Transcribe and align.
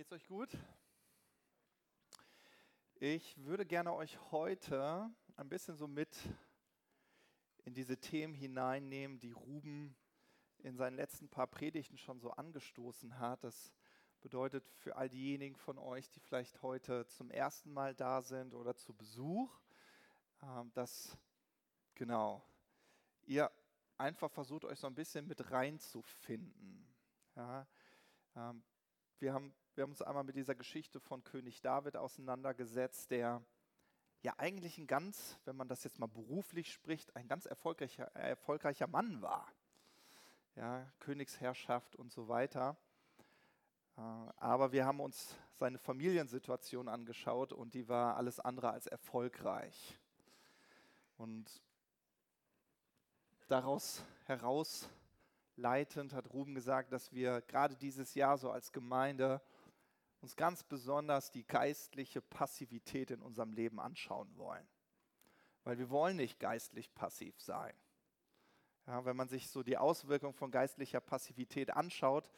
Geht's 0.00 0.12
euch 0.12 0.28
gut? 0.28 0.48
Ich 2.94 3.36
würde 3.44 3.66
gerne 3.66 3.92
euch 3.92 4.18
heute 4.30 5.10
ein 5.36 5.50
bisschen 5.50 5.76
so 5.76 5.86
mit 5.86 6.16
in 7.66 7.74
diese 7.74 7.98
Themen 7.98 8.32
hineinnehmen, 8.32 9.18
die 9.18 9.32
Ruben 9.32 9.94
in 10.60 10.74
seinen 10.74 10.96
letzten 10.96 11.28
paar 11.28 11.48
Predigten 11.48 11.98
schon 11.98 12.18
so 12.18 12.30
angestoßen 12.30 13.18
hat. 13.18 13.44
Das 13.44 13.74
bedeutet 14.22 14.66
für 14.78 14.96
all 14.96 15.10
diejenigen 15.10 15.56
von 15.56 15.76
euch, 15.76 16.08
die 16.08 16.20
vielleicht 16.20 16.62
heute 16.62 17.06
zum 17.08 17.30
ersten 17.30 17.70
Mal 17.70 17.94
da 17.94 18.22
sind 18.22 18.54
oder 18.54 18.74
zu 18.74 18.94
Besuch, 18.94 19.54
ähm, 20.42 20.72
dass 20.72 21.14
genau 21.94 22.42
ihr 23.26 23.52
einfach 23.98 24.30
versucht, 24.30 24.64
euch 24.64 24.78
so 24.78 24.86
ein 24.86 24.94
bisschen 24.94 25.26
mit 25.26 25.50
reinzufinden. 25.50 26.88
Ja, 27.36 27.66
ähm, 28.34 28.62
wir 29.18 29.34
haben 29.34 29.52
wir 29.80 29.84
haben 29.84 29.92
uns 29.92 30.02
einmal 30.02 30.24
mit 30.24 30.36
dieser 30.36 30.54
Geschichte 30.54 31.00
von 31.00 31.24
König 31.24 31.62
David 31.62 31.96
auseinandergesetzt, 31.96 33.10
der 33.10 33.42
ja 34.20 34.34
eigentlich 34.36 34.76
ein 34.76 34.86
ganz, 34.86 35.38
wenn 35.46 35.56
man 35.56 35.68
das 35.68 35.84
jetzt 35.84 35.98
mal 35.98 36.06
beruflich 36.06 36.70
spricht, 36.70 37.16
ein 37.16 37.26
ganz 37.26 37.46
erfolgreicher, 37.46 38.14
erfolgreicher 38.14 38.88
Mann 38.88 39.22
war. 39.22 39.50
Ja, 40.54 40.86
Königsherrschaft 40.98 41.96
und 41.96 42.12
so 42.12 42.28
weiter. 42.28 42.76
Äh, 43.96 44.02
aber 44.36 44.72
wir 44.72 44.84
haben 44.84 45.00
uns 45.00 45.34
seine 45.54 45.78
Familiensituation 45.78 46.86
angeschaut 46.86 47.54
und 47.54 47.72
die 47.72 47.88
war 47.88 48.18
alles 48.18 48.38
andere 48.38 48.72
als 48.72 48.86
erfolgreich. 48.86 49.98
Und 51.16 51.62
daraus 53.48 54.04
herausleitend 54.24 56.12
hat 56.12 56.34
Ruben 56.34 56.54
gesagt, 56.54 56.92
dass 56.92 57.14
wir 57.14 57.40
gerade 57.40 57.76
dieses 57.76 58.14
Jahr 58.14 58.36
so 58.36 58.50
als 58.50 58.72
Gemeinde 58.72 59.40
uns 60.20 60.36
ganz 60.36 60.62
besonders 60.62 61.30
die 61.30 61.46
geistliche 61.46 62.20
Passivität 62.20 63.10
in 63.10 63.22
unserem 63.22 63.52
Leben 63.52 63.80
anschauen 63.80 64.36
wollen. 64.36 64.66
Weil 65.64 65.78
wir 65.78 65.90
wollen 65.90 66.16
nicht 66.16 66.38
geistlich 66.38 66.94
passiv 66.94 67.40
sein. 67.40 67.74
Ja, 68.86 69.04
wenn 69.04 69.16
man 69.16 69.28
sich 69.28 69.48
so 69.48 69.62
die 69.62 69.78
Auswirkungen 69.78 70.34
von 70.34 70.50
geistlicher 70.50 71.00
Passivität 71.00 71.70
anschaut 71.70 72.30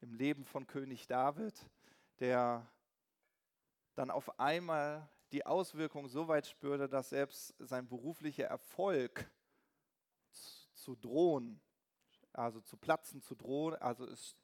im 0.00 0.14
Leben 0.14 0.44
von 0.44 0.66
König 0.66 1.06
David, 1.06 1.54
der 2.20 2.70
dann 3.94 4.10
auf 4.10 4.38
einmal 4.38 5.08
die 5.32 5.44
Auswirkungen 5.44 6.08
so 6.08 6.28
weit 6.28 6.46
spürte, 6.46 6.88
dass 6.88 7.10
selbst 7.10 7.54
sein 7.58 7.88
beruflicher 7.88 8.46
Erfolg 8.46 9.30
zu 10.72 10.94
drohen, 10.94 11.60
also 12.32 12.60
zu 12.60 12.76
platzen, 12.76 13.20
zu 13.20 13.34
drohen, 13.34 13.74
also 13.76 14.06
ist 14.06 14.36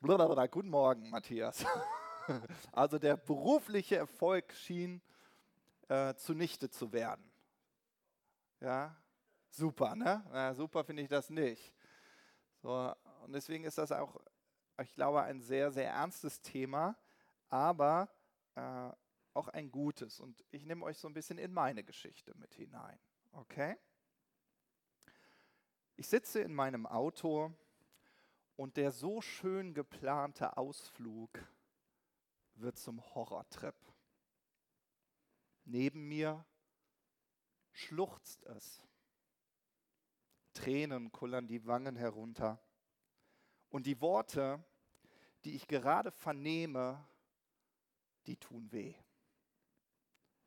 Blablabla. 0.00 0.46
Guten 0.46 0.68
Morgen, 0.68 1.10
Matthias. 1.10 1.64
Also 2.72 2.98
der 2.98 3.16
berufliche 3.16 3.94
Erfolg 3.94 4.52
schien 4.52 5.00
äh, 5.88 6.12
zunichte 6.16 6.68
zu 6.68 6.92
werden. 6.92 7.24
Ja, 8.60 8.96
super, 9.48 9.94
ne? 9.94 10.24
Ja, 10.32 10.52
super 10.52 10.82
finde 10.82 11.04
ich 11.04 11.08
das 11.08 11.30
nicht. 11.30 11.72
So, 12.62 12.92
und 13.22 13.32
deswegen 13.32 13.62
ist 13.62 13.78
das 13.78 13.92
auch, 13.92 14.20
ich 14.82 14.92
glaube, 14.96 15.22
ein 15.22 15.40
sehr, 15.40 15.70
sehr 15.70 15.88
ernstes 15.88 16.42
Thema, 16.42 16.96
aber 17.48 18.08
äh, 18.56 18.90
auch 19.32 19.46
ein 19.46 19.70
gutes. 19.70 20.18
Und 20.18 20.44
ich 20.50 20.66
nehme 20.66 20.84
euch 20.84 20.98
so 20.98 21.06
ein 21.06 21.14
bisschen 21.14 21.38
in 21.38 21.52
meine 21.52 21.84
Geschichte 21.84 22.34
mit 22.34 22.54
hinein. 22.54 22.98
Okay? 23.30 23.76
Ich 25.94 26.08
sitze 26.08 26.40
in 26.40 26.52
meinem 26.52 26.86
Auto 26.86 27.54
und 28.56 28.76
der 28.76 28.90
so 28.90 29.20
schön 29.20 29.74
geplante 29.74 30.56
Ausflug 30.56 31.30
wird 32.54 32.78
zum 32.78 33.02
Horrortrip. 33.14 33.76
Neben 35.64 36.08
mir 36.08 36.44
schluchzt 37.72 38.44
es. 38.44 38.82
Tränen 40.54 41.12
kullern 41.12 41.46
die 41.46 41.66
Wangen 41.66 41.96
herunter. 41.96 42.58
Und 43.68 43.86
die 43.86 44.00
Worte, 44.00 44.64
die 45.44 45.54
ich 45.54 45.66
gerade 45.68 46.10
vernehme, 46.10 47.06
die 48.26 48.36
tun 48.36 48.72
weh. 48.72 48.94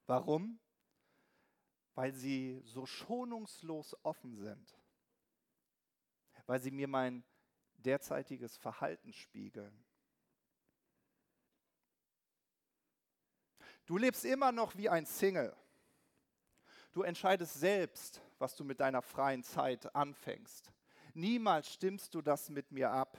Warum? 0.07 0.59
Weil 1.93 2.13
sie 2.13 2.59
so 2.63 2.87
schonungslos 2.87 3.95
offen 4.03 4.35
sind. 4.35 4.79
Weil 6.47 6.59
sie 6.59 6.71
mir 6.71 6.87
mein 6.87 7.23
derzeitiges 7.85 8.57
Verhalten 8.57 9.13
spiegeln. 9.13 9.85
Du 13.85 13.97
lebst 13.97 14.25
immer 14.25 14.51
noch 14.51 14.75
wie 14.77 14.89
ein 14.89 15.05
Single. 15.05 15.55
Du 16.91 17.03
entscheidest 17.03 17.55
selbst, 17.55 18.21
was 18.37 18.55
du 18.55 18.63
mit 18.63 18.79
deiner 18.79 19.01
freien 19.01 19.43
Zeit 19.43 19.93
anfängst. 19.95 20.71
Niemals 21.13 21.73
stimmst 21.73 22.13
du 22.13 22.21
das 22.21 22.49
mit 22.49 22.71
mir 22.71 22.91
ab. 22.91 23.17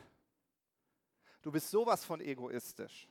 Du 1.42 1.50
bist 1.50 1.70
sowas 1.70 2.04
von 2.04 2.20
egoistisch. 2.20 3.08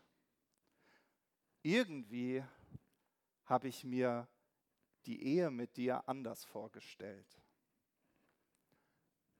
Irgendwie 1.62 2.44
habe 3.46 3.68
ich 3.68 3.84
mir 3.84 4.28
die 5.06 5.24
Ehe 5.24 5.50
mit 5.50 5.76
dir 5.76 6.08
anders 6.08 6.46
vorgestellt. 6.46 7.42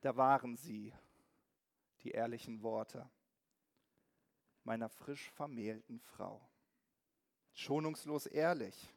Da 0.02 0.16
waren 0.16 0.58
sie, 0.58 0.94
die 2.04 2.12
ehrlichen 2.12 2.62
Worte 2.62 3.10
meiner 4.64 4.90
frisch 4.90 5.30
vermählten 5.32 6.00
Frau. 6.00 6.48
Schonungslos 7.54 8.26
ehrlich 8.26 8.94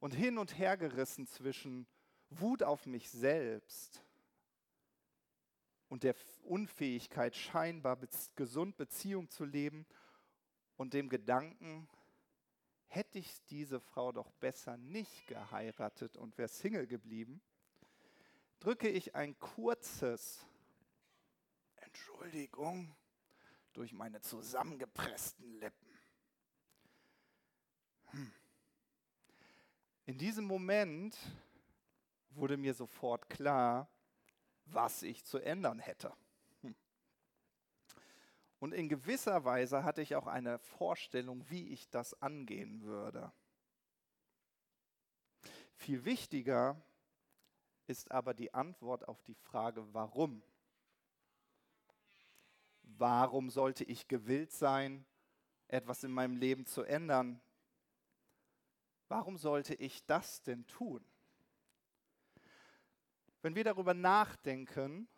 und 0.00 0.14
hin 0.14 0.38
und 0.38 0.58
her 0.58 0.76
gerissen 0.76 1.26
zwischen 1.26 1.86
Wut 2.28 2.62
auf 2.62 2.86
mich 2.86 3.10
selbst 3.10 4.04
und 5.88 6.02
der 6.02 6.14
Unfähigkeit, 6.42 7.36
scheinbar 7.36 7.98
gesund 8.34 8.76
Beziehung 8.76 9.30
zu 9.30 9.44
leben 9.44 9.86
und 10.76 10.92
dem 10.92 11.08
Gedanken, 11.08 11.88
hätte 12.86 13.18
ich 13.18 13.44
diese 13.46 13.80
Frau 13.80 14.12
doch 14.12 14.30
besser 14.32 14.76
nicht 14.76 15.26
geheiratet 15.26 16.16
und 16.16 16.36
wäre 16.36 16.48
Single 16.48 16.86
geblieben, 16.86 17.40
drücke 18.60 18.88
ich 18.88 19.14
ein 19.14 19.38
kurzes 19.38 20.44
Entschuldigung 21.94 22.92
durch 23.72 23.92
meine 23.92 24.20
zusammengepressten 24.20 25.60
Lippen. 25.60 25.98
Hm. 28.06 28.32
In 30.06 30.18
diesem 30.18 30.44
Moment 30.44 31.16
wurde 32.30 32.56
mir 32.56 32.74
sofort 32.74 33.30
klar, 33.30 33.88
was 34.64 35.04
ich 35.04 35.24
zu 35.24 35.38
ändern 35.38 35.78
hätte. 35.78 36.12
Hm. 36.62 36.74
Und 38.58 38.74
in 38.74 38.88
gewisser 38.88 39.44
Weise 39.44 39.84
hatte 39.84 40.02
ich 40.02 40.16
auch 40.16 40.26
eine 40.26 40.58
Vorstellung, 40.58 41.48
wie 41.48 41.68
ich 41.68 41.88
das 41.90 42.20
angehen 42.20 42.82
würde. 42.82 43.32
Viel 45.76 46.04
wichtiger 46.04 46.76
ist 47.86 48.10
aber 48.10 48.34
die 48.34 48.52
Antwort 48.52 49.06
auf 49.06 49.22
die 49.22 49.36
Frage, 49.36 49.94
warum. 49.94 50.42
Warum 52.84 53.50
sollte 53.50 53.84
ich 53.84 54.08
gewillt 54.08 54.52
sein, 54.52 55.04
etwas 55.68 56.04
in 56.04 56.12
meinem 56.12 56.36
Leben 56.36 56.66
zu 56.66 56.82
ändern? 56.82 57.40
Warum 59.08 59.36
sollte 59.36 59.74
ich 59.74 60.04
das 60.06 60.42
denn 60.42 60.66
tun? 60.66 61.04
Wenn 63.42 63.54
wir 63.54 63.64
darüber 63.64 63.94
nachdenken, 63.94 65.08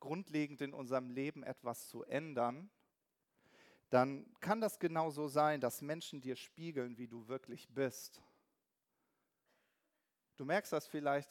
grundlegend 0.00 0.60
in 0.62 0.72
unserem 0.72 1.10
Leben 1.10 1.42
etwas 1.42 1.88
zu 1.88 2.04
ändern, 2.04 2.70
dann 3.90 4.32
kann 4.40 4.60
das 4.60 4.78
genau 4.78 5.10
so 5.10 5.28
sein, 5.28 5.60
dass 5.60 5.82
Menschen 5.82 6.20
dir 6.20 6.36
spiegeln, 6.36 6.96
wie 6.96 7.08
du 7.08 7.28
wirklich 7.28 7.68
bist. 7.68 8.22
Du 10.36 10.44
merkst 10.44 10.72
das 10.72 10.86
vielleicht 10.86 11.30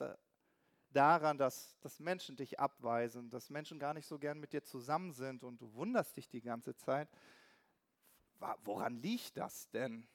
daran, 0.94 1.38
dass, 1.38 1.78
dass 1.82 2.00
Menschen 2.00 2.36
dich 2.36 2.60
abweisen, 2.60 3.30
dass 3.30 3.50
Menschen 3.50 3.80
gar 3.80 3.94
nicht 3.94 4.08
so 4.08 4.18
gern 4.20 4.40
mit 4.40 4.54
dir 4.54 4.64
zusammen 4.64 5.12
sind 5.14 5.44
und 5.44 5.62
du 5.62 5.74
wunderst 5.74 6.18
dich 6.18 6.28
die 6.28 6.42
ganze 6.42 6.76
Zeit. 6.76 7.10
Woran 8.64 9.02
liegt 9.02 9.38
das 9.38 9.70
denn? 9.70 10.08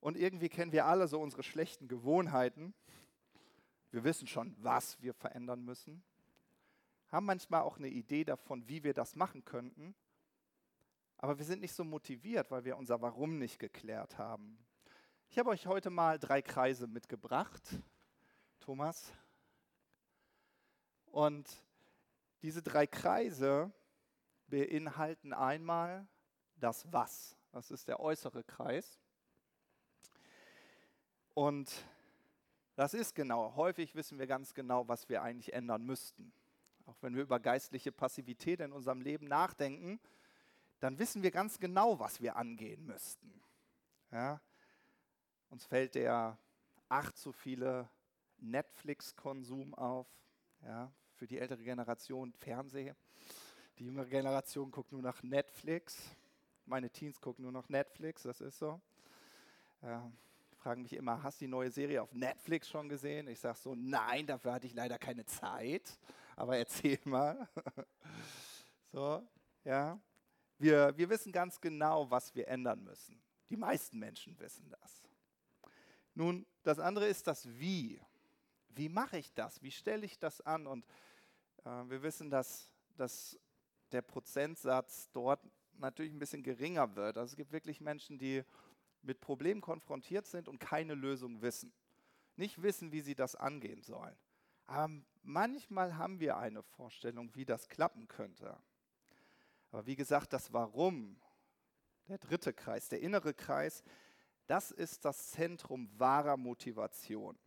Und 0.00 0.16
irgendwie 0.16 0.48
kennen 0.48 0.72
wir 0.72 0.86
alle 0.86 1.08
so 1.08 1.20
unsere 1.20 1.42
schlechten 1.42 1.88
Gewohnheiten. 1.88 2.74
Wir 3.90 4.04
wissen 4.04 4.26
schon, 4.26 4.54
was 4.58 5.00
wir 5.02 5.14
verändern 5.14 5.64
müssen, 5.64 6.02
haben 7.08 7.26
manchmal 7.26 7.62
auch 7.62 7.78
eine 7.78 7.88
Idee 7.88 8.24
davon, 8.24 8.68
wie 8.68 8.82
wir 8.82 8.94
das 8.94 9.16
machen 9.16 9.44
könnten, 9.44 9.94
aber 11.18 11.38
wir 11.38 11.44
sind 11.44 11.60
nicht 11.60 11.72
so 11.72 11.84
motiviert, 11.84 12.50
weil 12.50 12.64
wir 12.64 12.76
unser 12.76 13.00
Warum 13.00 13.38
nicht 13.38 13.58
geklärt 13.58 14.18
haben. 14.18 14.58
Ich 15.30 15.38
habe 15.38 15.50
euch 15.50 15.66
heute 15.66 15.90
mal 15.90 16.18
drei 16.18 16.42
Kreise 16.42 16.86
mitgebracht. 16.86 17.62
Thomas. 18.66 19.12
Und 21.12 21.48
diese 22.42 22.62
drei 22.62 22.88
Kreise 22.88 23.72
beinhalten 24.48 25.32
einmal 25.32 26.08
das 26.56 26.92
Was. 26.92 27.36
Das 27.52 27.70
ist 27.70 27.86
der 27.86 28.00
äußere 28.00 28.42
Kreis. 28.42 28.98
Und 31.32 31.72
das 32.74 32.92
ist 32.92 33.14
genau. 33.14 33.54
Häufig 33.54 33.94
wissen 33.94 34.18
wir 34.18 34.26
ganz 34.26 34.52
genau, 34.52 34.88
was 34.88 35.08
wir 35.08 35.22
eigentlich 35.22 35.52
ändern 35.52 35.84
müssten. 35.84 36.32
Auch 36.86 36.96
wenn 37.02 37.14
wir 37.14 37.22
über 37.22 37.38
geistliche 37.38 37.92
Passivität 37.92 38.58
in 38.58 38.72
unserem 38.72 39.00
Leben 39.00 39.28
nachdenken, 39.28 40.00
dann 40.80 40.98
wissen 40.98 41.22
wir 41.22 41.30
ganz 41.30 41.60
genau, 41.60 42.00
was 42.00 42.20
wir 42.20 42.34
angehen 42.34 42.84
müssten. 42.84 43.40
Ja? 44.10 44.40
Uns 45.50 45.64
fällt 45.64 45.94
der 45.94 46.36
ach 46.88 47.12
zu 47.12 47.30
viele 47.30 47.88
Netflix-Konsum 48.40 49.74
auf. 49.74 50.06
Ja? 50.62 50.92
Für 51.14 51.26
die 51.26 51.38
ältere 51.38 51.62
Generation 51.62 52.32
Fernsehen. 52.32 52.96
Die 53.78 53.84
jüngere 53.84 54.06
Generation 54.06 54.70
guckt 54.70 54.92
nur 54.92 55.02
nach 55.02 55.22
Netflix. 55.22 56.16
Meine 56.64 56.90
Teens 56.90 57.20
gucken 57.20 57.42
nur 57.42 57.52
noch 57.52 57.68
Netflix, 57.68 58.22
das 58.22 58.40
ist 58.40 58.58
so. 58.58 58.80
Ja, 59.82 60.10
fragen 60.56 60.82
mich 60.82 60.94
immer, 60.94 61.22
hast 61.22 61.40
du 61.40 61.44
die 61.44 61.50
neue 61.50 61.70
Serie 61.70 62.02
auf 62.02 62.12
Netflix 62.12 62.68
schon 62.68 62.88
gesehen? 62.88 63.28
Ich 63.28 63.38
sage 63.38 63.58
so, 63.58 63.74
nein, 63.74 64.26
dafür 64.26 64.54
hatte 64.54 64.66
ich 64.66 64.74
leider 64.74 64.98
keine 64.98 65.24
Zeit. 65.26 65.98
Aber 66.34 66.56
erzähl 66.56 66.98
mal. 67.04 67.48
so, 68.92 69.22
ja. 69.64 69.98
Wir, 70.58 70.96
wir 70.96 71.08
wissen 71.10 71.30
ganz 71.32 71.60
genau, 71.60 72.10
was 72.10 72.34
wir 72.34 72.48
ändern 72.48 72.82
müssen. 72.82 73.20
Die 73.50 73.56
meisten 73.56 73.98
Menschen 73.98 74.38
wissen 74.40 74.68
das. 74.70 75.02
Nun, 76.14 76.46
das 76.62 76.78
andere 76.78 77.06
ist 77.06 77.26
das 77.26 77.46
Wie. 77.58 78.00
Wie 78.76 78.90
mache 78.90 79.18
ich 79.18 79.32
das? 79.32 79.62
Wie 79.62 79.70
stelle 79.70 80.04
ich 80.04 80.18
das 80.18 80.42
an? 80.42 80.66
Und 80.66 80.84
äh, 81.64 81.70
wir 81.88 82.02
wissen, 82.02 82.28
dass, 82.30 82.70
dass 82.96 83.38
der 83.90 84.02
Prozentsatz 84.02 85.10
dort 85.12 85.40
natürlich 85.78 86.12
ein 86.12 86.18
bisschen 86.18 86.42
geringer 86.42 86.94
wird. 86.94 87.16
Also 87.16 87.32
es 87.32 87.36
gibt 87.36 87.52
wirklich 87.52 87.80
Menschen, 87.80 88.18
die 88.18 88.44
mit 89.00 89.20
Problemen 89.20 89.62
konfrontiert 89.62 90.26
sind 90.26 90.46
und 90.46 90.58
keine 90.58 90.94
Lösung 90.94 91.40
wissen. 91.40 91.72
Nicht 92.36 92.60
wissen, 92.60 92.92
wie 92.92 93.00
sie 93.00 93.14
das 93.14 93.34
angehen 93.34 93.82
sollen. 93.82 94.16
Aber 94.66 94.92
manchmal 95.22 95.96
haben 95.96 96.20
wir 96.20 96.36
eine 96.36 96.62
Vorstellung, 96.62 97.34
wie 97.34 97.46
das 97.46 97.68
klappen 97.68 98.08
könnte. 98.08 98.58
Aber 99.70 99.86
wie 99.86 99.96
gesagt, 99.96 100.32
das 100.34 100.52
Warum, 100.52 101.18
der 102.08 102.18
dritte 102.18 102.52
Kreis, 102.52 102.88
der 102.88 103.00
innere 103.00 103.32
Kreis, 103.32 103.82
das 104.46 104.70
ist 104.70 105.04
das 105.04 105.30
Zentrum 105.30 105.88
wahrer 105.98 106.36
Motivation. 106.36 107.38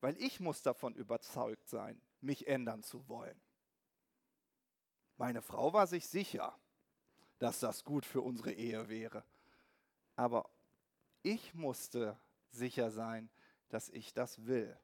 Weil 0.00 0.16
ich 0.20 0.40
muss 0.40 0.62
davon 0.62 0.94
überzeugt 0.94 1.68
sein, 1.68 2.00
mich 2.20 2.46
ändern 2.46 2.82
zu 2.82 3.06
wollen. 3.08 3.40
Meine 5.16 5.42
Frau 5.42 5.72
war 5.72 5.86
sich 5.86 6.06
sicher, 6.06 6.58
dass 7.38 7.60
das 7.60 7.84
gut 7.84 8.06
für 8.06 8.22
unsere 8.22 8.52
Ehe 8.52 8.88
wäre. 8.88 9.24
Aber 10.16 10.48
ich 11.22 11.54
musste 11.54 12.18
sicher 12.50 12.90
sein, 12.90 13.30
dass 13.68 13.88
ich 13.90 14.14
das 14.14 14.46
will. 14.46 14.76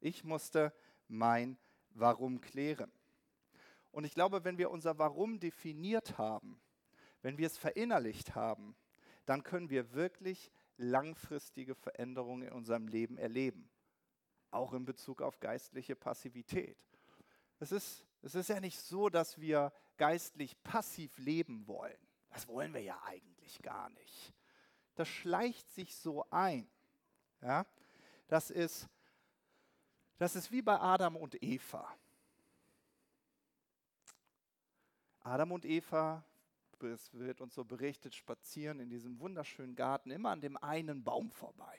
Ich 0.00 0.24
musste 0.24 0.72
mein 1.08 1.58
Warum 1.90 2.40
klären. 2.40 2.92
Und 3.92 4.04
ich 4.04 4.14
glaube, 4.14 4.44
wenn 4.44 4.58
wir 4.58 4.70
unser 4.70 4.98
Warum 4.98 5.40
definiert 5.40 6.18
haben, 6.18 6.60
wenn 7.22 7.38
wir 7.38 7.46
es 7.46 7.56
verinnerlicht 7.56 8.34
haben, 8.34 8.76
dann 9.24 9.42
können 9.42 9.70
wir 9.70 9.92
wirklich 9.92 10.50
langfristige 10.76 11.74
Veränderungen 11.74 12.48
in 12.48 12.52
unserem 12.52 12.88
Leben 12.88 13.16
erleben. 13.16 13.70
Auch 14.50 14.72
in 14.72 14.84
Bezug 14.84 15.22
auf 15.22 15.40
geistliche 15.40 15.96
Passivität. 15.96 16.76
Es 17.58 17.72
ist, 17.72 18.06
es 18.22 18.34
ist 18.34 18.48
ja 18.48 18.60
nicht 18.60 18.78
so, 18.78 19.08
dass 19.08 19.40
wir 19.40 19.72
geistlich 19.96 20.62
passiv 20.62 21.16
leben 21.18 21.66
wollen. 21.66 21.96
Das 22.30 22.48
wollen 22.48 22.74
wir 22.74 22.82
ja 22.82 23.00
eigentlich 23.04 23.60
gar 23.62 23.88
nicht. 23.90 24.34
Das 24.94 25.08
schleicht 25.08 25.70
sich 25.70 25.94
so 25.94 26.24
ein. 26.30 26.68
Ja? 27.42 27.66
Das, 28.28 28.50
ist, 28.50 28.88
das 30.18 30.36
ist 30.36 30.50
wie 30.50 30.62
bei 30.62 30.78
Adam 30.78 31.16
und 31.16 31.42
Eva. 31.42 31.96
Adam 35.20 35.52
und 35.52 35.64
Eva, 35.64 36.24
es 36.82 37.12
wird 37.14 37.40
uns 37.40 37.54
so 37.54 37.64
berichtet, 37.64 38.14
spazieren 38.14 38.80
in 38.80 38.90
diesem 38.90 39.18
wunderschönen 39.18 39.74
Garten 39.74 40.10
immer 40.10 40.30
an 40.30 40.40
dem 40.40 40.56
einen 40.58 41.02
Baum 41.02 41.30
vorbei. 41.30 41.78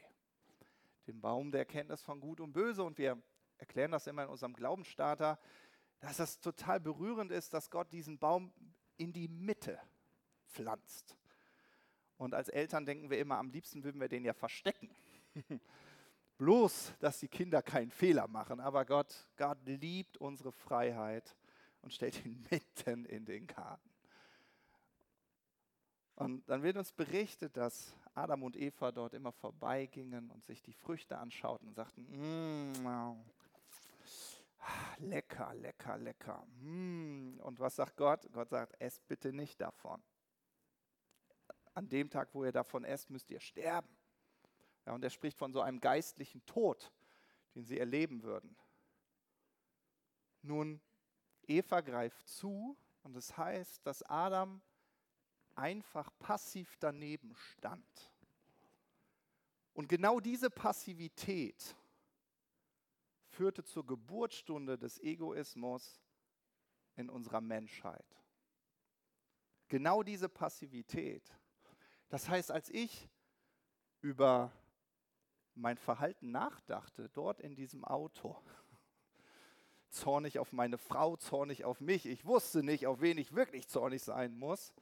Dem 1.08 1.22
Baum 1.22 1.52
der 1.52 1.62
Erkenntnis 1.62 2.02
von 2.02 2.20
Gut 2.20 2.40
und 2.40 2.54
Böse. 2.54 2.84
Und 2.84 2.98
wir 2.98 3.22
erklären 3.58 3.92
das 3.92 4.08
immer 4.08 4.24
in 4.24 4.30
unserem 4.30 4.54
Glaubensstarter, 4.54 5.40
dass 6.00 6.18
das 6.18 6.40
total 6.40 6.80
berührend 6.80 7.32
ist, 7.32 7.54
dass 7.54 7.70
Gott 7.70 7.92
diesen 7.92 8.20
Baum 8.20 8.54
in 8.98 9.14
die 9.14 9.28
Mitte 9.28 9.80
pflanzt. 10.48 11.18
Und 12.18 12.34
als 12.34 12.50
Eltern 12.50 12.86
denken 12.86 13.10
wir 13.10 13.20
immer, 13.20 13.38
am 13.38 13.50
liebsten 13.50 13.84
würden 13.84 14.02
wir 14.02 14.10
den 14.10 14.26
ja 14.26 14.34
verstecken. 14.34 14.90
Bloß, 16.38 16.94
dass 17.00 17.20
die 17.20 17.28
Kinder 17.28 17.62
keinen 17.62 17.92
Fehler 17.92 18.28
machen. 18.28 18.60
Aber 18.60 18.86
Gott, 18.86 19.28
Gott 19.38 19.58
liebt 19.66 20.18
unsere 20.18 20.52
Freiheit 20.52 21.36
und 21.82 21.94
stellt 21.94 22.26
ihn 22.26 22.46
mitten 22.52 23.06
in 23.06 23.26
den 23.26 23.48
Garten. 23.48 23.90
Und 26.18 26.50
dann 26.50 26.64
wird 26.64 26.78
uns 26.78 26.92
berichtet, 26.92 27.56
dass 27.56 27.96
Adam 28.16 28.42
und 28.42 28.56
Eva 28.56 28.92
dort 28.92 29.14
immer 29.14 29.32
vorbeigingen 29.32 30.32
und 30.32 30.44
sich 30.46 30.64
die 30.64 30.74
Früchte 30.74 31.16
anschauten 31.16 31.68
und 31.68 31.76
sagten, 31.76 32.08
mm, 32.10 33.24
lecker, 34.98 35.54
lecker, 35.54 35.98
lecker. 36.00 36.44
Mm. 36.60 37.40
Und 37.42 37.60
was 37.60 37.76
sagt 37.76 37.98
Gott? 37.98 38.28
Gott 38.34 38.50
sagt, 38.50 38.76
esst 38.82 39.08
bitte 39.08 39.32
nicht 39.32 39.62
davon. 39.62 40.02
An 41.76 41.88
dem 41.88 42.10
Tag, 42.10 42.34
wo 42.34 42.44
ihr 42.44 42.52
davon 42.52 42.84
esst, 42.84 43.12
müsst 43.12 43.30
ihr 43.30 43.40
sterben. 43.40 43.96
Ja, 44.88 44.94
und 44.94 45.04
er 45.04 45.12
spricht 45.12 45.38
von 45.38 45.54
so 45.54 45.62
einem 45.62 45.80
geistlichen 45.80 46.44
Tod, 46.48 46.92
den 47.54 47.64
sie 47.64 47.78
erleben 47.78 48.24
würden. 48.24 48.58
Nun, 50.42 50.82
Eva 51.46 51.82
greift 51.82 52.28
zu 52.28 52.76
und 53.04 53.16
es 53.16 53.28
das 53.28 53.38
heißt, 53.38 53.86
dass 53.86 54.02
Adam 54.02 54.64
einfach 55.58 56.12
passiv 56.20 56.78
daneben 56.80 57.36
stand. 57.36 58.12
Und 59.74 59.90
genau 59.90 60.20
diese 60.20 60.50
Passivität 60.50 61.76
führte 63.30 63.64
zur 63.64 63.86
Geburtsstunde 63.86 64.78
des 64.78 65.00
Egoismus 65.00 66.02
in 66.96 67.10
unserer 67.10 67.42
Menschheit. 67.42 68.06
Genau 69.68 70.02
diese 70.02 70.30
Passivität. 70.30 71.24
Das 72.10 72.30
heißt, 72.30 72.52
als 72.52 72.70
ich 72.70 73.10
über 74.02 74.52
mein 75.54 75.78
Verhalten 75.78 76.32
nachdachte, 76.32 77.10
dort 77.10 77.42
in 77.42 77.56
diesem 77.56 77.84
Auto, 77.84 78.36
zornig 79.90 80.40
auf 80.40 80.54
meine 80.54 80.78
Frau, 80.78 81.18
zornig 81.18 81.66
auf 81.66 81.82
mich, 81.82 82.06
ich 82.06 82.26
wusste 82.26 82.64
nicht, 82.64 82.88
auf 82.88 83.02
wen 83.02 83.18
ich 83.18 83.34
wirklich 83.34 83.68
zornig 83.68 84.02
sein 84.02 84.38
muss, 84.38 84.74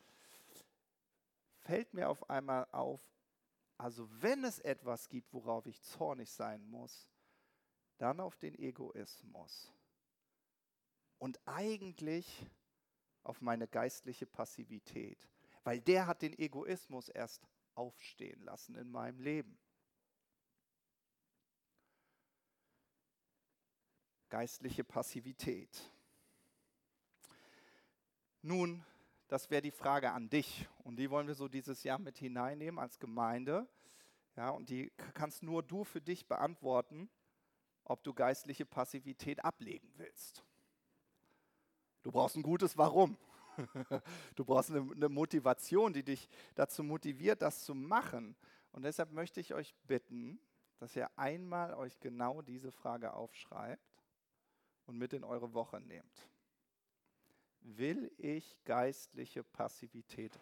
fällt 1.65 1.93
mir 1.93 2.09
auf 2.09 2.29
einmal 2.29 2.67
auf, 2.71 3.01
also 3.77 4.07
wenn 4.21 4.43
es 4.43 4.59
etwas 4.59 5.09
gibt, 5.09 5.33
worauf 5.33 5.65
ich 5.65 5.81
zornig 5.81 6.31
sein 6.31 6.63
muss, 6.65 7.09
dann 7.97 8.19
auf 8.19 8.37
den 8.37 8.55
Egoismus 8.55 9.73
und 11.17 11.39
eigentlich 11.45 12.45
auf 13.23 13.41
meine 13.41 13.67
geistliche 13.67 14.27
Passivität, 14.27 15.27
weil 15.63 15.81
der 15.81 16.05
hat 16.05 16.21
den 16.21 16.37
Egoismus 16.37 17.09
erst 17.09 17.41
aufstehen 17.73 18.43
lassen 18.43 18.75
in 18.75 18.91
meinem 18.91 19.19
Leben. 19.19 19.57
Geistliche 24.29 24.83
Passivität. 24.83 25.91
Nun, 28.41 28.85
das 29.27 29.49
wäre 29.49 29.61
die 29.61 29.71
Frage 29.71 30.11
an 30.11 30.29
dich 30.29 30.67
und 30.83 30.97
die 30.97 31.09
wollen 31.09 31.27
wir 31.27 31.35
so 31.35 31.47
dieses 31.47 31.83
Jahr 31.83 31.99
mit 31.99 32.17
hineinnehmen 32.17 32.79
als 32.79 32.99
Gemeinde. 32.99 33.67
Ja, 34.35 34.49
und 34.49 34.69
die 34.69 34.91
kannst 35.13 35.43
nur 35.43 35.63
du 35.63 35.83
für 35.83 36.01
dich 36.01 36.27
beantworten 36.27 37.09
ob 37.85 38.03
du 38.03 38.13
geistliche 38.13 38.65
Passivität 38.65 39.43
ablegen 39.45 39.91
willst. 39.97 40.43
Du 42.03 42.11
brauchst 42.11 42.35
ein 42.35 42.43
gutes 42.43 42.77
Warum. 42.77 43.17
Du 44.35 44.43
brauchst 44.43 44.69
eine, 44.69 44.81
eine, 44.91 45.07
Motivation, 45.07 45.93
die 45.93 46.03
dich 46.03 46.27
dazu 46.55 46.83
motiviert, 46.83 47.41
das 47.41 47.63
zu 47.63 47.73
machen. 47.73 48.35
Und 48.73 48.83
deshalb 48.83 49.13
möchte 49.13 49.39
ich 49.39 49.53
euch 49.53 49.73
bitten, 49.87 50.41
dass 50.79 50.93
ihr 50.97 51.09
einmal 51.17 51.73
euch 51.73 51.97
genau 52.01 52.41
diese 52.41 52.73
Frage 52.73 53.13
aufschreibt 53.13 54.03
und 54.87 54.97
mit 54.97 55.13
in 55.13 55.23
eure 55.23 55.53
Woche 55.53 55.79
nehmt. 55.79 56.27
Will 57.67 58.11
ich 58.19 58.63
geistliche 58.63 59.43
Passivität 59.43 60.39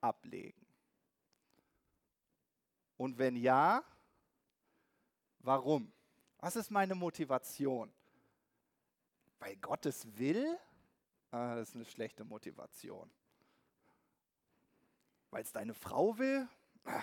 ablegen? 0.00 0.66
Und 2.96 3.16
wenn 3.16 3.36
ja, 3.36 3.84
warum? 5.38 5.92
Was 6.38 6.56
ist 6.56 6.72
meine 6.72 6.96
Motivation? 6.96 7.92
Weil 9.38 9.56
Gott 9.56 9.86
es 9.86 10.18
will? 10.18 10.58
Ah, 11.30 11.54
das 11.54 11.68
ist 11.68 11.74
eine 11.76 11.84
schlechte 11.84 12.24
Motivation. 12.24 13.08
Weil 15.30 15.42
es 15.42 15.52
deine 15.52 15.74
Frau 15.74 16.18
will? 16.18 16.48
Ah, 16.84 17.02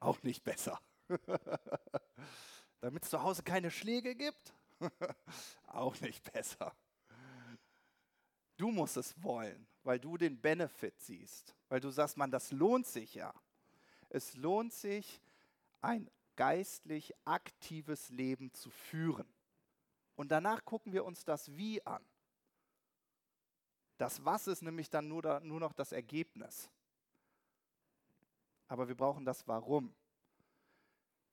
auch 0.00 0.22
nicht 0.22 0.42
besser. 0.44 0.80
Damit 2.80 3.04
es 3.04 3.10
zu 3.10 3.22
Hause 3.22 3.42
keine 3.42 3.70
Schläge 3.70 4.14
gibt? 4.14 4.54
auch 5.66 6.00
nicht 6.00 6.32
besser. 6.32 6.74
Du 8.56 8.70
musst 8.70 8.96
es 8.96 9.20
wollen, 9.22 9.66
weil 9.82 9.98
du 9.98 10.16
den 10.16 10.40
Benefit 10.40 11.00
siehst, 11.00 11.54
weil 11.68 11.80
du 11.80 11.90
sagst, 11.90 12.16
man, 12.16 12.30
das 12.30 12.52
lohnt 12.52 12.86
sich 12.86 13.14
ja. 13.14 13.34
Es 14.10 14.34
lohnt 14.34 14.72
sich, 14.72 15.20
ein 15.80 16.08
geistlich 16.36 17.14
aktives 17.24 18.10
Leben 18.10 18.52
zu 18.52 18.70
führen. 18.70 19.26
Und 20.16 20.30
danach 20.30 20.64
gucken 20.64 20.92
wir 20.92 21.04
uns 21.04 21.24
das 21.24 21.56
Wie 21.56 21.84
an. 21.84 22.04
Das 23.98 24.24
Was 24.24 24.46
ist 24.46 24.62
nämlich 24.62 24.90
dann 24.90 25.08
nur, 25.08 25.22
da, 25.22 25.40
nur 25.40 25.60
noch 25.60 25.72
das 25.72 25.92
Ergebnis. 25.92 26.70
Aber 28.68 28.88
wir 28.88 28.96
brauchen 28.96 29.24
das 29.24 29.46
Warum. 29.46 29.94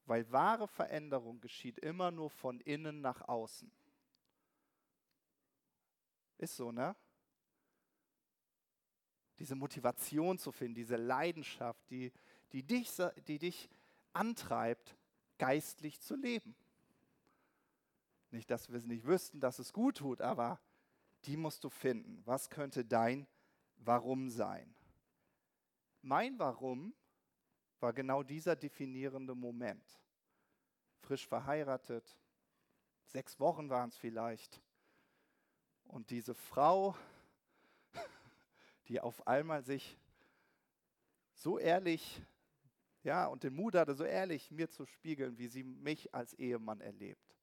Weil 0.05 0.29
wahre 0.31 0.67
Veränderung 0.67 1.39
geschieht 1.39 1.79
immer 1.79 2.11
nur 2.11 2.29
von 2.29 2.59
innen 2.61 3.01
nach 3.01 3.21
außen. 3.27 3.71
Ist 6.37 6.55
so, 6.55 6.71
ne? 6.71 6.95
Diese 9.41 9.55
Motivation 9.55 10.37
zu 10.37 10.51
finden, 10.51 10.75
diese 10.75 10.97
Leidenschaft, 10.97 11.89
die, 11.89 12.11
die, 12.51 12.61
dich, 12.61 12.91
die 13.27 13.39
dich 13.39 13.71
antreibt, 14.13 14.95
geistlich 15.39 15.99
zu 15.99 16.15
leben. 16.15 16.55
Nicht, 18.29 18.51
dass 18.51 18.69
wir 18.69 18.77
es 18.77 18.85
nicht 18.85 19.03
wüssten, 19.07 19.39
dass 19.39 19.57
es 19.57 19.73
gut 19.73 19.97
tut, 19.97 20.21
aber 20.21 20.59
die 21.25 21.37
musst 21.37 21.63
du 21.63 21.71
finden. 21.71 22.21
Was 22.23 22.51
könnte 22.51 22.85
dein 22.85 23.25
Warum 23.77 24.29
sein? 24.29 24.75
Mein 26.03 26.37
Warum 26.37 26.93
war 27.79 27.93
genau 27.93 28.21
dieser 28.21 28.55
definierende 28.55 29.33
Moment. 29.33 29.99
Frisch 30.99 31.27
verheiratet, 31.27 32.15
sechs 33.05 33.39
Wochen 33.39 33.71
waren 33.71 33.89
es 33.89 33.97
vielleicht. 33.97 34.61
Und 35.85 36.11
diese 36.11 36.35
Frau, 36.35 36.95
die 38.91 38.99
auf 38.99 39.25
einmal 39.25 39.63
sich 39.63 39.97
so 41.33 41.57
ehrlich, 41.57 42.21
ja, 43.03 43.25
und 43.27 43.43
den 43.43 43.55
Mut 43.55 43.75
hatte, 43.75 43.95
so 43.95 44.03
ehrlich 44.03 44.51
mir 44.51 44.69
zu 44.69 44.85
spiegeln, 44.85 45.37
wie 45.37 45.47
sie 45.47 45.63
mich 45.63 46.13
als 46.13 46.33
Ehemann 46.33 46.81
erlebt. 46.81 47.37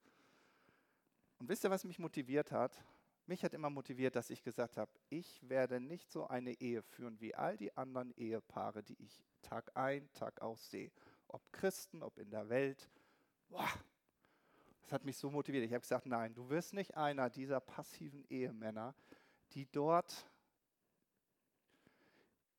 Und 1.39 1.49
wisst 1.49 1.65
ihr, 1.65 1.71
was 1.71 1.85
mich 1.85 1.99
motiviert 1.99 2.53
hat? 2.53 2.85
Mich 3.27 3.43
hat 3.45 3.55
immer 3.55 3.71
motiviert, 3.71 4.15
dass 4.15 4.29
ich 4.29 4.43
gesagt 4.43 4.77
habe, 4.77 4.91
ich 5.09 5.41
werde 5.49 5.81
nicht 5.81 6.11
so 6.11 6.27
eine 6.27 6.53
Ehe 6.61 6.83
führen 6.83 7.19
wie 7.19 7.35
all 7.35 7.57
die 7.57 7.75
anderen 7.77 8.11
Ehepaare, 8.19 8.83
die 8.83 8.97
ich 9.03 9.25
Tag 9.41 9.71
ein, 9.75 10.13
Tag 10.13 10.43
aus 10.43 10.71
sehe. 10.71 10.93
Ob 11.29 11.51
Christen, 11.51 12.03
ob 12.03 12.19
in 12.19 12.31
der 12.31 12.51
Welt. 12.51 12.91
Boah, 13.49 13.71
das 14.83 14.93
hat 14.93 15.05
mich 15.05 15.17
so 15.17 15.31
motiviert. 15.31 15.65
Ich 15.65 15.73
habe 15.73 15.81
gesagt, 15.81 16.05
nein, 16.05 16.35
du 16.35 16.51
wirst 16.51 16.75
nicht 16.75 16.95
einer 16.95 17.31
dieser 17.31 17.61
passiven 17.61 18.25
Ehemänner, 18.29 18.95
die 19.53 19.65
dort, 19.65 20.27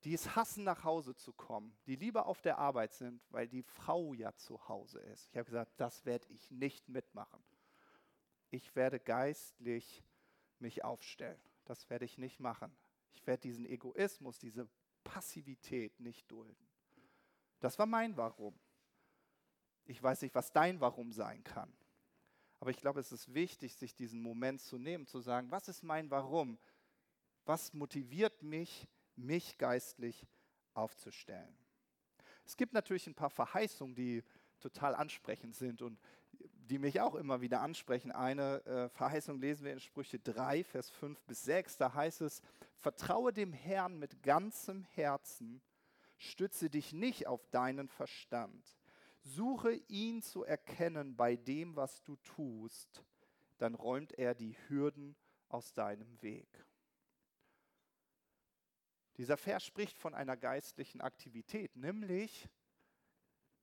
die 0.03 0.13
es 0.13 0.35
hassen, 0.35 0.63
nach 0.63 0.83
Hause 0.83 1.15
zu 1.15 1.33
kommen, 1.33 1.77
die 1.85 1.95
lieber 1.95 2.25
auf 2.25 2.41
der 2.41 2.57
Arbeit 2.57 2.93
sind, 2.93 3.21
weil 3.31 3.47
die 3.47 3.63
Frau 3.63 4.13
ja 4.13 4.33
zu 4.35 4.67
Hause 4.67 4.99
ist. 4.99 5.29
Ich 5.31 5.37
habe 5.37 5.45
gesagt, 5.45 5.73
das 5.77 6.05
werde 6.05 6.27
ich 6.29 6.51
nicht 6.51 6.87
mitmachen 6.87 7.43
ich 8.51 8.75
werde 8.75 8.99
geistlich 8.99 10.03
mich 10.59 10.83
aufstellen. 10.83 11.39
Das 11.65 11.89
werde 11.89 12.05
ich 12.05 12.17
nicht 12.17 12.39
machen. 12.39 12.75
Ich 13.13 13.25
werde 13.27 13.41
diesen 13.41 13.65
Egoismus, 13.65 14.39
diese 14.39 14.67
Passivität 15.03 15.99
nicht 15.99 16.29
dulden. 16.31 16.67
Das 17.59 17.77
war 17.77 17.85
mein 17.85 18.17
Warum. 18.17 18.57
Ich 19.85 20.01
weiß 20.01 20.21
nicht, 20.21 20.35
was 20.35 20.51
dein 20.51 20.79
Warum 20.81 21.11
sein 21.11 21.43
kann. 21.43 21.71
Aber 22.59 22.71
ich 22.71 22.77
glaube, 22.77 22.99
es 22.99 23.11
ist 23.11 23.33
wichtig, 23.33 23.75
sich 23.75 23.95
diesen 23.95 24.21
Moment 24.21 24.61
zu 24.61 24.77
nehmen, 24.77 25.05
zu 25.05 25.19
sagen, 25.19 25.49
was 25.51 25.67
ist 25.67 25.83
mein 25.83 26.09
Warum? 26.11 26.57
Was 27.45 27.73
motiviert 27.73 28.43
mich, 28.43 28.87
mich 29.19 29.57
geistlich 29.57 30.27
aufzustellen? 30.73 31.57
Es 32.45 32.57
gibt 32.57 32.73
natürlich 32.73 33.07
ein 33.07 33.15
paar 33.15 33.29
Verheißungen, 33.29 33.95
die 33.95 34.23
total 34.59 34.95
ansprechend 34.95 35.55
sind 35.55 35.81
und 35.81 35.99
die 36.69 36.79
mich 36.79 37.01
auch 37.01 37.15
immer 37.15 37.41
wieder 37.41 37.61
ansprechen. 37.61 38.11
Eine 38.11 38.65
äh, 38.65 38.89
Verheißung 38.89 39.39
lesen 39.39 39.65
wir 39.65 39.73
in 39.73 39.79
Sprüche 39.79 40.19
3, 40.19 40.63
Vers 40.63 40.89
5 40.91 41.21
bis 41.23 41.43
6. 41.43 41.77
Da 41.77 41.93
heißt 41.93 42.21
es, 42.21 42.41
vertraue 42.77 43.33
dem 43.33 43.53
Herrn 43.53 43.97
mit 43.97 44.21
ganzem 44.21 44.83
Herzen, 44.83 45.61
stütze 46.17 46.69
dich 46.69 46.93
nicht 46.93 47.27
auf 47.27 47.47
deinen 47.47 47.87
Verstand. 47.87 48.77
Suche 49.21 49.73
ihn 49.87 50.21
zu 50.21 50.43
erkennen 50.43 51.15
bei 51.15 51.35
dem, 51.35 51.75
was 51.75 52.03
du 52.03 52.15
tust, 52.17 53.03
dann 53.57 53.75
räumt 53.75 54.13
er 54.13 54.33
die 54.33 54.55
Hürden 54.67 55.15
aus 55.49 55.73
deinem 55.73 56.21
Weg. 56.21 56.47
Dieser 59.19 59.35
Vers 59.35 59.65
spricht 59.65 59.97
von 59.99 60.15
einer 60.15 60.37
geistlichen 60.37 61.01
Aktivität, 61.01 61.75
nämlich, 61.75 62.47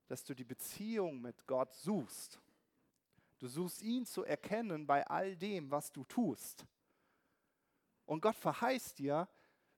dass 0.06 0.22
du 0.22 0.34
die 0.34 0.44
Beziehung 0.44 1.22
mit 1.22 1.46
Gott 1.46 1.72
suchst. 1.72 2.38
Du 3.38 3.48
suchst 3.48 3.80
ihn 3.80 4.04
zu 4.04 4.22
erkennen 4.22 4.86
bei 4.86 5.06
all 5.06 5.34
dem, 5.34 5.70
was 5.70 5.90
du 5.90 6.04
tust. 6.04 6.66
Und 8.04 8.20
Gott 8.20 8.36
verheißt 8.36 8.98
dir, 8.98 9.30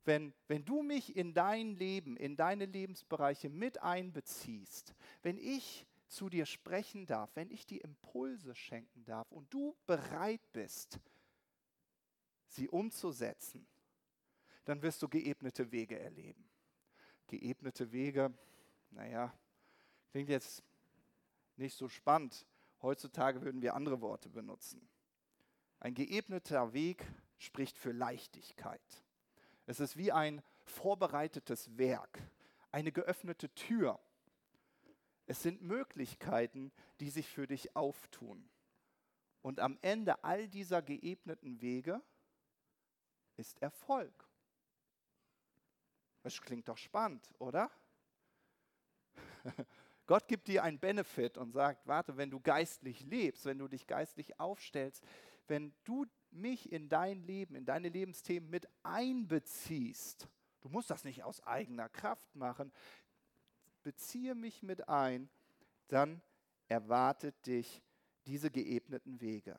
wenn, 0.04 0.35
wenn 0.49 0.64
du 0.64 0.82
mich 0.82 1.14
in 1.14 1.32
dein 1.32 1.76
Leben, 1.76 2.16
in 2.16 2.35
deine 2.35 2.66
Lebensbereiche 2.66 3.49
mit 3.49 3.80
einbeziehst, 3.80 4.97
wenn 5.23 5.38
ich 5.38 5.87
zu 6.08 6.28
dir 6.28 6.47
sprechen 6.47 7.06
darf, 7.06 7.30
wenn 7.37 7.52
ich 7.52 7.66
dir 7.66 7.85
Impulse 7.85 8.56
schenken 8.56 9.04
darf 9.04 9.30
und 9.30 9.54
du 9.54 9.76
bereit 9.87 10.42
bist, 10.52 10.99
sie 12.49 12.68
umzusetzen, 12.68 13.64
dann 14.68 14.82
wirst 14.82 15.02
du 15.02 15.08
geebnete 15.08 15.70
Wege 15.72 15.98
erleben. 15.98 16.48
Geebnete 17.26 17.92
Wege, 17.92 18.32
naja, 18.90 19.32
klingt 20.10 20.28
jetzt 20.28 20.62
nicht 21.56 21.76
so 21.76 21.88
spannend, 21.88 22.46
Heutzutage 22.82 23.42
würden 23.42 23.60
wir 23.60 23.75
andere 23.75 24.00
Worte 24.00 24.28
benutzen. 24.28 24.88
Ein 25.80 25.94
geebneter 25.94 26.72
Weg 26.72 27.04
spricht 27.37 27.76
für 27.76 27.92
Leichtigkeit. 27.92 29.02
Es 29.66 29.80
ist 29.80 29.96
wie 29.96 30.12
ein 30.12 30.42
vorbereitetes 30.64 31.76
Werk, 31.76 32.20
eine 32.70 32.92
geöffnete 32.92 33.52
Tür. 33.54 33.98
Es 35.26 35.42
sind 35.42 35.60
Möglichkeiten, 35.62 36.72
die 37.00 37.10
sich 37.10 37.28
für 37.28 37.46
dich 37.46 37.75
auftun. 37.76 38.48
Und 39.42 39.60
am 39.60 39.78
Ende 39.82 40.22
all 40.25 40.48
dieser 40.48 40.80
geebneten 40.80 41.60
Wege 41.60 42.00
ist 43.37 43.60
Erfolg. 43.60 44.27
Das 46.22 46.40
klingt 46.40 46.68
doch 46.68 46.76
spannend, 46.76 47.32
oder? 47.38 47.70
Gott 50.06 50.26
gibt 50.26 50.48
dir 50.48 50.62
einen 50.62 50.78
Benefit 50.78 51.37
und 51.37 51.52
sagt, 51.52 51.87
warte, 51.87 52.16
wenn 52.16 52.30
du 52.30 52.40
geistlich 52.40 53.04
lebst, 53.04 53.44
wenn 53.44 53.58
du 53.58 53.68
dich 53.68 53.87
geistlich 53.87 54.40
aufstellst, 54.40 55.04
wenn 55.46 55.75
du 55.84 56.06
mich 56.30 56.72
in 56.72 56.88
dein 56.88 57.22
Leben, 57.22 57.54
in 57.54 57.64
deine 57.64 57.88
Lebensthemen 57.88 58.48
mit 58.50 58.68
einbeziehst, 58.82 60.28
du 60.60 60.68
musst 60.68 60.90
das 60.90 61.04
nicht 61.04 61.25
aus 61.25 61.46
eigener 61.46 61.88
Kraft 61.88 62.34
machen, 62.34 62.72
beziehe 63.82 64.34
mich 64.34 64.62
mit 64.62 64.88
ein, 64.88 65.30
dann 65.88 66.20
erwartet 66.68 67.46
dich 67.46 67.82
diese 68.26 68.50
geebneten 68.50 69.20
Wege. 69.20 69.58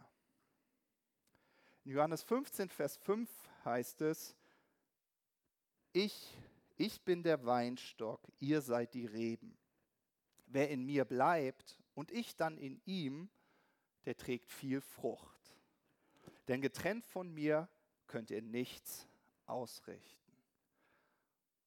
In 1.86 1.92
Johannes 1.92 2.24
15, 2.24 2.70
Vers 2.70 2.98
5 2.98 3.30
heißt 3.66 4.01
es, 4.01 4.36
ich, 5.92 6.38
ich 6.80 7.04
bin 7.04 7.24
der 7.24 7.46
Weinstock, 7.46 8.22
ihr 8.40 8.62
seid 8.62 8.94
die 8.94 9.06
Reben. 9.06 9.58
Wer 10.46 10.70
in 10.70 10.86
mir 10.86 11.04
bleibt 11.04 11.78
und 11.94 12.10
ich 12.10 12.38
dann 12.38 12.58
in 12.58 12.82
ihm, 12.86 13.30
der 14.06 14.16
trägt 14.16 14.50
viel 14.50 14.80
Frucht. 14.80 15.58
Denn 16.48 16.62
getrennt 16.62 17.06
von 17.06 17.30
mir 17.34 17.68
könnt 18.08 18.32
ihr 18.32 18.42
nichts 18.42 19.10
ausrichten. 19.46 20.32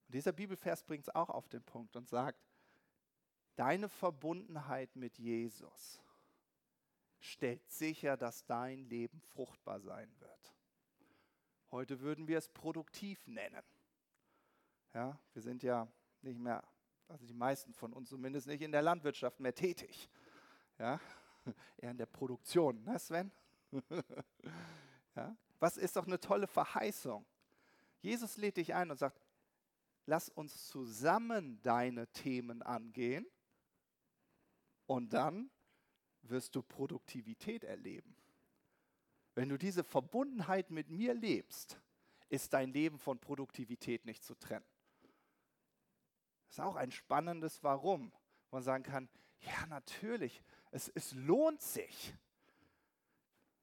Und 0.07 0.15
dieser 0.15 0.33
Bibelvers 0.33 0.83
bringt 0.83 1.07
es 1.07 1.15
auch 1.15 1.29
auf 1.29 1.47
den 1.51 1.63
Punkt 1.63 1.95
und 1.95 2.09
sagt, 2.09 2.41
deine 3.57 3.91
Verbundenheit 3.91 4.97
mit 4.97 5.19
Jesus 5.19 6.01
stellt 7.21 7.71
sicher, 7.71 8.17
dass 8.17 8.47
dein 8.47 8.87
Leben 8.87 9.21
fruchtbar 9.21 9.79
sein 9.81 10.11
wird. 10.21 10.55
Heute 11.71 12.01
würden 12.01 12.29
wir 12.29 12.39
es 12.39 12.49
produktiv 12.49 13.27
nennen. 13.27 13.63
Ja, 14.95 15.19
wir 15.33 15.43
sind 15.43 15.63
ja 15.63 15.89
nicht 16.23 16.39
mehr 16.39 16.63
also 17.13 17.27
die 17.27 17.35
meisten 17.35 17.75
von 17.75 17.93
uns 17.93 18.09
zumindest 18.09 18.47
nicht 18.47 18.63
in 18.63 18.73
der 18.73 18.81
Landwirtschaft 18.81 19.39
mehr 19.39 19.55
tätig. 19.55 20.09
Ja? 20.79 20.99
Eher 21.77 21.91
in 21.91 21.99
der 21.99 22.07
Produktion, 22.07 22.83
ne 22.85 22.99
Sven? 22.99 23.31
ja? 25.15 25.37
Was 25.59 25.77
ist 25.77 25.97
doch 25.97 26.07
eine 26.07 26.19
tolle 26.19 26.47
Verheißung. 26.47 27.27
Jesus 28.01 28.39
lädt 28.39 28.57
dich 28.57 28.73
ein 28.75 28.91
und 28.91 28.97
sagt, 28.97 29.21
lass 30.07 30.31
uns 30.31 30.69
zusammen 30.69 31.61
deine 31.63 32.07
Themen 32.09 32.63
angehen 32.63 33.27
und 34.87 35.13
dann 35.13 35.51
wirst 36.23 36.57
du 36.57 36.63
Produktivität 36.63 37.63
erleben. 37.63 38.17
Wenn 39.35 39.51
du 39.51 39.59
diese 39.59 39.85
Verbundenheit 39.85 40.71
mit 40.71 40.89
mir 40.89 41.13
lebst, 41.13 41.79
ist 42.31 42.55
dein 42.55 42.73
Leben 42.73 42.99
von 42.99 43.19
Produktivität 43.19 44.07
nicht 44.07 44.25
zu 44.25 44.35
trennen. 44.35 44.72
Das 46.53 46.59
ist 46.59 46.65
auch 46.67 46.77
ein 46.77 46.91
spannendes 46.91 47.63
Warum. 47.65 48.13
wo 48.51 48.57
Man 48.57 48.63
sagen 48.63 48.85
kann, 48.85 49.09
ja 49.41 49.65
natürlich, 49.69 50.43
es, 50.71 50.91
es 50.91 51.15
lohnt 51.15 51.63
sich. 51.63 52.15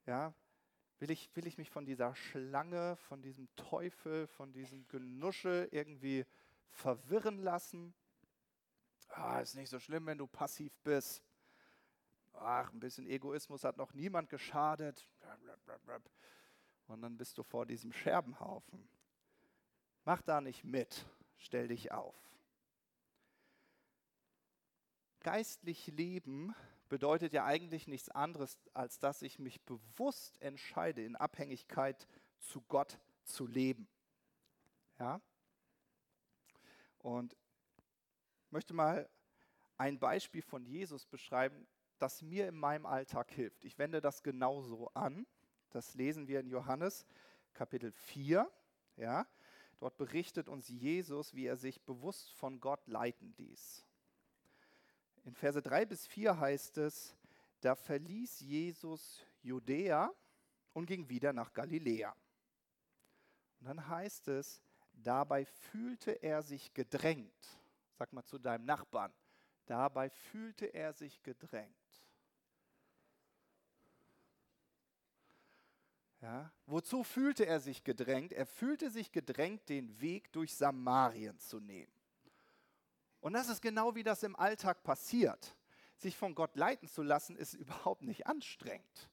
Ja, 0.08 0.34
will 0.98 1.12
ich, 1.12 1.30
will 1.36 1.46
ich 1.46 1.60
mich 1.60 1.70
von 1.70 1.86
dieser 1.86 2.16
Schlange, 2.16 2.96
von 2.96 3.22
diesem 3.22 3.48
Teufel, 3.56 4.26
von 4.26 4.54
diesem 4.54 4.88
Genusche 4.88 5.70
irgendwie 5.70 6.26
verwirren 6.72 7.38
lassen? 7.44 7.94
Ah, 9.10 9.40
ist 9.40 9.54
nicht 9.54 9.70
so 9.70 9.78
schlimm, 9.78 10.08
wenn 10.08 10.18
du 10.18 10.26
passiv 10.26 10.76
bist. 10.80 11.22
Ach, 12.34 12.74
ein 12.74 12.80
bisschen 12.80 13.06
Egoismus 13.06 13.66
hat 13.66 13.78
noch 13.78 13.94
niemand 13.94 14.32
geschadet. 14.32 15.08
Und 16.88 17.04
dann 17.04 17.18
bist 17.18 17.38
du 17.38 17.44
vor 17.44 17.68
diesem 17.68 17.94
Scherbenhaufen. 17.94 18.90
Mach 20.06 20.24
da 20.24 20.42
nicht 20.42 20.64
mit, 20.64 21.06
stell 21.38 21.68
dich 21.68 21.92
auf. 21.92 22.29
Geistlich 25.32 25.86
leben 25.86 26.56
bedeutet 26.88 27.34
ja 27.34 27.46
eigentlich 27.46 27.88
nichts 27.88 28.10
anderes, 28.10 28.58
als 28.74 28.98
dass 28.98 29.22
ich 29.22 29.38
mich 29.38 29.62
bewusst 29.62 30.42
entscheide, 30.42 31.04
in 31.04 31.16
Abhängigkeit 31.16 32.08
zu 32.40 32.62
Gott 32.62 32.98
zu 33.26 33.46
leben. 33.46 33.88
Ja? 34.98 35.22
Und 36.98 37.38
ich 38.48 38.52
möchte 38.52 38.74
mal 38.74 39.08
ein 39.78 40.00
Beispiel 40.00 40.42
von 40.42 40.66
Jesus 40.66 41.06
beschreiben, 41.06 41.68
das 42.00 42.24
mir 42.24 42.48
in 42.48 42.56
meinem 42.56 42.88
Alltag 42.88 43.30
hilft. 43.30 43.66
Ich 43.66 43.78
wende 43.78 44.02
das 44.02 44.24
genauso 44.24 44.88
an. 44.96 45.28
Das 45.70 45.94
lesen 45.94 46.28
wir 46.28 46.40
in 46.40 46.50
Johannes 46.50 47.06
Kapitel 47.54 47.92
4. 47.92 48.52
Ja? 48.96 49.28
Dort 49.78 49.96
berichtet 49.96 50.50
uns 50.50 50.70
Jesus, 50.70 51.36
wie 51.36 51.46
er 51.46 51.56
sich 51.56 51.84
bewusst 51.84 52.34
von 52.34 52.60
Gott 52.60 52.88
leiten 52.88 53.36
ließ. 53.38 53.86
In 55.26 55.36
Verse 55.36 55.62
3 55.62 55.86
bis 55.86 56.08
4 56.08 56.40
heißt 56.40 56.78
es, 56.78 57.16
da 57.62 57.76
verließ 57.76 58.40
Jesus 58.40 59.22
Judäa 59.42 60.14
und 60.74 60.86
ging 60.86 61.08
wieder 61.10 61.34
nach 61.34 61.54
Galiläa. 61.54 62.16
Und 63.60 63.68
dann 63.68 63.88
heißt 63.88 64.28
es, 64.30 64.62
dabei 64.94 65.46
fühlte 65.46 66.12
er 66.12 66.42
sich 66.42 66.74
gedrängt. 66.74 67.60
Sag 67.98 68.14
mal 68.14 68.24
zu 68.24 68.40
deinem 68.40 68.66
Nachbarn, 68.66 69.14
dabei 69.66 70.10
fühlte 70.10 70.68
er 70.68 70.94
sich 70.94 71.22
gedrängt. 71.22 71.76
Ja, 76.22 76.52
wozu 76.66 77.04
fühlte 77.04 77.46
er 77.46 77.60
sich 77.60 77.84
gedrängt? 77.84 78.34
Er 78.34 78.46
fühlte 78.46 78.90
sich 78.90 79.12
gedrängt, 79.12 79.70
den 79.70 80.02
Weg 80.02 80.32
durch 80.34 80.54
Samarien 80.54 81.40
zu 81.40 81.60
nehmen. 81.60 81.99
Und 83.22 83.34
das 83.34 83.50
ist 83.50 83.62
genau 83.62 83.96
wie 83.96 84.04
das 84.04 84.24
im 84.24 84.36
Alltag 84.36 84.84
passiert. 84.84 85.56
Sich 85.98 86.16
von 86.16 86.36
Gott 86.36 86.56
leiten 86.56 86.88
zu 86.88 87.04
lassen, 87.04 87.36
ist 87.36 87.54
überhaupt 87.56 88.02
nicht 88.02 88.28
anstrengend. 88.28 89.10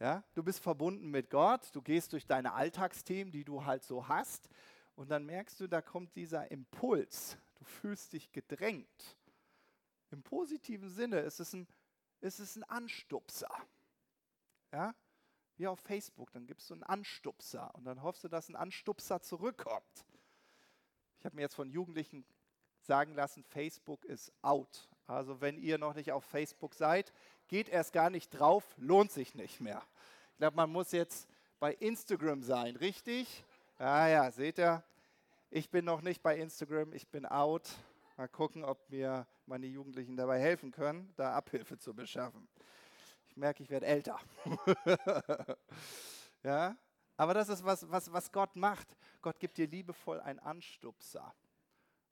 Ja, 0.00 0.22
du 0.34 0.44
bist 0.44 0.60
verbunden 0.60 1.10
mit 1.10 1.28
Gott, 1.28 1.74
du 1.74 1.82
gehst 1.82 2.12
durch 2.12 2.24
deine 2.26 2.52
Alltagsthemen, 2.52 3.32
die 3.32 3.44
du 3.44 3.64
halt 3.64 3.82
so 3.82 4.06
hast, 4.06 4.48
und 4.94 5.10
dann 5.10 5.26
merkst 5.26 5.60
du, 5.60 5.68
da 5.68 5.80
kommt 5.80 6.14
dieser 6.16 6.50
Impuls. 6.50 7.38
Du 7.54 7.64
fühlst 7.64 8.12
dich 8.12 8.32
gedrängt. 8.32 9.16
Im 10.10 10.22
positiven 10.22 10.88
Sinne 10.88 11.20
ist 11.20 11.38
es 11.38 11.52
ein, 11.52 11.68
ist 12.20 12.40
es 12.40 12.56
ein 12.56 12.64
Anstupser. 12.64 13.50
Ja? 14.72 14.94
Wie 15.56 15.66
auf 15.66 15.80
Facebook, 15.80 16.32
dann 16.32 16.46
gibst 16.46 16.70
du 16.70 16.74
einen 16.74 16.82
Anstupser 16.82 17.74
und 17.74 17.84
dann 17.84 18.02
hoffst 18.02 18.24
du, 18.24 18.28
dass 18.28 18.48
ein 18.48 18.56
Anstupser 18.56 19.20
zurückkommt. 19.20 20.06
Ich 21.18 21.24
habe 21.24 21.36
mir 21.36 21.42
jetzt 21.42 21.54
von 21.54 21.70
Jugendlichen 21.70 22.24
sagen 22.88 23.14
lassen, 23.14 23.44
Facebook 23.44 24.04
ist 24.06 24.32
out. 24.42 24.88
Also 25.06 25.40
wenn 25.40 25.58
ihr 25.58 25.78
noch 25.78 25.94
nicht 25.94 26.10
auf 26.10 26.24
Facebook 26.24 26.74
seid, 26.74 27.12
geht 27.46 27.68
erst 27.68 27.92
gar 27.92 28.10
nicht 28.10 28.30
drauf, 28.30 28.64
lohnt 28.78 29.12
sich 29.12 29.34
nicht 29.34 29.60
mehr. 29.60 29.82
Ich 30.32 30.38
glaube, 30.38 30.56
man 30.56 30.70
muss 30.70 30.90
jetzt 30.92 31.28
bei 31.60 31.74
Instagram 31.74 32.42
sein, 32.42 32.76
richtig? 32.76 33.44
Ja, 33.78 34.08
ja, 34.08 34.30
seht 34.30 34.58
ihr, 34.58 34.82
ich 35.50 35.70
bin 35.70 35.84
noch 35.84 36.00
nicht 36.00 36.22
bei 36.22 36.36
Instagram, 36.36 36.92
ich 36.92 37.06
bin 37.08 37.26
out. 37.26 37.68
Mal 38.16 38.28
gucken, 38.28 38.64
ob 38.64 38.90
mir 38.90 39.26
meine 39.46 39.66
Jugendlichen 39.66 40.16
dabei 40.16 40.40
helfen 40.40 40.72
können, 40.72 41.12
da 41.16 41.34
Abhilfe 41.34 41.78
zu 41.78 41.94
beschaffen. 41.94 42.48
Ich 43.28 43.36
merke, 43.36 43.62
ich 43.62 43.70
werde 43.70 43.86
älter. 43.86 44.18
ja, 46.42 46.76
aber 47.16 47.34
das 47.34 47.48
ist 47.48 47.64
was, 47.64 47.88
was, 47.90 48.12
was 48.12 48.32
Gott 48.32 48.56
macht. 48.56 48.88
Gott 49.20 49.38
gibt 49.38 49.58
dir 49.58 49.66
liebevoll 49.66 50.20
einen 50.20 50.38
Anstupser 50.38 51.34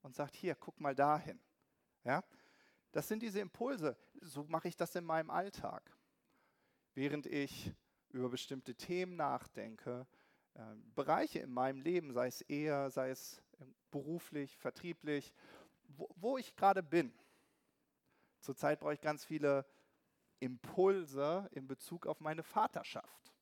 und 0.07 0.15
sagt, 0.15 0.35
hier, 0.35 0.55
guck 0.55 0.79
mal 0.79 0.95
dahin. 0.95 1.37
Ja? 2.05 2.23
Das 2.93 3.09
sind 3.09 3.21
diese 3.21 3.41
Impulse. 3.41 3.97
So 4.21 4.45
mache 4.45 4.69
ich 4.69 4.77
das 4.77 4.95
in 4.95 5.03
meinem 5.03 5.29
Alltag. 5.29 5.95
Während 6.93 7.25
ich 7.25 7.73
über 8.09 8.29
bestimmte 8.29 8.73
Themen 8.73 9.17
nachdenke, 9.17 10.07
äh, 10.53 10.61
Bereiche 10.95 11.39
in 11.39 11.51
meinem 11.51 11.81
Leben, 11.81 12.13
sei 12.13 12.27
es 12.27 12.41
eher, 12.41 12.89
sei 12.89 13.09
es 13.09 13.41
beruflich, 13.91 14.57
vertrieblich, 14.57 15.33
wo, 15.89 16.09
wo 16.15 16.37
ich 16.37 16.55
gerade 16.55 16.81
bin. 16.81 17.13
Zurzeit 18.39 18.79
brauche 18.79 18.93
ich 18.93 19.01
ganz 19.01 19.25
viele 19.25 19.65
Impulse 20.39 21.49
in 21.51 21.67
Bezug 21.67 22.07
auf 22.07 22.21
meine 22.21 22.43
Vaterschaft. 22.43 23.33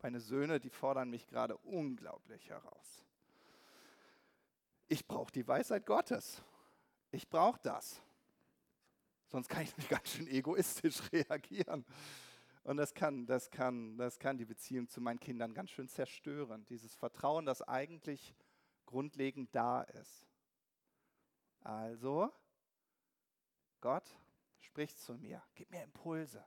Meine 0.00 0.20
Söhne, 0.20 0.58
die 0.58 0.70
fordern 0.70 1.10
mich 1.10 1.26
gerade 1.26 1.58
unglaublich 1.58 2.48
heraus. 2.48 3.04
Ich 4.92 5.08
brauche 5.08 5.32
die 5.32 5.48
Weisheit 5.48 5.86
Gottes. 5.86 6.42
Ich 7.12 7.26
brauche 7.30 7.58
das. 7.62 8.02
Sonst 9.26 9.48
kann 9.48 9.62
ich 9.62 9.74
nicht 9.78 9.88
ganz 9.88 10.10
schön 10.10 10.26
egoistisch 10.26 11.00
reagieren. 11.12 11.86
Und 12.64 12.76
das 12.76 12.92
kann, 12.92 13.24
das, 13.24 13.50
kann, 13.50 13.96
das 13.96 14.18
kann 14.18 14.36
die 14.36 14.44
Beziehung 14.44 14.86
zu 14.90 15.00
meinen 15.00 15.18
Kindern 15.18 15.54
ganz 15.54 15.70
schön 15.70 15.88
zerstören. 15.88 16.66
Dieses 16.66 16.94
Vertrauen, 16.94 17.46
das 17.46 17.62
eigentlich 17.62 18.34
grundlegend 18.84 19.54
da 19.54 19.80
ist. 19.80 20.26
Also, 21.62 22.30
Gott 23.80 24.14
spricht 24.60 24.98
zu 24.98 25.14
mir, 25.14 25.42
gib 25.54 25.70
mir 25.70 25.82
Impulse. 25.84 26.44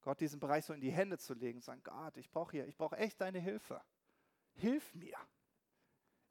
Gott 0.00 0.18
diesen 0.18 0.40
Bereich 0.40 0.64
so 0.64 0.72
in 0.72 0.80
die 0.80 0.90
Hände 0.90 1.16
zu 1.16 1.32
legen 1.32 1.58
und 1.58 1.64
sagen, 1.64 1.84
Gott, 1.84 2.16
ich 2.16 2.28
brauche 2.28 2.50
hier, 2.50 2.66
ich 2.66 2.76
brauche 2.76 2.96
echt 2.96 3.20
deine 3.20 3.38
Hilfe. 3.38 3.80
Hilf 4.54 4.92
mir. 4.94 5.16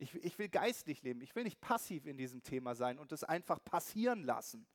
Ich, 0.01 0.15
ich 0.15 0.39
will 0.39 0.49
geistlich 0.49 1.03
leben. 1.03 1.21
Ich 1.21 1.35
will 1.35 1.43
nicht 1.43 1.61
passiv 1.61 2.07
in 2.07 2.17
diesem 2.17 2.41
Thema 2.41 2.73
sein 2.73 2.97
und 2.97 3.11
es 3.11 3.23
einfach 3.23 3.63
passieren 3.63 4.23
lassen. 4.23 4.65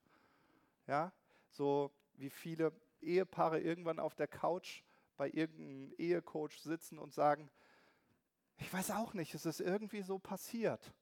Ja, 0.86 1.12
so 1.50 1.90
wie 2.14 2.30
viele 2.30 2.72
Ehepaare 3.00 3.58
irgendwann 3.58 3.98
auf 3.98 4.14
der 4.14 4.28
Couch 4.28 4.84
bei 5.16 5.28
irgendeinem 5.28 5.92
Ehecoach 5.98 6.60
sitzen 6.60 7.00
und 7.00 7.12
sagen, 7.12 7.50
ich 8.58 8.72
weiß 8.72 8.92
auch 8.92 9.14
nicht, 9.14 9.34
es 9.34 9.46
ist 9.46 9.60
irgendwie 9.60 10.02
so 10.02 10.20
passiert. 10.20 10.94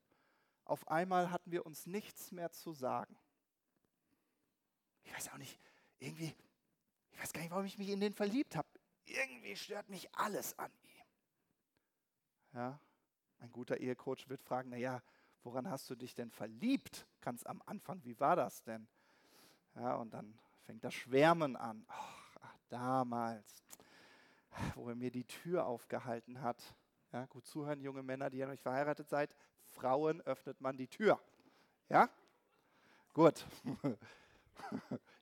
Auf 0.65 0.89
einmal 0.89 1.31
hatten 1.31 1.53
wir 1.53 1.67
uns 1.67 1.85
nichts 1.85 2.33
mehr 2.33 2.51
zu 2.51 2.73
sagen. 2.73 3.15
Ich 5.03 5.15
weiß 5.15 5.33
auch 5.33 5.39
nicht, 5.39 5.61
irgendwie, 5.99 6.35
ich 7.13 7.21
weiß 7.21 7.35
gar 7.35 7.43
nicht, 7.43 7.51
warum 7.51 7.67
ich 7.67 7.77
mich 7.77 7.91
in 7.91 8.01
den 8.01 8.15
verliebt 8.15 8.57
habe. 8.57 8.69
Irgendwie 9.05 9.55
stört 9.55 9.91
mich 9.91 10.09
alles 10.15 10.59
an 10.59 10.73
ihm. 10.83 11.05
Ja, 12.55 12.81
ein 13.39 13.53
guter 13.53 13.79
Ehecoach 13.79 14.29
wird 14.29 14.43
fragen, 14.43 14.71
naja, 14.71 15.03
woran 15.43 15.69
hast 15.69 15.89
du 15.91 15.95
dich 15.95 16.15
denn 16.15 16.31
verliebt? 16.31 17.07
Ganz 17.21 17.45
am 17.45 17.63
Anfang, 17.67 18.05
wie 18.05 18.19
war 18.19 18.37
das 18.37 18.63
denn? 18.63 18.89
Ja, 19.75 19.97
und 19.97 20.13
dann 20.15 20.39
fängt 20.63 20.85
das 20.85 20.95
Schwärmen 20.95 21.57
an. 21.57 21.85
Ach, 21.89 22.37
damals, 22.69 23.63
wo 24.75 24.89
er 24.89 24.95
mir 24.95 25.11
die 25.11 25.25
Tür 25.25 25.67
aufgehalten 25.67 26.41
hat. 26.41 26.75
Ja, 27.13 27.27
gut 27.27 27.47
zuhören, 27.47 27.81
junge 27.81 28.03
Männer, 28.03 28.31
die 28.31 28.39
ja 28.39 28.47
noch 28.47 28.53
nicht 28.53 28.63
verheiratet 28.63 29.09
seid. 29.09 29.37
Frauen 29.67 30.21
öffnet 30.23 30.61
man 30.61 30.77
die 30.77 30.89
Tür. 30.89 31.21
Ja? 31.89 32.09
Gut. 33.13 33.47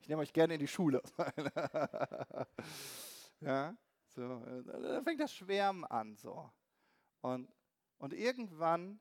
Ich 0.03 0.09
nehme 0.09 0.22
euch 0.22 0.33
gerne 0.33 0.55
in 0.55 0.61
die 0.61 0.66
Schule. 0.66 1.01
ja, 3.40 3.72
so, 4.09 4.40
da 4.62 5.01
fängt 5.03 5.20
das 5.20 5.33
Schwärmen 5.33 5.85
an. 5.85 6.16
So. 6.16 6.51
Und 7.20 7.48
und 8.03 8.12
irgendwann 8.15 8.99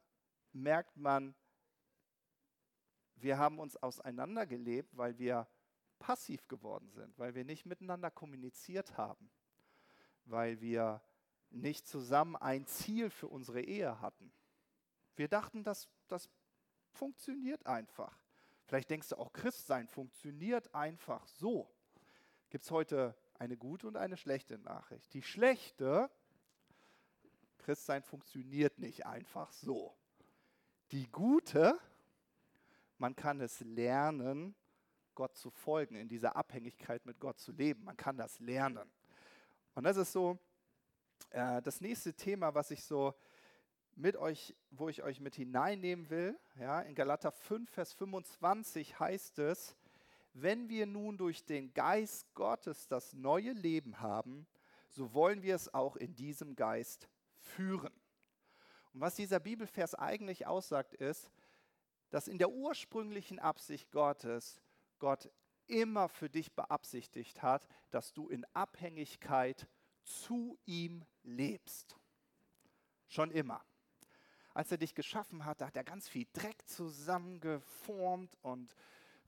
merkt 0.52 0.96
man, 0.96 1.34
wir 3.16 3.40
haben 3.40 3.58
uns 3.58 3.76
auseinandergelebt, 3.76 4.96
weil 4.96 5.18
wir 5.18 5.48
passiv 5.98 6.48
geworden 6.48 6.92
sind, 6.92 7.18
weil 7.18 7.34
wir 7.34 7.44
nicht 7.44 7.66
miteinander 7.66 8.12
kommuniziert 8.12 8.98
haben, 8.98 9.32
weil 10.26 10.62
wir 10.62 11.02
nicht 11.50 11.88
zusammen 11.88 12.36
ein 12.36 12.68
Ziel 12.68 13.10
für 13.10 13.28
unsere 13.28 13.62
Ehe 13.62 14.00
hatten. 14.02 14.32
Wir 15.16 15.28
dachten, 15.28 15.64
dass 15.64 15.90
das 16.08 16.30
funktioniert 16.92 17.66
einfach. 17.66 18.16
Vielleicht 18.66 18.92
denkst 18.92 19.10
du 19.10 19.16
auch, 19.16 19.34
Christsein 19.34 19.88
funktioniert 19.88 20.76
einfach 20.76 21.26
so. 21.26 21.74
Gibt 22.52 22.66
es 22.66 22.70
heute 22.70 23.18
eine 23.34 23.58
gute 23.58 23.88
und 23.88 23.98
eine 23.98 24.16
schlechte 24.16 24.60
Nachricht. 24.60 25.12
Die 25.16 25.24
schlechte, 25.24 26.12
Christsein 27.62 28.04
funktioniert 28.04 28.80
nicht 28.80 29.06
einfach 29.06 29.52
so. 29.52 29.96
Die 30.92 31.10
gute, 31.12 31.80
man 32.98 33.16
kann 33.16 33.40
es 33.40 33.60
lernen, 33.62 34.56
Gott 35.16 35.38
zu 35.38 35.52
folgen, 35.52 35.96
in 35.96 36.10
dieser 36.10 36.36
Abhängigkeit 36.36 37.06
mit 37.06 37.20
Gott 37.20 37.40
zu 37.40 37.52
leben. 37.52 37.84
Man 37.84 37.98
kann 37.98 38.18
das 38.18 38.40
lernen. 38.40 38.90
Und 39.76 39.84
das 39.84 39.98
ist 39.98 40.12
so 40.12 40.38
äh, 41.30 41.62
das 41.62 41.82
nächste 41.82 42.14
Thema, 42.14 42.54
was 42.54 42.72
ich 42.72 42.84
so 42.84 43.14
mit 43.96 44.18
euch, 44.18 44.56
wo 44.72 44.90
ich 44.90 45.04
euch 45.04 45.20
mit 45.20 45.36
hineinnehmen 45.36 46.10
will. 46.10 46.38
Ja, 46.60 46.82
in 46.82 46.96
Galater 46.96 47.32
5, 47.32 47.70
Vers 47.70 47.94
25 47.94 49.00
heißt 49.00 49.40
es, 49.40 49.76
wenn 50.34 50.70
wir 50.70 50.86
nun 50.86 51.18
durch 51.18 51.46
den 51.46 51.74
Geist 51.74 52.34
Gottes 52.34 52.88
das 52.88 53.14
neue 53.14 53.52
Leben 53.52 54.00
haben, 54.00 54.48
so 54.90 55.14
wollen 55.14 55.42
wir 55.44 55.56
es 55.56 55.74
auch 55.74 55.96
in 55.96 56.16
diesem 56.16 56.56
Geist 56.56 57.08
führen. 57.42 57.94
Und 58.94 59.02
was 59.02 59.16
dieser 59.16 59.40
Bibelvers 59.40 59.96
eigentlich 59.96 60.48
aussagt, 60.48 60.94
ist, 60.94 61.30
dass 62.10 62.28
in 62.28 62.38
der 62.38 62.52
ursprünglichen 62.52 63.40
Absicht 63.40 63.92
Gottes 63.92 64.62
Gott 65.00 65.30
immer 65.68 66.10
für 66.10 66.30
dich 66.30 66.54
beabsichtigt 66.54 67.42
hat, 67.42 67.68
dass 67.90 68.14
du 68.14 68.28
in 68.30 68.46
Abhängigkeit 68.54 69.68
zu 70.04 70.58
ihm 70.66 71.06
lebst. 71.24 71.96
Schon 73.08 73.32
immer. 73.32 73.64
Als 74.54 74.72
er 74.72 74.78
dich 74.78 74.94
geschaffen 74.94 75.46
hat, 75.46 75.62
hat 75.62 75.78
er 75.78 75.84
ganz 75.84 76.10
viel 76.10 76.28
Dreck 76.34 76.68
zusammengeformt 76.68 78.38
und 78.42 78.76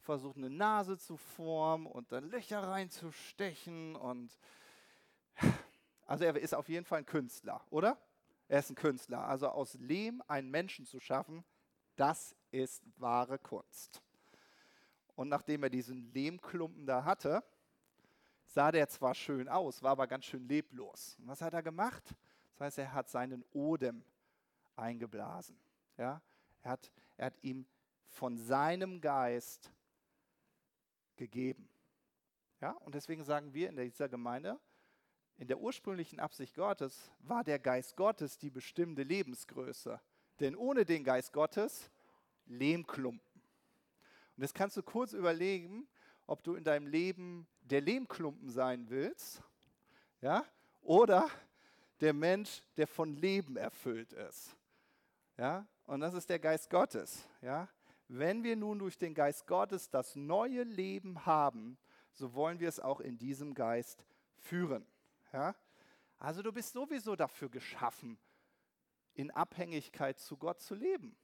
versucht 0.02 0.36
eine 0.36 0.50
Nase 0.50 0.98
zu 0.98 1.16
formen 1.16 1.86
und 1.86 2.12
dann 2.12 2.30
Löcher 2.30 2.62
reinzustechen 2.62 3.96
und 3.96 4.38
also 6.06 6.24
er 6.26 6.36
ist 6.36 6.54
auf 6.54 6.70
jeden 6.70 6.86
Fall 6.86 7.00
ein 7.00 7.06
Künstler, 7.06 7.62
oder? 7.70 7.98
Er 8.48 8.60
ist 8.60 8.70
ein 8.70 8.76
Künstler. 8.76 9.26
Also 9.26 9.48
aus 9.48 9.76
Lehm 9.76 10.22
einen 10.28 10.50
Menschen 10.52 10.86
zu 10.86 11.00
schaffen, 11.00 11.44
das 11.96 12.36
ist 12.52 12.84
wahre 12.98 13.40
Kunst. 13.40 14.02
Und 15.16 15.30
nachdem 15.30 15.64
er 15.64 15.70
diesen 15.70 16.12
Lehmklumpen 16.14 16.86
da 16.86 17.04
hatte, 17.04 17.44
sah 18.48 18.72
der 18.72 18.88
zwar 18.90 19.16
schön 19.16 19.48
aus, 19.48 19.82
war 19.82 19.92
aber 19.92 20.08
ganz 20.08 20.26
schön 20.26 20.48
leblos. 20.48 21.16
Und 21.20 21.28
was 21.28 21.42
hat 21.42 21.54
er 21.54 21.64
gemacht? 21.64 22.04
Das 22.54 22.62
heißt, 22.62 22.78
er 22.80 22.94
hat 22.94 23.10
seinen 23.10 23.44
Odem 23.54 24.04
eingeblasen. 24.76 25.58
Ja? 25.98 26.22
Er, 26.62 26.72
hat, 26.72 26.92
er 27.18 27.28
hat 27.28 27.44
ihm 27.44 27.66
von 28.08 28.38
seinem 28.38 29.02
Geist 29.02 29.72
gegeben. 31.16 31.70
Ja? 32.62 32.72
Und 32.72 32.96
deswegen 32.96 33.24
sagen 33.24 33.54
wir 33.54 33.70
in 33.70 33.76
dieser 33.76 34.10
Gemeinde, 34.10 34.60
in 35.38 35.48
der 35.48 35.60
ursprünglichen 35.60 36.20
Absicht 36.20 36.56
Gottes 36.56 37.12
war 37.20 37.44
der 37.44 37.60
Geist 37.60 37.96
Gottes 37.96 38.38
die 38.38 38.50
bestimmte 38.50 39.04
Lebensgröße. 39.04 40.00
Denn 40.40 40.56
ohne 40.56 40.86
den 40.86 41.04
Geist 41.04 41.34
Gottes 41.34 41.90
Lehmklumpen. 42.46 43.42
Und 44.36 44.42
jetzt 44.42 44.56
kannst 44.56 44.78
du 44.78 44.84
kurz 44.84 45.14
überlegen, 45.14 45.88
ob 46.26 46.44
du 46.44 46.56
in 46.56 46.64
deinem 46.64 46.88
Leben 46.88 47.48
der 47.62 47.82
Lehmklumpen 47.82 48.50
sein 48.50 48.90
willst, 48.90 49.42
ja, 50.22 50.46
oder 50.82 51.30
der 52.00 52.14
Mensch, 52.14 52.62
der 52.78 52.88
von 52.88 53.16
Leben 53.16 53.58
erfüllt 53.58 54.14
ist. 54.14 54.56
Ja, 55.38 55.68
und 55.86 56.00
das 56.00 56.14
ist 56.14 56.30
der 56.30 56.40
Geist 56.40 56.70
Gottes, 56.70 57.28
ja. 57.42 57.68
Wenn 58.08 58.44
wir 58.44 58.56
nun 58.56 58.80
durch 58.80 58.98
den 58.98 59.14
Geist 59.14 59.48
Gottes 59.48 59.90
das 59.90 60.16
neue 60.16 60.64
Leben 60.64 61.26
haben, 61.26 61.78
so 62.12 62.34
wollen 62.34 62.60
wir 62.60 62.70
es 62.70 62.80
auch 62.80 63.00
in 63.00 63.18
diesem 63.18 63.54
Geist 63.54 64.06
führen. 64.36 64.86
Ja? 65.34 65.56
Also 66.20 66.42
du 66.42 66.54
bist 66.54 66.72
sowieso 66.72 67.16
dafür 67.16 67.50
geschaffen, 67.50 68.18
in 69.14 69.30
Abhängigkeit 69.32 70.20
zu 70.20 70.38
Gott 70.38 70.62
zu 70.62 70.76
leben. 70.76 71.18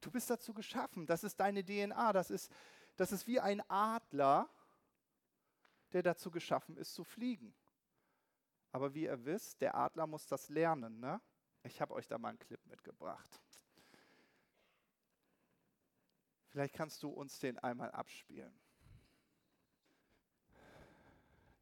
Du 0.00 0.10
bist 0.10 0.28
dazu 0.28 0.52
geschaffen. 0.52 1.06
Das 1.06 1.24
ist 1.24 1.40
deine 1.40 1.64
DNA. 1.64 2.12
Das 2.12 2.30
ist, 2.30 2.52
das 2.96 3.10
ist 3.12 3.26
wie 3.26 3.40
ein 3.40 3.62
Adler, 3.70 4.48
der 5.92 6.02
dazu 6.02 6.30
geschaffen 6.30 6.76
ist 6.76 6.94
zu 6.94 7.04
fliegen. 7.04 7.54
Aber 8.70 8.94
wie 8.94 9.04
ihr 9.04 9.24
wisst, 9.24 9.60
der 9.62 9.74
Adler 9.74 10.06
muss 10.06 10.26
das 10.26 10.50
lernen. 10.50 11.00
Ne? 11.00 11.20
Ich 11.62 11.80
habe 11.80 11.94
euch 11.94 12.06
da 12.06 12.18
mal 12.18 12.28
einen 12.28 12.38
Clip 12.38 12.64
mitgebracht. 12.66 13.40
Vielleicht 16.48 16.74
kannst 16.74 17.02
du 17.02 17.08
uns 17.08 17.38
den 17.38 17.58
einmal 17.58 17.90
abspielen. 17.90 18.58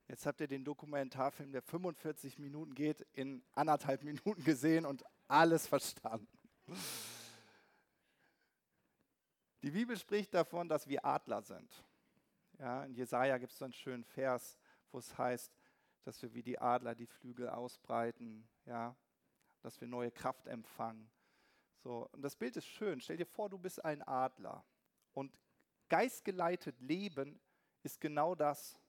Jetzt 0.08 0.24
habt 0.24 0.40
ihr 0.40 0.46
den 0.46 0.64
Dokumentarfilm, 0.64 1.50
der 1.50 1.62
45 1.62 2.38
Minuten 2.38 2.74
geht, 2.74 3.00
in 3.12 3.44
anderthalb 3.52 4.02
Minuten 4.04 4.44
gesehen 4.44 4.86
und 4.86 5.04
alles 5.26 5.66
verstanden. 5.66 6.28
Die 9.62 9.70
Bibel 9.70 9.96
spricht 9.96 10.32
davon, 10.32 10.68
dass 10.68 10.86
wir 10.86 11.04
Adler 11.04 11.42
sind. 11.42 11.84
Ja, 12.58 12.84
in 12.84 12.94
Jesaja 12.94 13.36
gibt 13.38 13.52
es 13.52 13.58
so 13.58 13.64
einen 13.64 13.72
schönen 13.72 14.04
Vers, 14.04 14.58
wo 14.92 14.98
es 14.98 15.18
heißt, 15.18 15.52
dass 16.04 16.22
wir 16.22 16.32
wie 16.32 16.42
die 16.42 16.58
Adler 16.58 16.94
die 16.94 17.06
Flügel 17.06 17.48
ausbreiten, 17.48 18.48
ja, 18.64 18.96
dass 19.60 19.80
wir 19.80 19.88
neue 19.88 20.12
Kraft 20.12 20.46
empfangen. 20.46 21.10
So, 21.82 22.08
und 22.12 22.22
das 22.22 22.36
Bild 22.36 22.56
ist 22.56 22.66
schön. 22.66 23.00
Stell 23.00 23.16
dir 23.16 23.26
vor, 23.26 23.50
du 23.50 23.58
bist 23.58 23.84
ein 23.84 24.02
Adler. 24.02 24.64
Und 25.12 25.36
geistgeleitet 25.88 26.80
Leben 26.80 27.40
ist 27.82 28.00
genau 28.00 28.34
das. 28.34 28.80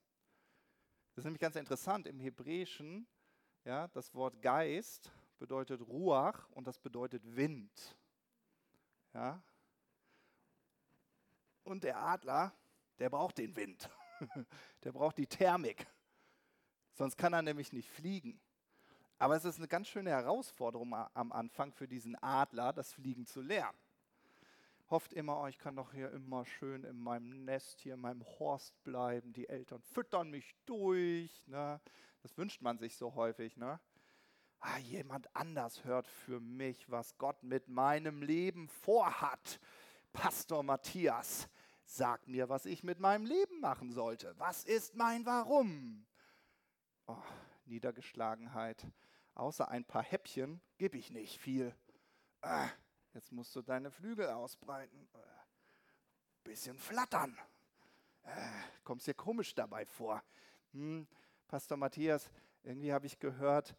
Das 1.17 1.23
ist 1.23 1.25
nämlich 1.25 1.41
ganz 1.41 1.56
interessant. 1.56 2.06
Im 2.06 2.19
Hebräischen, 2.19 3.08
ja, 3.65 3.88
das 3.88 4.13
Wort 4.13 4.39
Geist 4.39 5.12
bedeutet 5.39 5.82
Ruach 5.82 6.47
und 6.51 6.67
das 6.67 6.77
bedeutet 6.77 7.23
Wind. 7.36 7.97
Ja. 9.15 9.41
Und 11.63 11.84
der 11.84 11.97
Adler, 11.97 12.53
der 12.99 13.10
braucht 13.10 13.39
den 13.39 13.56
Wind. 13.56 13.89
der 14.84 14.91
braucht 14.91 15.17
die 15.17 15.25
Thermik. 15.25 15.88
Sonst 16.93 17.17
kann 17.17 17.34
er 17.34 17.41
nämlich 17.41 17.73
nicht 17.73 17.89
fliegen. 17.89 18.39
Aber 19.17 19.36
es 19.36 19.43
ist 19.43 19.58
eine 19.58 19.67
ganz 19.67 19.88
schöne 19.88 20.12
Herausforderung 20.12 20.93
am 20.93 21.32
Anfang 21.32 21.73
für 21.73 21.88
diesen 21.88 22.15
Adler, 22.21 22.73
das 22.73 22.93
Fliegen 22.93 23.25
zu 23.25 23.41
lernen 23.41 23.87
hofft 24.89 25.13
immer, 25.13 25.41
oh, 25.41 25.47
ich 25.47 25.58
kann 25.58 25.76
doch 25.76 25.91
hier 25.91 26.12
immer 26.12 26.45
schön 26.45 26.84
in 26.84 27.00
meinem 27.00 27.45
Nest, 27.45 27.80
hier 27.82 27.95
in 27.95 28.02
meinem 28.02 28.23
Horst 28.39 28.82
bleiben. 28.84 29.34
Die 29.34 29.50
Eltern 29.50 29.82
füttern 29.82 30.30
mich 30.30 30.56
durch. 30.65 31.45
Ne? 31.47 31.82
Das 32.21 32.38
wünscht 32.38 32.62
man 32.62 32.78
sich 32.78 32.95
so 32.95 33.15
häufig. 33.15 33.58
Ne? 33.58 33.80
Ah, 34.60 34.78
jemand 34.80 35.34
anders 35.36 35.84
hört 35.84 36.08
für 36.08 36.39
mich, 36.39 36.89
was 36.89 37.17
Gott 37.17 37.43
mit 37.43 37.67
meinem 37.67 38.21
Leben 38.21 38.69
vorhat. 38.69 39.60
Pastor 40.13 40.63
Matthias, 40.63 41.50
sag 41.86 42.28
mir, 42.28 42.50
was 42.50 42.65
ich 42.65 42.84
mit 42.84 43.00
meinem 43.00 43.26
Leben 43.26 43.60
machen 43.60 43.91
sollte. 43.91 44.34
Was 44.38 44.63
ist 44.63 44.95
mein 44.95 45.26
Warum? 45.26 46.06
Oh, 47.06 47.15
Niedergeschlagenheit. 47.65 48.86
Außer 49.36 49.69
ein 49.69 49.86
paar 49.86 50.04
Häppchen 50.04 50.62
gebe 50.78 50.97
ich 50.97 51.12
nicht 51.12 51.39
viel. 51.39 51.76
Ah, 52.41 52.69
Jetzt 53.17 53.32
musst 53.32 53.56
du 53.56 53.63
deine 53.63 53.89
Flügel 53.89 54.30
ausbreiten. 54.30 55.10
Äh, 55.15 55.17
bisschen 56.43 56.77
flattern. 56.77 57.36
Äh, 58.21 58.30
kommst 58.84 59.08
dir 59.08 59.15
komisch 59.15 59.56
dabei 59.56 59.88
vor. 59.88 60.21
Hm, 60.73 61.08
Pastor 61.47 61.77
Matthias, 61.77 62.30
irgendwie 62.62 62.93
habe 62.93 63.08
ich 63.08 63.17
gehört, 63.17 63.75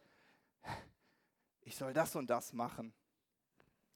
ich 1.61 1.77
soll 1.77 1.93
das 1.93 2.17
und 2.17 2.29
das 2.29 2.53
machen. 2.53 2.93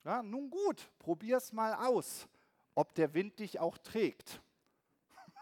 Ja, 0.04 0.22
nun 0.22 0.48
gut, 0.48 0.88
probier 1.00 1.38
es 1.38 1.52
mal 1.52 1.74
aus, 1.74 2.28
ob 2.76 2.94
der 2.94 3.12
Wind 3.12 3.40
dich 3.40 3.58
auch 3.58 3.78
trägt. 3.78 4.40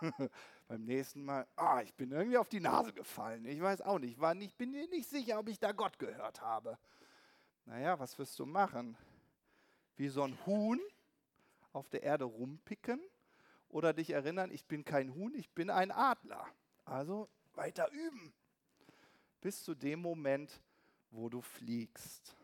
Beim 0.66 0.82
nächsten 0.82 1.22
Mal, 1.22 1.46
ah, 1.56 1.82
ich 1.82 1.92
bin 1.92 2.10
irgendwie 2.10 2.38
auf 2.38 2.48
die 2.48 2.60
Nase 2.60 2.94
gefallen. 2.94 3.44
Ich 3.44 3.60
weiß 3.60 3.82
auch 3.82 3.98
nicht, 3.98 4.18
war 4.18 4.34
nicht, 4.34 4.56
bin 4.56 4.70
mir 4.70 4.88
nicht 4.88 5.10
sicher, 5.10 5.38
ob 5.38 5.48
ich 5.48 5.58
da 5.58 5.72
Gott 5.72 5.98
gehört 5.98 6.40
habe. 6.40 6.78
Naja, 7.66 7.98
was 7.98 8.18
wirst 8.18 8.38
du 8.38 8.46
machen? 8.46 8.96
Wie 10.00 10.08
so 10.08 10.22
ein 10.22 10.34
Huhn 10.46 10.80
auf 11.74 11.90
der 11.90 12.02
Erde 12.02 12.24
rumpicken 12.24 12.98
oder 13.68 13.92
dich 13.92 14.08
erinnern, 14.10 14.50
ich 14.50 14.64
bin 14.64 14.82
kein 14.82 15.14
Huhn, 15.14 15.34
ich 15.34 15.50
bin 15.50 15.68
ein 15.68 15.90
Adler. 15.90 16.46
Also 16.86 17.28
weiter 17.52 17.90
üben. 17.92 18.32
Bis 19.42 19.62
zu 19.62 19.74
dem 19.74 20.00
Moment, 20.00 20.62
wo 21.10 21.28
du 21.28 21.42
fliegst. 21.42 22.34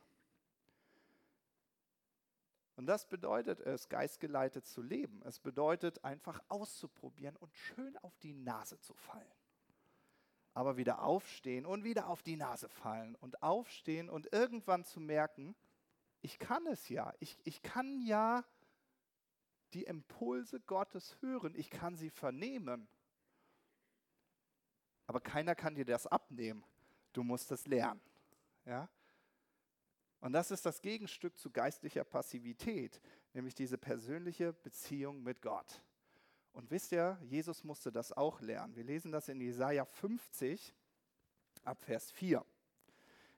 Und 2.76 2.84
das 2.84 3.08
bedeutet 3.08 3.60
es, 3.60 3.88
geistgeleitet 3.88 4.66
zu 4.66 4.82
leben. 4.82 5.22
Es 5.24 5.38
bedeutet 5.38 6.04
einfach 6.04 6.42
auszuprobieren 6.48 7.36
und 7.36 7.54
schön 7.54 7.96
auf 7.98 8.18
die 8.18 8.34
Nase 8.34 8.78
zu 8.80 8.92
fallen. 8.92 9.32
aber 10.52 10.76
wieder 10.78 11.02
aufstehen 11.02 11.66
und 11.66 11.84
wieder 11.84 12.08
auf 12.08 12.22
die 12.22 12.36
Nase 12.36 12.68
fallen 12.68 13.14
und 13.16 13.42
aufstehen 13.42 14.08
und 14.08 14.32
irgendwann 14.32 14.84
zu 14.84 15.00
merken, 15.00 15.54
ich 16.26 16.40
kann 16.40 16.66
es 16.66 16.88
ja, 16.88 17.14
ich, 17.20 17.38
ich 17.44 17.62
kann 17.62 18.00
ja 18.00 18.44
die 19.74 19.84
Impulse 19.84 20.58
Gottes 20.58 21.16
hören, 21.20 21.54
ich 21.54 21.70
kann 21.70 21.94
sie 21.94 22.10
vernehmen. 22.10 22.88
Aber 25.06 25.20
keiner 25.20 25.54
kann 25.54 25.76
dir 25.76 25.84
das 25.84 26.08
abnehmen. 26.08 26.64
Du 27.12 27.22
musst 27.22 27.52
es 27.52 27.68
lernen. 27.68 28.00
Ja? 28.64 28.88
Und 30.18 30.32
das 30.32 30.50
ist 30.50 30.66
das 30.66 30.82
Gegenstück 30.82 31.38
zu 31.38 31.48
geistlicher 31.52 32.02
Passivität, 32.02 33.00
nämlich 33.32 33.54
diese 33.54 33.78
persönliche 33.78 34.52
Beziehung 34.52 35.22
mit 35.22 35.40
Gott. 35.40 35.80
Und 36.52 36.72
wisst 36.72 36.90
ihr, 36.90 37.20
Jesus 37.22 37.62
musste 37.62 37.92
das 37.92 38.10
auch 38.10 38.40
lernen. 38.40 38.74
Wir 38.74 38.82
lesen 38.82 39.12
das 39.12 39.28
in 39.28 39.40
Jesaja 39.40 39.84
50 39.84 40.74
ab 41.62 41.80
Vers 41.82 42.10
4. 42.10 42.44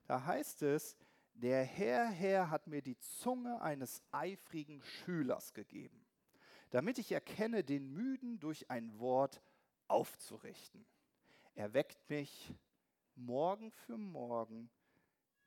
Da 0.07 0.25
heißt 0.25 0.63
es, 0.63 0.97
der 1.41 1.65
Herr, 1.65 2.09
Herr 2.09 2.51
hat 2.51 2.67
mir 2.67 2.83
die 2.83 2.99
Zunge 2.99 3.61
eines 3.61 4.03
eifrigen 4.11 4.83
Schülers 4.83 5.55
gegeben, 5.55 6.05
damit 6.71 6.99
ich 6.99 7.13
erkenne, 7.13 7.63
den 7.63 7.93
Müden 7.93 8.41
durch 8.41 8.71
ein 8.71 8.99
Wort 8.99 9.41
aufzurichten. 9.87 10.85
Er 11.55 11.73
weckt 11.75 12.09
mich 12.11 12.55
morgen 13.15 13.71
für 13.71 13.97
morgen, 13.97 14.71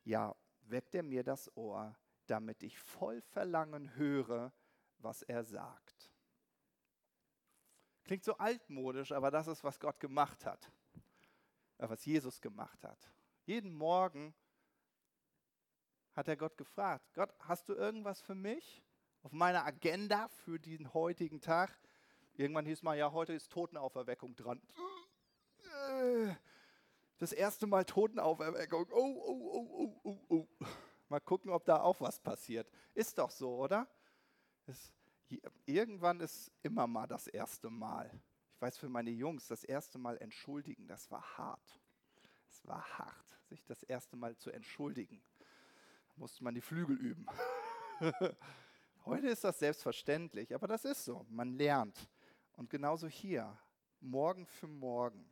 ja, 0.04 0.36
weckt 0.64 0.96
er 0.96 1.04
mir 1.04 1.24
das 1.24 1.56
Ohr, 1.58 1.96
damit 2.26 2.64
ich 2.64 2.80
voll 2.80 3.22
Verlangen 3.22 3.96
höre, 3.96 4.54
was 5.00 5.22
er 5.24 5.44
sagt. 5.44 6.12
Klingt 8.06 8.24
so 8.24 8.38
altmodisch, 8.38 9.12
aber 9.12 9.30
das 9.30 9.48
ist, 9.48 9.64
was 9.64 9.80
Gott 9.80 10.00
gemacht 10.00 10.46
hat, 10.46 10.72
äh, 11.78 11.88
was 11.90 12.06
Jesus 12.06 12.42
gemacht 12.42 12.84
hat. 12.84 13.12
Jeden 13.46 13.74
Morgen 13.74 14.34
hat 16.14 16.28
er 16.28 16.38
Gott 16.38 16.58
gefragt, 16.58 17.14
Gott, 17.14 17.34
hast 17.40 17.70
du 17.70 17.74
irgendwas 17.74 18.22
für 18.22 18.36
mich 18.36 18.84
auf 19.24 19.32
meiner 19.32 19.66
Agenda 19.66 20.28
für 20.28 20.60
diesen 20.60 20.94
heutigen 20.94 21.42
Tag? 21.42 21.78
Irgendwann 22.34 22.66
hieß 22.66 22.84
mal, 22.84 22.98
ja, 22.98 23.12
heute 23.12 23.34
ist 23.34 23.52
Totenauferweckung 23.52 24.36
dran. 24.36 24.62
Das 27.18 27.34
erste 27.34 27.68
Mal 27.68 27.86
Totenauferweckung. 27.86 28.88
Oh, 28.92 29.24
oh, 29.26 29.52
oh, 29.54 30.00
oh, 30.04 30.18
oh, 30.30 30.48
oh. 30.60 30.66
Mal 31.08 31.20
gucken, 31.20 31.52
ob 31.52 31.66
da 31.66 31.82
auch 31.82 32.00
was 32.02 32.20
passiert. 32.20 32.70
Ist 32.94 33.18
doch 33.18 33.32
so, 33.32 33.58
oder? 33.58 33.88
Es, 34.66 34.92
irgendwann 35.66 36.20
ist 36.20 36.52
immer 36.64 36.88
mal 36.88 37.08
das 37.08 37.28
erste 37.28 37.70
Mal. 37.70 38.10
Ich 38.54 38.62
weiß 38.62 38.78
für 38.78 38.90
meine 38.90 39.12
Jungs, 39.12 39.48
das 39.48 39.64
erste 39.64 39.98
Mal 39.98 40.18
entschuldigen, 40.18 40.88
das 40.88 41.12
war 41.12 41.38
hart. 41.38 41.80
Es 42.50 42.66
war 42.66 42.84
hart, 42.98 43.40
sich 43.46 43.64
das 43.66 43.84
erste 43.84 44.16
Mal 44.16 44.38
zu 44.38 44.52
entschuldigen. 44.52 45.22
Musste 46.22 46.44
man 46.44 46.54
die 46.54 46.62
Flügel 46.62 46.96
üben. 46.98 47.26
Heute 49.06 49.28
ist 49.30 49.44
das 49.44 49.58
selbstverständlich, 49.58 50.54
aber 50.54 50.68
das 50.68 50.86
ist 50.86 51.04
so. 51.04 51.26
Man 51.30 51.58
lernt. 51.58 52.08
Und 52.54 52.70
genauso 52.70 53.08
hier, 53.08 53.58
morgen 54.02 54.46
für 54.46 54.68
morgen. 54.68 55.28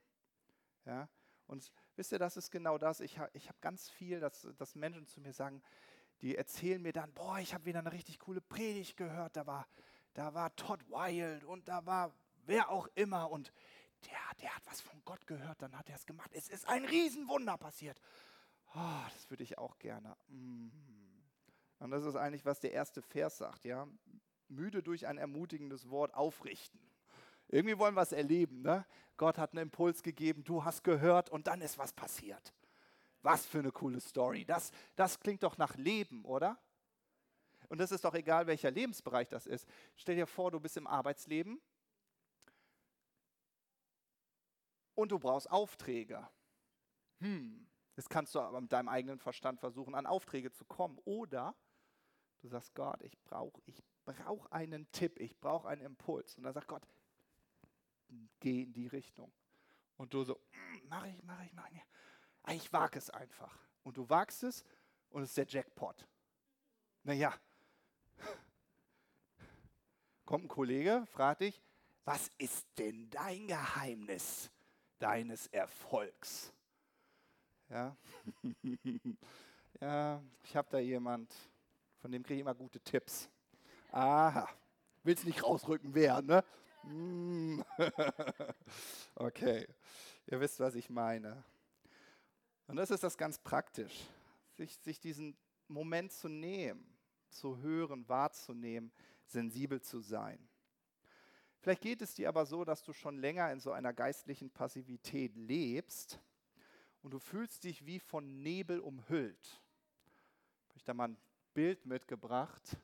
Ja? 0.85 1.07
Und 1.45 1.71
wisst 1.95 2.11
ihr, 2.11 2.17
das 2.17 2.37
ist 2.37 2.49
genau 2.49 2.79
das. 2.79 3.01
Ich, 3.01 3.19
ha, 3.19 3.29
ich 3.33 3.49
habe 3.49 3.59
ganz 3.61 3.87
viel, 3.87 4.19
dass, 4.19 4.47
dass 4.57 4.73
Menschen 4.73 5.05
zu 5.05 5.21
mir 5.21 5.31
sagen, 5.31 5.61
die 6.21 6.35
erzählen 6.35 6.81
mir 6.81 6.91
dann, 6.91 7.13
boah, 7.13 7.37
ich 7.37 7.53
habe 7.53 7.65
wieder 7.65 7.77
eine 7.77 7.91
richtig 7.91 8.17
coole 8.17 8.41
Predigt 8.41 8.97
gehört, 8.97 9.37
da 9.37 9.45
war, 9.45 9.67
da 10.15 10.33
war 10.33 10.55
Todd 10.55 10.83
Wild 10.89 11.43
und 11.43 11.67
da 11.67 11.85
war 11.85 12.15
wer 12.47 12.71
auch 12.71 12.87
immer 12.95 13.29
und 13.29 13.53
der, 14.07 14.17
der 14.41 14.55
hat 14.55 14.65
was 14.65 14.81
von 14.81 14.99
Gott 15.05 15.27
gehört, 15.27 15.61
dann 15.61 15.77
hat 15.77 15.87
er 15.87 15.97
es 15.97 16.07
gemacht. 16.07 16.31
Es 16.33 16.49
ist 16.49 16.67
ein 16.67 16.83
Riesenwunder 16.83 17.59
passiert. 17.59 18.01
Oh, 18.75 19.01
das 19.13 19.29
würde 19.29 19.43
ich 19.43 19.57
auch 19.57 19.77
gerne. 19.79 20.15
Mm. 20.27 20.69
Und 21.79 21.91
das 21.91 22.03
ist 22.03 22.15
eigentlich, 22.15 22.45
was 22.45 22.59
der 22.59 22.71
erste 22.71 23.01
Vers 23.01 23.37
sagt, 23.37 23.65
ja. 23.65 23.87
Müde 24.47 24.83
durch 24.83 25.07
ein 25.07 25.17
ermutigendes 25.17 25.89
Wort 25.89 26.13
aufrichten. 26.13 26.79
Irgendwie 27.47 27.77
wollen 27.77 27.95
wir 27.95 28.01
es 28.01 28.11
erleben. 28.11 28.61
Ne? 28.61 28.85
Gott 29.17 29.37
hat 29.37 29.53
einen 29.53 29.63
Impuls 29.63 30.03
gegeben, 30.03 30.43
du 30.43 30.63
hast 30.63 30.83
gehört 30.83 31.29
und 31.29 31.47
dann 31.47 31.61
ist 31.61 31.77
was 31.77 31.93
passiert. 31.93 32.53
Was 33.21 33.45
für 33.45 33.59
eine 33.59 33.71
coole 33.71 33.99
Story. 33.99 34.45
Das, 34.45 34.71
das 34.95 35.19
klingt 35.19 35.43
doch 35.43 35.57
nach 35.57 35.75
Leben, 35.75 36.25
oder? 36.25 36.57
Und 37.67 37.79
das 37.79 37.91
ist 37.91 38.03
doch 38.03 38.15
egal, 38.15 38.47
welcher 38.47 38.71
Lebensbereich 38.71 39.27
das 39.29 39.45
ist. 39.45 39.67
Stell 39.95 40.15
dir 40.15 40.25
vor, 40.27 40.51
du 40.51 40.59
bist 40.59 40.77
im 40.77 40.87
Arbeitsleben 40.87 41.59
und 44.95 45.11
du 45.11 45.19
brauchst 45.19 45.49
Aufträge. 45.51 46.27
Hm, 47.19 47.68
das 47.99 48.07
kannst 48.07 48.33
du 48.33 48.39
aber 48.39 48.61
mit 48.61 48.71
deinem 48.71 48.87
eigenen 48.87 49.19
Verstand 49.19 49.59
versuchen, 49.59 49.93
an 49.93 50.05
Aufträge 50.05 50.53
zu 50.53 50.63
kommen. 50.63 50.97
Oder 51.03 51.53
du 52.39 52.47
sagst, 52.47 52.73
Gott, 52.73 53.01
ich 53.01 53.21
brauche 53.25 53.61
ich 53.65 53.83
brauch 54.05 54.49
einen 54.51 54.89
Tipp, 54.93 55.19
ich 55.19 55.37
brauche 55.37 55.67
einen 55.67 55.81
Impuls. 55.81 56.37
Und 56.37 56.45
dann 56.45 56.53
sagt 56.53 56.69
Gott, 56.69 56.87
geh 58.39 58.63
in 58.63 58.71
die 58.71 58.87
Richtung. 58.87 59.29
Und 59.97 60.13
du 60.13 60.23
so, 60.23 60.39
mach 60.87 61.03
hm, 61.03 61.13
ich, 61.13 61.23
mach 61.23 61.43
ich, 61.43 61.53
mach 61.53 61.69
ich. 61.71 61.81
Ah, 62.43 62.53
ich 62.53 62.71
wage 62.71 62.97
es 62.97 63.09
einfach. 63.09 63.53
Und 63.83 63.97
du 63.97 64.09
wagst 64.09 64.43
es 64.43 64.63
und 65.09 65.23
es 65.23 65.31
ist 65.31 65.37
der 65.37 65.47
Jackpot. 65.47 66.07
Naja, 67.03 67.33
kommt 70.25 70.45
ein 70.45 70.47
Kollege, 70.47 71.05
fragt 71.07 71.41
dich, 71.41 71.61
was 72.05 72.29
ist 72.37 72.65
denn 72.77 73.09
dein 73.09 73.45
Geheimnis 73.45 74.49
deines 74.99 75.47
Erfolgs? 75.47 76.53
Ja, 77.69 77.95
ja 79.79 80.23
ich 80.43 80.55
habe 80.55 80.67
da 80.71 80.79
jemand, 80.79 81.33
von 81.99 82.11
dem 82.11 82.23
kriege 82.23 82.35
ich 82.35 82.41
immer 82.41 82.55
gute 82.55 82.79
Tipps. 82.79 83.29
Aha, 83.91 84.49
willst 85.03 85.25
nicht 85.25 85.43
rausrücken, 85.43 85.93
wer, 85.93 86.21
ne? 86.21 86.43
Hm. 86.81 87.63
okay, 89.15 89.67
ihr 90.27 90.39
wisst, 90.39 90.59
was 90.59 90.75
ich 90.75 90.89
meine. 90.89 91.43
Und 92.67 92.77
das 92.77 92.89
ist 92.89 93.03
das 93.03 93.17
ganz 93.17 93.37
praktisch, 93.37 94.07
sich, 94.55 94.77
sich 94.79 94.99
diesen 94.99 95.37
Moment 95.67 96.11
zu 96.11 96.27
nehmen, 96.27 96.97
zu 97.29 97.57
hören, 97.57 98.07
wahrzunehmen, 98.09 98.91
sensibel 99.25 99.81
zu 99.81 99.99
sein. 99.99 100.39
Vielleicht 101.59 101.81
geht 101.81 102.01
es 102.01 102.15
dir 102.15 102.29
aber 102.29 102.45
so, 102.45 102.63
dass 102.63 102.83
du 102.83 102.93
schon 102.93 103.17
länger 103.17 103.51
in 103.51 103.59
so 103.59 103.71
einer 103.71 103.93
geistlichen 103.93 104.49
Passivität 104.49 105.35
lebst 105.35 106.19
und 107.01 107.11
du 107.11 107.19
fühlst 107.19 107.63
dich 107.63 107.85
wie 107.85 107.99
von 107.99 108.41
Nebel 108.41 108.79
umhüllt. 108.79 109.61
Habe 110.69 110.77
ich 110.77 110.83
da 110.83 110.93
mal 110.93 111.09
ein 111.09 111.17
Bild 111.53 111.85
mitgebracht? 111.85 112.77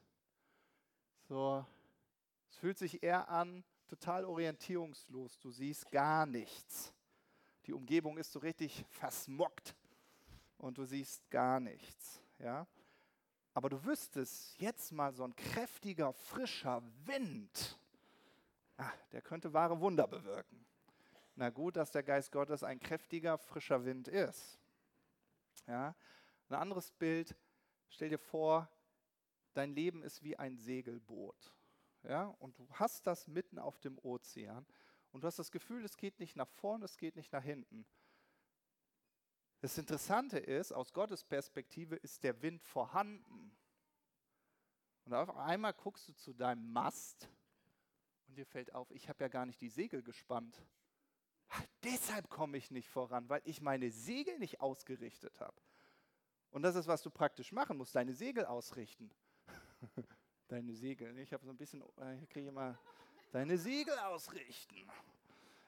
So, 1.27 1.65
es 2.49 2.57
fühlt 2.57 2.77
sich 2.77 3.03
eher 3.03 3.29
an, 3.29 3.63
total 3.87 4.25
orientierungslos. 4.25 5.39
Du 5.39 5.51
siehst 5.51 5.89
gar 5.91 6.25
nichts. 6.25 6.93
Die 7.65 7.73
Umgebung 7.73 8.17
ist 8.17 8.31
so 8.31 8.39
richtig 8.39 8.85
versmockt 8.89 9.75
und 10.57 10.77
du 10.77 10.85
siehst 10.85 11.29
gar 11.29 11.59
nichts. 11.59 12.21
Ja? 12.39 12.67
Aber 13.53 13.69
du 13.69 13.83
wüsstest, 13.85 14.59
jetzt 14.59 14.91
mal 14.91 15.13
so 15.13 15.23
ein 15.23 15.35
kräftiger, 15.35 16.13
frischer 16.13 16.83
Wind, 17.05 17.79
ah, 18.77 18.91
der 19.11 19.21
könnte 19.21 19.53
wahre 19.53 19.79
Wunder 19.79 20.07
bewirken. 20.07 20.64
Na 21.35 21.49
gut, 21.49 21.75
dass 21.75 21.91
der 21.91 22.03
Geist 22.03 22.31
Gottes 22.31 22.63
ein 22.63 22.79
kräftiger, 22.79 23.37
frischer 23.37 23.85
Wind 23.85 24.07
ist. 24.07 24.59
Ja? 25.67 25.95
Ein 26.49 26.55
anderes 26.55 26.91
Bild, 26.91 27.35
stell 27.89 28.09
dir 28.09 28.19
vor, 28.19 28.69
dein 29.53 29.73
Leben 29.73 30.03
ist 30.03 30.23
wie 30.23 30.37
ein 30.37 30.57
Segelboot 30.57 31.55
ja, 32.07 32.27
und 32.39 32.57
du 32.59 32.67
hast 32.71 33.07
das 33.07 33.27
mitten 33.27 33.59
auf 33.59 33.79
dem 33.79 33.97
Ozean 33.99 34.65
und 35.11 35.23
du 35.23 35.27
hast 35.27 35.39
das 35.39 35.51
Gefühl, 35.51 35.83
es 35.83 35.97
geht 35.97 36.19
nicht 36.19 36.35
nach 36.35 36.47
vorne, 36.47 36.85
es 36.85 36.97
geht 36.97 37.15
nicht 37.15 37.31
nach 37.31 37.43
hinten. 37.43 37.85
Das 39.59 39.77
Interessante 39.77 40.37
ist, 40.37 40.71
aus 40.71 40.93
Gottes 40.93 41.23
Perspektive 41.23 41.95
ist 41.95 42.23
der 42.23 42.41
Wind 42.41 42.61
vorhanden. 42.61 43.57
Und 45.05 45.13
auf 45.13 45.35
einmal 45.35 45.73
guckst 45.73 46.07
du 46.07 46.13
zu 46.13 46.33
deinem 46.33 46.71
Mast 46.71 47.29
und 48.27 48.35
dir 48.35 48.45
fällt 48.45 48.73
auf, 48.73 48.91
ich 48.91 49.09
habe 49.09 49.23
ja 49.23 49.27
gar 49.27 49.45
nicht 49.45 49.61
die 49.61 49.69
Segel 49.69 50.03
gespannt. 50.03 50.61
Deshalb 51.83 52.29
komme 52.29 52.57
ich 52.57 52.71
nicht 52.71 52.89
voran, 52.89 53.29
weil 53.29 53.41
ich 53.45 53.61
meine 53.61 53.91
Segel 53.91 54.39
nicht 54.39 54.61
ausgerichtet 54.61 55.39
habe. 55.39 55.55
Und 56.51 56.63
das 56.63 56.75
ist, 56.75 56.87
was 56.87 57.01
du 57.01 57.09
praktisch 57.09 57.51
machen 57.51 57.77
musst, 57.77 57.95
deine 57.95 58.13
Segel 58.13 58.45
ausrichten. 58.45 59.11
deine 60.47 60.73
Segel. 60.73 61.17
Ich 61.19 61.33
habe 61.33 61.45
so 61.45 61.51
ein 61.51 61.57
bisschen, 61.57 61.81
äh, 61.97 62.13
hier 62.15 62.27
kriege 62.27 62.47
ich 62.47 62.53
mal, 62.53 62.77
deine 63.31 63.57
Segel 63.57 63.97
ausrichten. 63.99 64.89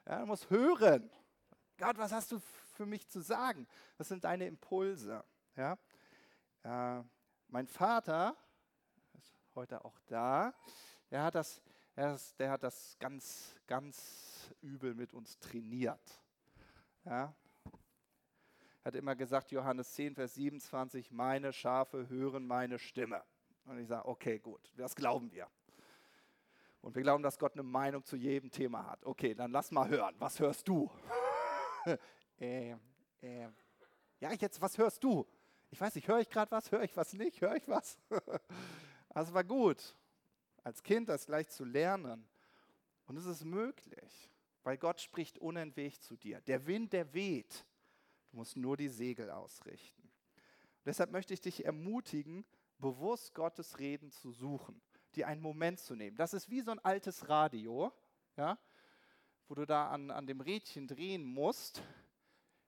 Ja, 0.06 0.20
du 0.20 0.26
musst 0.26 0.48
hören. 0.48 1.10
Gott, 1.76 1.98
was 1.98 2.12
hast 2.12 2.32
du 2.32 2.40
für 2.74 2.86
mich 2.86 3.06
zu 3.08 3.20
sagen? 3.20 3.66
Das 3.96 4.08
sind 4.08 4.24
deine 4.24 4.46
Impulse. 4.46 5.24
Ja? 5.54 5.78
Äh, 6.62 7.04
mein 7.48 7.66
Vater 7.66 8.36
ist 9.14 9.34
heute 9.54 9.84
auch 9.84 9.98
da. 10.06 10.54
Der 11.10 11.22
hat 11.22 11.34
das, 11.34 11.62
der 12.38 12.50
hat 12.50 12.62
das 12.62 12.96
ganz, 13.00 13.56
ganz 13.66 14.54
übel 14.60 14.94
mit 14.94 15.12
uns 15.14 15.38
trainiert. 15.38 16.22
Ja? 17.04 17.34
hat 18.84 18.94
immer 18.94 19.14
gesagt, 19.14 19.50
Johannes 19.50 19.92
10, 19.92 20.14
Vers 20.14 20.34
27, 20.34 21.10
meine 21.10 21.52
Schafe 21.52 22.08
hören 22.08 22.46
meine 22.46 22.78
Stimme. 22.78 23.22
Und 23.66 23.78
ich 23.78 23.86
sage, 23.86 24.08
okay, 24.08 24.38
gut, 24.38 24.72
das 24.76 24.94
glauben 24.94 25.30
wir. 25.30 25.46
Und 26.80 26.94
wir 26.94 27.02
glauben, 27.02 27.22
dass 27.22 27.38
Gott 27.38 27.52
eine 27.52 27.64
Meinung 27.64 28.04
zu 28.04 28.16
jedem 28.16 28.50
Thema 28.50 28.86
hat. 28.86 29.04
Okay, 29.04 29.34
dann 29.34 29.50
lass 29.50 29.70
mal 29.72 29.88
hören. 29.88 30.14
Was 30.18 30.40
hörst 30.40 30.68
du? 30.68 30.90
äh, 32.38 32.76
äh, 33.20 33.48
ja, 34.20 34.32
jetzt, 34.32 34.62
was 34.62 34.78
hörst 34.78 35.04
du? 35.04 35.26
Ich 35.70 35.78
weiß 35.78 35.94
nicht, 35.96 36.08
höre 36.08 36.20
ich 36.20 36.30
gerade 36.30 36.50
was? 36.50 36.72
Höre 36.72 36.84
ich 36.84 36.96
was 36.96 37.12
nicht? 37.12 37.40
Höre 37.42 37.56
ich 37.56 37.68
was? 37.68 37.98
das 39.10 39.34
war 39.34 39.44
gut. 39.44 39.94
Als 40.64 40.82
Kind 40.82 41.08
das 41.08 41.26
gleich 41.26 41.48
zu 41.48 41.64
lernen. 41.64 42.28
Und 43.06 43.16
es 43.16 43.26
ist 43.26 43.44
möglich, 43.44 44.30
weil 44.62 44.76
Gott 44.76 45.00
spricht 45.00 45.38
unentwegt 45.38 46.02
zu 46.02 46.16
dir. 46.16 46.40
Der 46.42 46.66
Wind, 46.66 46.92
der 46.92 47.14
weht. 47.14 47.64
Du 48.30 48.36
musst 48.36 48.56
nur 48.56 48.76
die 48.76 48.88
Segel 48.88 49.30
ausrichten. 49.30 50.02
Und 50.02 50.86
deshalb 50.86 51.10
möchte 51.10 51.32
ich 51.32 51.40
dich 51.40 51.64
ermutigen, 51.64 52.44
bewusst 52.78 53.34
Gottes 53.34 53.78
Reden 53.78 54.10
zu 54.10 54.30
suchen, 54.30 54.80
dir 55.14 55.26
einen 55.26 55.40
Moment 55.40 55.80
zu 55.80 55.94
nehmen. 55.94 56.16
Das 56.16 56.34
ist 56.34 56.50
wie 56.50 56.60
so 56.60 56.70
ein 56.70 56.78
altes 56.80 57.28
Radio, 57.28 57.92
ja, 58.36 58.58
wo 59.48 59.54
du 59.54 59.64
da 59.64 59.88
an, 59.88 60.10
an 60.10 60.26
dem 60.26 60.40
Rädchen 60.40 60.86
drehen 60.86 61.24
musst. 61.24 61.82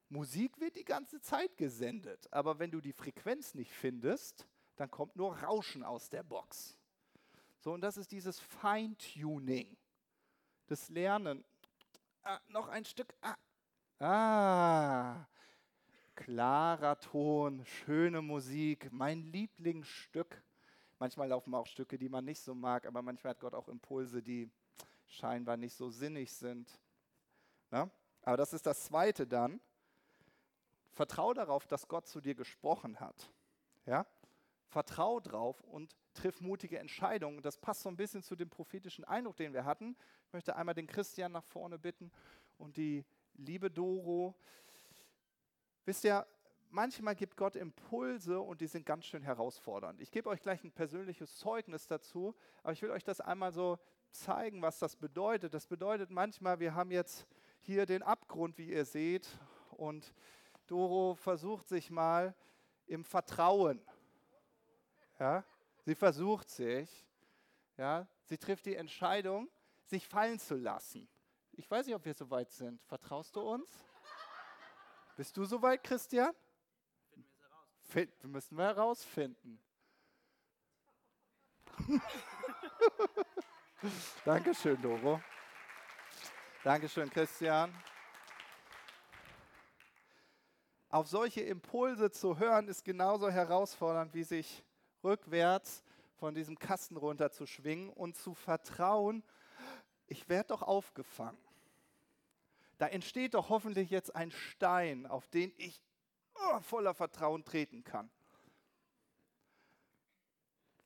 Musik 0.09 0.59
wird 0.59 0.77
die 0.77 0.85
ganze 0.85 1.21
Zeit 1.21 1.57
gesendet, 1.57 2.27
aber 2.33 2.59
wenn 2.59 2.71
du 2.71 2.81
die 2.81 2.93
Frequenz 2.93 3.55
nicht 3.55 3.73
findest, 3.73 4.49
dann 4.77 4.91
kommt 4.91 5.15
nur 5.15 5.37
Rauschen 5.37 5.85
aus 5.85 6.09
der 6.09 6.23
Box. 6.23 6.80
So, 7.61 7.75
und 7.75 7.83
das 7.83 7.99
ist 7.99 8.11
dieses 8.11 8.41
Feintuning, 8.41 9.77
das 10.67 10.89
Lernen. 10.89 11.45
Ah, 12.23 12.41
noch 12.49 12.69
ein 12.69 12.87
Stück. 12.87 13.15
Ah. 13.21 13.37
ah, 13.99 15.27
klarer 16.15 16.99
Ton, 17.01 17.63
schöne 17.67 18.23
Musik, 18.23 18.91
mein 18.91 19.21
Lieblingsstück. 19.25 20.43
Manchmal 20.99 21.29
laufen 21.29 21.55
auch 21.55 21.67
Stücke, 21.67 21.99
die 21.99 22.09
man 22.09 22.25
nicht 22.25 22.41
so 22.41 22.55
mag, 22.55 22.87
aber 22.87 23.03
manchmal 23.03 23.33
hat 23.33 23.41
Gott 23.41 23.55
auch 23.55 23.69
Impulse, 23.69 24.23
die 24.23 24.51
scheinbar 25.07 25.59
nicht 25.59 25.75
so 25.75 25.91
sinnig 25.91 26.33
sind. 26.33 26.81
Na? 27.71 27.91
Aber 28.23 28.39
das 28.39 28.55
ist 28.55 28.65
das 28.65 28.85
Zweite 28.85 29.27
dann. 29.27 29.61
Vertrau 30.93 31.35
darauf, 31.35 31.67
dass 31.67 31.89
Gott 31.89 32.07
zu 32.07 32.23
dir 32.23 32.35
gesprochen 32.35 33.01
hat. 33.01 33.31
Ja? 33.85 34.07
Vertrau 34.69 35.21
drauf 35.21 35.61
und 35.65 35.95
triff 36.21 36.41
mutige 36.41 36.79
Entscheidungen. 36.79 37.41
Das 37.43 37.57
passt 37.57 37.83
so 37.83 37.89
ein 37.89 37.97
bisschen 37.97 38.23
zu 38.23 38.37
dem 38.37 38.51
prophetischen 38.51 39.05
Eindruck, 39.05 39.37
den 39.37 39.55
wir 39.55 39.65
hatten. 39.65 39.97
Ich 40.27 40.33
möchte 40.33 40.55
einmal 40.55 40.75
den 40.75 40.87
Christian 40.87 41.33
nach 41.33 41.45
vorne 41.45 41.79
bitten 41.79 42.13
und 42.59 42.77
die 42.77 43.05
liebe 43.35 43.71
Doro. 43.71 44.35
Wisst 45.87 46.05
ihr, 46.05 46.27
manchmal 46.69 47.15
gibt 47.15 47.39
Gott 47.39 47.57
Impulse 47.57 48.39
und 48.39 48.61
die 48.61 48.67
sind 48.67 48.85
ganz 48.85 49.07
schön 49.07 49.23
herausfordernd. 49.23 49.99
Ich 50.01 50.11
gebe 50.11 50.29
euch 50.29 50.43
gleich 50.43 50.63
ein 50.63 50.73
persönliches 50.73 51.37
Zeugnis 51.37 51.87
dazu, 51.87 52.35
aber 52.63 52.75
ich 52.75 52.83
will 52.83 52.91
euch 52.91 53.05
das 53.05 53.23
einmal 53.23 53.53
so 53.53 53.79
zeigen, 54.11 54.61
was 54.61 54.79
das 54.79 54.97
bedeutet. 54.97 55.55
Das 55.55 55.67
bedeutet 55.67 56.11
manchmal, 56.11 56.61
wir 56.61 56.75
haben 56.75 56.91
jetzt 56.91 57.27
hier 57.61 57.87
den 57.87 58.03
Abgrund, 58.03 58.59
wie 58.59 58.71
ihr 58.71 58.85
seht, 58.85 59.27
und 59.71 60.13
Doro 60.67 61.15
versucht 61.15 61.67
sich 61.67 61.91
mal 61.91 62.35
im 62.87 63.05
Vertrauen. 63.05 63.81
Ja, 65.19 65.45
sie 65.91 65.97
versucht 65.97 66.49
sich. 66.49 66.89
Ja, 67.77 68.07
sie 68.23 68.39
trifft 68.39 68.65
die 68.67 68.77
Entscheidung, 68.77 69.51
sich 69.87 70.07
fallen 70.07 70.39
zu 70.39 70.55
lassen. 70.55 71.09
Ich 71.51 71.69
weiß 71.69 71.87
nicht, 71.87 71.97
ob 71.97 72.05
wir 72.05 72.15
so 72.15 72.31
weit 72.31 72.53
sind. 72.53 72.81
Vertraust 72.85 73.35
du 73.35 73.41
uns? 73.41 73.69
Bist 75.17 75.37
du 75.37 75.45
soweit, 75.45 75.83
Christian? 75.83 76.33
wir 77.93 78.07
müssen 78.23 78.57
wir 78.57 78.67
herausfinden. 78.67 79.61
Dankeschön, 84.25 84.81
Doro. 84.81 85.21
Dankeschön, 86.63 87.11
Christian. 87.11 87.77
Auf 90.89 91.09
solche 91.09 91.41
Impulse 91.41 92.13
zu 92.13 92.39
hören, 92.39 92.69
ist 92.69 92.85
genauso 92.85 93.29
herausfordernd, 93.29 94.15
wie 94.15 94.23
sich 94.23 94.65
rückwärts 95.03 95.83
von 96.17 96.35
diesem 96.35 96.59
Kasten 96.59 96.97
runter 96.97 97.31
zu 97.31 97.47
schwingen 97.47 97.91
und 97.91 98.17
zu 98.17 98.35
vertrauen, 98.35 99.23
ich 100.07 100.29
werde 100.29 100.49
doch 100.49 100.63
aufgefangen 100.63 101.39
da 102.81 102.87
entsteht 102.87 103.35
doch 103.35 103.51
hoffentlich 103.51 103.91
jetzt 103.91 104.17
ein 104.17 104.31
Stein, 104.31 105.07
auf 105.07 105.29
den 105.29 105.53
ich 105.59 105.83
oh, 106.35 106.61
voller 106.61 106.95
Vertrauen 106.95 107.45
treten 107.45 107.85
kann. 107.85 108.11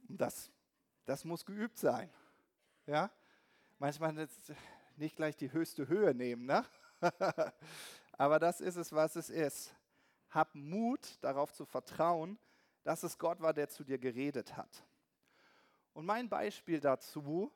Das, 0.08 0.50
das 1.04 1.24
muss 1.24 1.46
geübt 1.46 1.78
sein. 1.78 2.12
Ja? 2.86 3.12
Manchmal 3.78 4.28
nicht 4.96 5.14
gleich 5.14 5.36
die 5.36 5.52
höchste 5.52 5.86
Höhe 5.86 6.14
nehmen, 6.14 6.46
ne? 6.46 6.66
aber 8.12 8.40
das 8.40 8.60
ist 8.60 8.74
es, 8.74 8.92
was 8.92 9.14
es 9.14 9.30
ist. 9.30 9.72
Hab 10.30 10.52
Mut, 10.56 11.16
darauf 11.20 11.52
zu 11.52 11.64
vertrauen, 11.64 12.40
dass 12.84 13.02
es 13.02 13.18
Gott 13.18 13.40
war, 13.40 13.52
der 13.52 13.68
zu 13.68 13.82
dir 13.82 13.98
geredet 13.98 14.56
hat. 14.56 14.84
Und 15.92 16.06
mein 16.06 16.28
Beispiel 16.28 16.80
dazu 16.80 17.52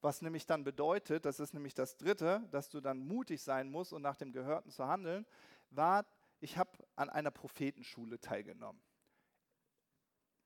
was 0.00 0.22
nämlich 0.22 0.46
dann 0.46 0.64
bedeutet, 0.64 1.24
das 1.24 1.40
ist 1.40 1.52
nämlich 1.52 1.74
das 1.74 1.96
Dritte, 1.96 2.46
dass 2.50 2.70
du 2.70 2.80
dann 2.80 2.98
mutig 3.06 3.42
sein 3.42 3.70
musst 3.70 3.92
und 3.92 4.02
nach 4.02 4.16
dem 4.16 4.32
Gehörten 4.32 4.70
zu 4.70 4.86
handeln, 4.86 5.26
war, 5.70 6.06
ich 6.40 6.56
habe 6.56 6.70
an 6.96 7.10
einer 7.10 7.30
Prophetenschule 7.30 8.18
teilgenommen. 8.20 8.80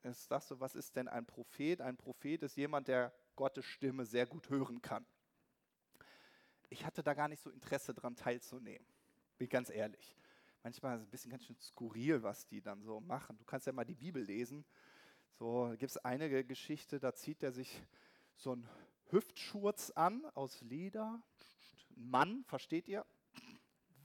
Jetzt 0.03 0.29
sagst 0.29 0.51
du, 0.51 0.61
was 0.61 0.75
ist 0.75 0.97
denn 0.97 1.09
ein 1.09 1.25
Prophet? 1.25 1.81
Ein 1.81 1.97
Prophet 1.97 2.43
ist 2.43 2.57
jemand, 2.57 2.89
der 2.89 3.15
Gottes 3.37 3.65
Stimme 3.65 4.05
sehr 4.05 4.27
gut 4.27 4.51
hören 4.51 4.83
kann. 4.83 5.07
Ich 6.69 6.85
hatte 6.85 7.03
da 7.03 7.15
gar 7.15 7.29
nicht 7.29 7.41
so 7.41 7.51
Interesse 7.51 7.95
daran 7.95 8.17
teilzunehmen, 8.17 8.87
bin 9.39 9.49
ganz 9.49 9.71
ehrlich. 9.71 10.17
Manchmal 10.65 10.97
ist 10.97 11.03
es 11.03 11.09
ein 11.09 11.11
bisschen 11.11 11.31
ganz 11.31 11.45
schön 11.45 11.61
skurril, 11.61 12.23
was 12.23 12.47
die 12.47 12.63
dann 12.63 12.83
so 12.83 12.99
machen. 12.99 13.37
Du 13.37 13.45
kannst 13.45 13.67
ja 13.67 13.73
mal 13.75 13.85
die 13.85 13.95
Bibel 13.95 14.23
lesen. 14.23 14.65
So 15.39 15.75
gibt 15.79 15.91
es 15.91 15.99
eine 15.99 16.43
Geschichte, 16.43 16.99
da 16.99 17.15
zieht 17.15 17.43
er 17.43 17.53
sich 17.53 17.83
so 18.35 18.57
ein 18.57 18.67
Hüftschurz 19.11 19.91
an 19.91 20.25
aus 20.35 20.63
Leder. 20.63 21.23
Mann, 21.91 22.45
versteht 22.45 22.89
ihr? 22.89 23.05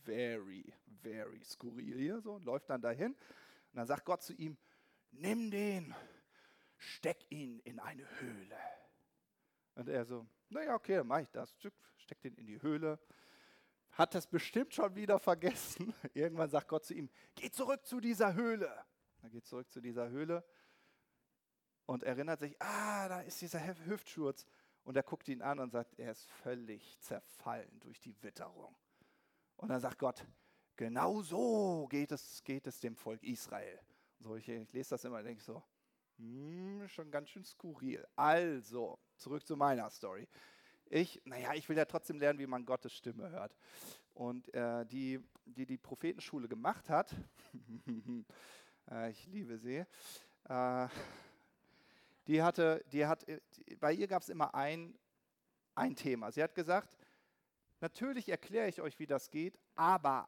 Very, 0.03 0.73
very 1.01 1.41
skurril 1.45 1.97
hier 1.97 2.19
so 2.19 2.39
läuft 2.39 2.69
dann 2.69 2.81
dahin. 2.81 3.13
Und 3.13 3.75
dann 3.75 3.87
sagt 3.87 4.03
Gott 4.03 4.21
zu 4.21 4.33
ihm: 4.33 4.57
Nimm 5.11 5.51
den, 5.51 5.95
steck 6.75 7.25
ihn 7.29 7.59
in 7.59 7.79
eine 7.79 8.03
Höhle. 8.19 8.57
Und 9.75 9.87
er 9.87 10.03
so: 10.03 10.27
Naja, 10.49 10.75
okay, 10.75 10.97
dann 10.97 11.07
mache 11.07 11.21
ich 11.21 11.31
das. 11.31 11.55
Steck 11.95 12.19
den 12.19 12.35
in 12.35 12.47
die 12.47 12.61
Höhle. 12.61 12.99
Hat 13.99 14.15
das 14.15 14.27
bestimmt 14.27 14.73
schon 14.73 14.95
wieder 14.95 15.19
vergessen. 15.19 15.93
Irgendwann 16.13 16.49
sagt 16.49 16.69
Gott 16.69 16.85
zu 16.85 16.93
ihm: 16.93 17.09
Geh 17.35 17.51
zurück 17.51 17.85
zu 17.85 17.99
dieser 17.99 18.33
Höhle. 18.33 18.73
Er 19.21 19.29
geht 19.29 19.45
zurück 19.45 19.69
zu 19.69 19.81
dieser 19.81 20.07
Höhle 20.07 20.45
und 21.85 22.03
erinnert 22.03 22.39
sich: 22.39 22.55
Ah, 22.61 23.09
da 23.09 23.19
ist 23.19 23.41
dieser 23.41 23.59
Hüftschurz. 23.85 24.47
Und 24.85 24.95
er 24.95 25.03
guckt 25.03 25.27
ihn 25.27 25.41
an 25.41 25.59
und 25.59 25.71
sagt, 25.71 25.99
er 25.99 26.13
ist 26.13 26.25
völlig 26.25 26.97
zerfallen 27.01 27.77
durch 27.81 27.99
die 27.99 28.15
Witterung. 28.23 28.73
Und 29.57 29.67
dann 29.67 29.81
sagt 29.81 29.99
Gott, 29.99 30.25
genau 30.77 31.21
so 31.21 31.85
geht 31.89 32.13
es, 32.13 32.41
geht 32.45 32.67
es 32.67 32.79
dem 32.79 32.95
Volk 32.95 33.21
Israel. 33.21 33.81
So, 34.19 34.37
ich, 34.37 34.47
ich 34.47 34.71
lese 34.71 34.91
das 34.91 35.03
immer 35.03 35.17
und 35.17 35.25
denke 35.25 35.43
so, 35.43 35.61
hm, 36.17 36.87
schon 36.87 37.11
ganz 37.11 37.29
schön 37.29 37.43
skurril. 37.43 38.07
Also, 38.15 38.97
zurück 39.17 39.45
zu 39.45 39.57
meiner 39.57 39.89
Story. 39.89 40.25
Ich, 40.91 41.21
naja, 41.23 41.53
ich 41.53 41.69
will 41.69 41.77
ja 41.77 41.85
trotzdem 41.85 42.19
lernen, 42.19 42.39
wie 42.39 42.47
man 42.47 42.65
Gottes 42.65 42.93
Stimme 42.93 43.29
hört. 43.29 43.55
Und 44.15 44.51
äh, 44.55 44.85
die, 44.87 45.19
die 45.45 45.67
die 45.67 45.77
Prophetenschule 45.77 46.47
gemacht 46.47 46.89
hat, 46.89 47.15
äh, 48.91 49.11
ich 49.11 49.27
liebe 49.27 49.59
sie, 49.59 49.85
äh, 50.45 50.87
die 52.25 52.41
hatte, 52.41 52.83
die 52.91 53.05
hat, 53.05 53.23
bei 53.79 53.93
ihr 53.93 54.07
gab 54.07 54.23
es 54.23 54.29
immer 54.29 54.55
ein, 54.55 54.97
ein 55.75 55.95
Thema. 55.95 56.31
Sie 56.31 56.41
hat 56.41 56.55
gesagt, 56.55 56.97
natürlich 57.81 58.27
erkläre 58.27 58.67
ich 58.67 58.81
euch, 58.81 58.97
wie 58.97 59.07
das 59.07 59.29
geht, 59.29 59.59
aber 59.75 60.27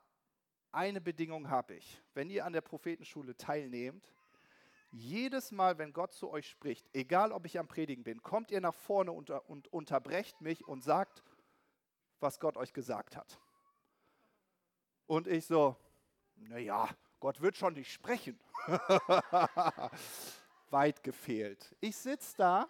eine 0.71 1.01
Bedingung 1.01 1.49
habe 1.49 1.73
ich. 1.73 2.03
Wenn 2.13 2.29
ihr 2.29 2.45
an 2.45 2.53
der 2.53 2.61
Prophetenschule 2.61 3.35
teilnehmt, 3.35 4.13
jedes 4.91 5.51
Mal, 5.51 5.77
wenn 5.77 5.93
Gott 5.93 6.13
zu 6.13 6.29
euch 6.29 6.49
spricht, 6.49 6.87
egal 6.93 7.31
ob 7.31 7.45
ich 7.45 7.57
am 7.57 7.67
Predigen 7.67 8.03
bin, 8.03 8.21
kommt 8.21 8.51
ihr 8.51 8.61
nach 8.61 8.73
vorne 8.73 9.11
und 9.11 9.67
unterbrecht 9.73 10.41
mich 10.41 10.67
und 10.67 10.83
sagt, 10.83 11.23
was 12.19 12.39
Gott 12.39 12.57
euch 12.57 12.73
gesagt 12.73 13.15
hat. 13.15 13.39
Und 15.07 15.27
ich 15.27 15.45
so, 15.45 15.75
naja, 16.35 16.89
Gott 17.19 17.41
wird 17.41 17.57
schon 17.57 17.73
nicht 17.73 17.91
sprechen. 17.91 18.39
weit 20.71 21.03
gefehlt. 21.03 21.75
Ich 21.79 21.97
sitze 21.97 22.37
da, 22.37 22.67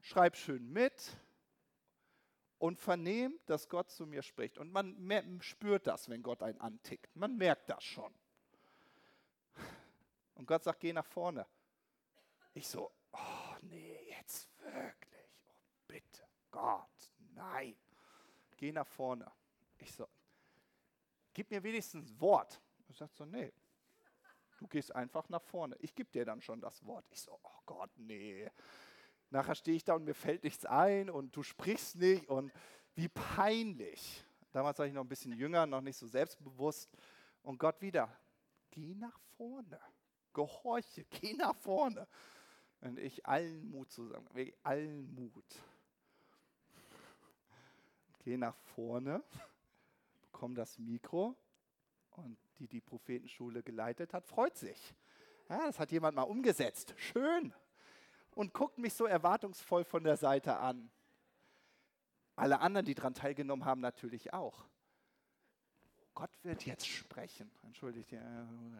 schreibe 0.00 0.36
schön 0.36 0.72
mit 0.72 1.16
und 2.58 2.78
vernehme, 2.78 3.34
dass 3.46 3.68
Gott 3.68 3.90
zu 3.90 4.06
mir 4.06 4.22
spricht. 4.22 4.58
Und 4.58 4.72
man 4.72 5.42
spürt 5.42 5.86
das, 5.86 6.08
wenn 6.08 6.22
Gott 6.22 6.42
einen 6.42 6.60
antickt. 6.60 7.14
Man 7.16 7.36
merkt 7.36 7.68
das 7.70 7.84
schon. 7.84 8.12
Und 10.38 10.46
Gott 10.46 10.62
sagt, 10.62 10.80
geh 10.80 10.92
nach 10.92 11.04
vorne. 11.04 11.46
Ich 12.54 12.66
so, 12.66 12.90
oh 13.12 13.56
nee, 13.62 13.98
jetzt 14.08 14.48
wirklich. 14.58 15.28
Oh 15.48 15.82
bitte, 15.88 16.22
Gott, 16.50 17.12
nein. 17.34 17.76
Geh 18.56 18.72
nach 18.72 18.86
vorne. 18.86 19.30
Ich 19.76 19.92
so, 19.92 20.08
gib 21.34 21.50
mir 21.50 21.62
wenigstens 21.62 22.10
ein 22.10 22.20
Wort. 22.20 22.60
Er 22.88 22.94
sagt 22.94 23.16
so, 23.16 23.24
nee, 23.24 23.52
du 24.58 24.68
gehst 24.68 24.94
einfach 24.94 25.28
nach 25.28 25.42
vorne. 25.42 25.76
Ich 25.80 25.94
gebe 25.94 26.10
dir 26.10 26.24
dann 26.24 26.40
schon 26.40 26.60
das 26.60 26.84
Wort. 26.86 27.04
Ich 27.10 27.20
so, 27.20 27.38
oh 27.42 27.60
Gott, 27.66 27.90
nee. 27.96 28.48
Nachher 29.30 29.56
stehe 29.56 29.76
ich 29.76 29.84
da 29.84 29.94
und 29.94 30.04
mir 30.04 30.14
fällt 30.14 30.44
nichts 30.44 30.64
ein 30.64 31.10
und 31.10 31.34
du 31.34 31.42
sprichst 31.42 31.96
nicht 31.96 32.28
und 32.28 32.52
wie 32.94 33.08
peinlich. 33.08 34.24
Damals 34.52 34.78
war 34.78 34.86
ich 34.86 34.92
noch 34.92 35.02
ein 35.02 35.08
bisschen 35.08 35.32
jünger, 35.32 35.66
noch 35.66 35.80
nicht 35.80 35.96
so 35.96 36.06
selbstbewusst. 36.06 36.88
Und 37.42 37.58
Gott 37.58 37.80
wieder, 37.80 38.08
geh 38.70 38.94
nach 38.94 39.18
vorne, 39.36 39.80
gehorche, 40.32 41.04
geh 41.10 41.34
nach 41.34 41.56
vorne. 41.56 42.06
Und 42.80 42.98
ich 42.98 43.26
allen 43.26 43.70
Mut 43.70 43.90
zusammen, 43.90 44.28
allen 44.62 45.14
Mut. 45.14 45.44
Geh 48.20 48.36
nach 48.36 48.56
vorne, 48.74 49.22
bekomme 50.20 50.54
das 50.54 50.78
Mikro 50.78 51.36
und 52.12 52.38
die 52.58 52.68
die 52.68 52.80
Prophetenschule 52.80 53.62
geleitet 53.62 54.12
hat, 54.12 54.26
freut 54.26 54.56
sich. 54.56 54.94
Ja, 55.48 55.66
das 55.66 55.78
hat 55.78 55.90
jemand 55.92 56.14
mal 56.16 56.22
umgesetzt. 56.22 56.94
Schön. 56.96 57.54
Und 58.32 58.52
guckt 58.52 58.78
mich 58.78 58.94
so 58.94 59.06
erwartungsvoll 59.06 59.84
von 59.84 60.04
der 60.04 60.16
Seite 60.16 60.58
an. 60.58 60.90
Alle 62.36 62.60
anderen, 62.60 62.86
die 62.86 62.94
daran 62.94 63.14
teilgenommen 63.14 63.64
haben, 63.64 63.80
natürlich 63.80 64.32
auch. 64.32 64.68
Gott 66.18 66.36
wird 66.42 66.66
jetzt 66.66 66.88
sprechen. 66.88 67.48
Entschuldigt, 67.62 68.12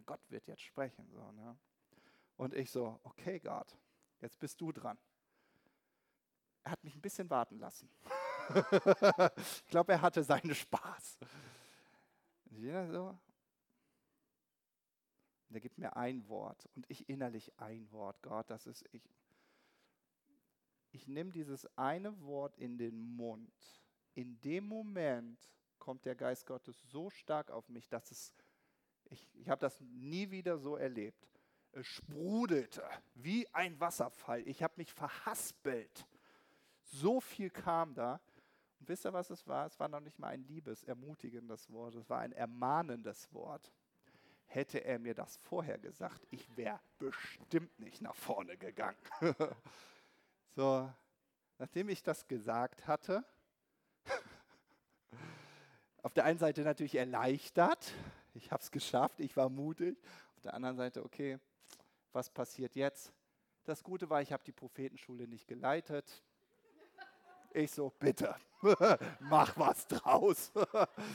Gott 0.07 0.18
wird 0.28 0.49
jetzt 0.49 0.62
sprechen. 0.62 1.09
So, 1.12 1.30
ne? 1.30 1.57
Und 2.36 2.53
ich 2.53 2.68
so, 2.68 2.99
okay, 3.05 3.39
Gott, 3.39 3.76
jetzt 4.20 4.41
bist 4.41 4.61
du 4.61 4.72
dran. 4.72 4.99
Er 6.64 6.72
hat 6.72 6.82
mich 6.82 6.97
ein 6.97 7.01
bisschen 7.01 7.30
warten 7.30 7.61
lassen. 7.61 7.89
ich 9.36 9.66
glaube, 9.66 9.93
er 9.93 10.03
hatte 10.03 10.24
seinen 10.24 10.53
Spaß. 10.53 11.20
Und 12.47 12.57
jeder 12.57 12.91
so. 12.91 13.16
Und 15.49 15.55
er 15.55 15.61
gibt 15.61 15.78
mir 15.78 15.95
ein 15.95 16.26
Wort 16.26 16.68
und 16.74 16.86
ich 16.89 17.09
innerlich 17.09 17.57
ein 17.61 17.89
Wort. 17.93 18.20
Gott, 18.20 18.51
das 18.51 18.66
ist 18.66 18.84
ich 18.91 19.09
ich 20.91 21.07
nehme 21.07 21.30
dieses 21.30 21.68
eine 21.78 22.20
Wort 22.22 22.57
in 22.57 22.78
den 22.78 22.99
Mund. 22.99 23.80
In 24.14 24.41
dem 24.41 24.64
Moment 24.64 25.39
kommt 25.79 26.05
der 26.05 26.14
Geist 26.14 26.47
Gottes 26.47 26.76
so 26.91 27.11
stark 27.11 27.51
auf 27.51 27.68
mich, 27.68 27.89
dass 27.89 28.11
es, 28.11 28.35
ich, 29.11 29.26
ich 29.35 29.49
habe 29.49 29.61
das 29.61 29.81
nie 29.81 30.31
wieder 30.31 30.59
so 30.59 30.76
erlebt. 30.76 31.29
Es 31.72 31.87
sprudelte 31.87 32.83
wie 33.14 33.47
ein 33.55 33.79
Wasserfall. 33.79 34.47
Ich 34.49 34.62
habe 34.62 34.74
mich 34.76 34.93
verhaspelt. 34.93 36.07
So 36.83 37.20
viel 37.20 37.51
kam 37.51 37.95
da. 37.95 38.20
Und 38.81 38.89
wisst 38.89 39.05
ihr, 39.05 39.12
was 39.12 39.31
es 39.31 39.47
war? 39.47 39.66
Es 39.66 39.79
war 39.79 39.89
noch 39.89 40.01
nicht 40.01 40.18
mal 40.18 40.29
ein 40.29 40.45
liebes, 40.47 40.85
ermutigendes 40.85 41.70
Wort. 41.70 41.95
Es 41.95 42.09
war 42.09 42.20
ein 42.20 42.33
ermahnendes 42.33 43.33
Wort. 43.33 43.72
Hätte 44.47 44.83
er 44.83 44.99
mir 44.99 45.14
das 45.14 45.37
vorher 45.37 45.79
gesagt, 45.79 46.26
ich 46.31 46.57
wäre 46.57 46.81
bestimmt 46.99 47.79
nicht 47.79 48.01
nach 48.01 48.16
vorne 48.16 48.57
gegangen. 48.57 48.99
So, 50.59 50.93
nachdem 51.59 51.89
ich 51.89 52.03
das 52.03 52.26
gesagt 52.26 52.89
hatte, 52.89 53.24
auf 56.09 56.15
der 56.15 56.25
einen 56.25 56.39
Seite 56.39 56.63
natürlich 56.63 56.95
erleichtert, 56.95 57.93
ich 58.33 58.51
habe 58.51 58.63
es 58.63 58.71
geschafft, 58.71 59.21
ich 59.21 59.37
war 59.37 59.51
mutig. 59.51 59.99
Auf 60.37 60.41
der 60.41 60.55
anderen 60.55 60.79
Seite, 60.79 61.05
okay, 61.05 61.39
was 62.15 62.31
passiert 62.31 62.77
jetzt? 62.77 63.13
Das 63.65 63.85
Gute 63.85 64.09
war, 64.09 64.23
ich 64.23 64.33
habe 64.33 64.43
die 64.43 64.53
Prophetenschule 64.53 65.29
nicht 65.29 65.47
geleitet. 65.47 66.23
Ich 67.53 67.73
so, 67.73 67.93
bitte, 67.99 68.35
mach 69.21 69.55
was 69.59 69.87
draus. 69.87 70.51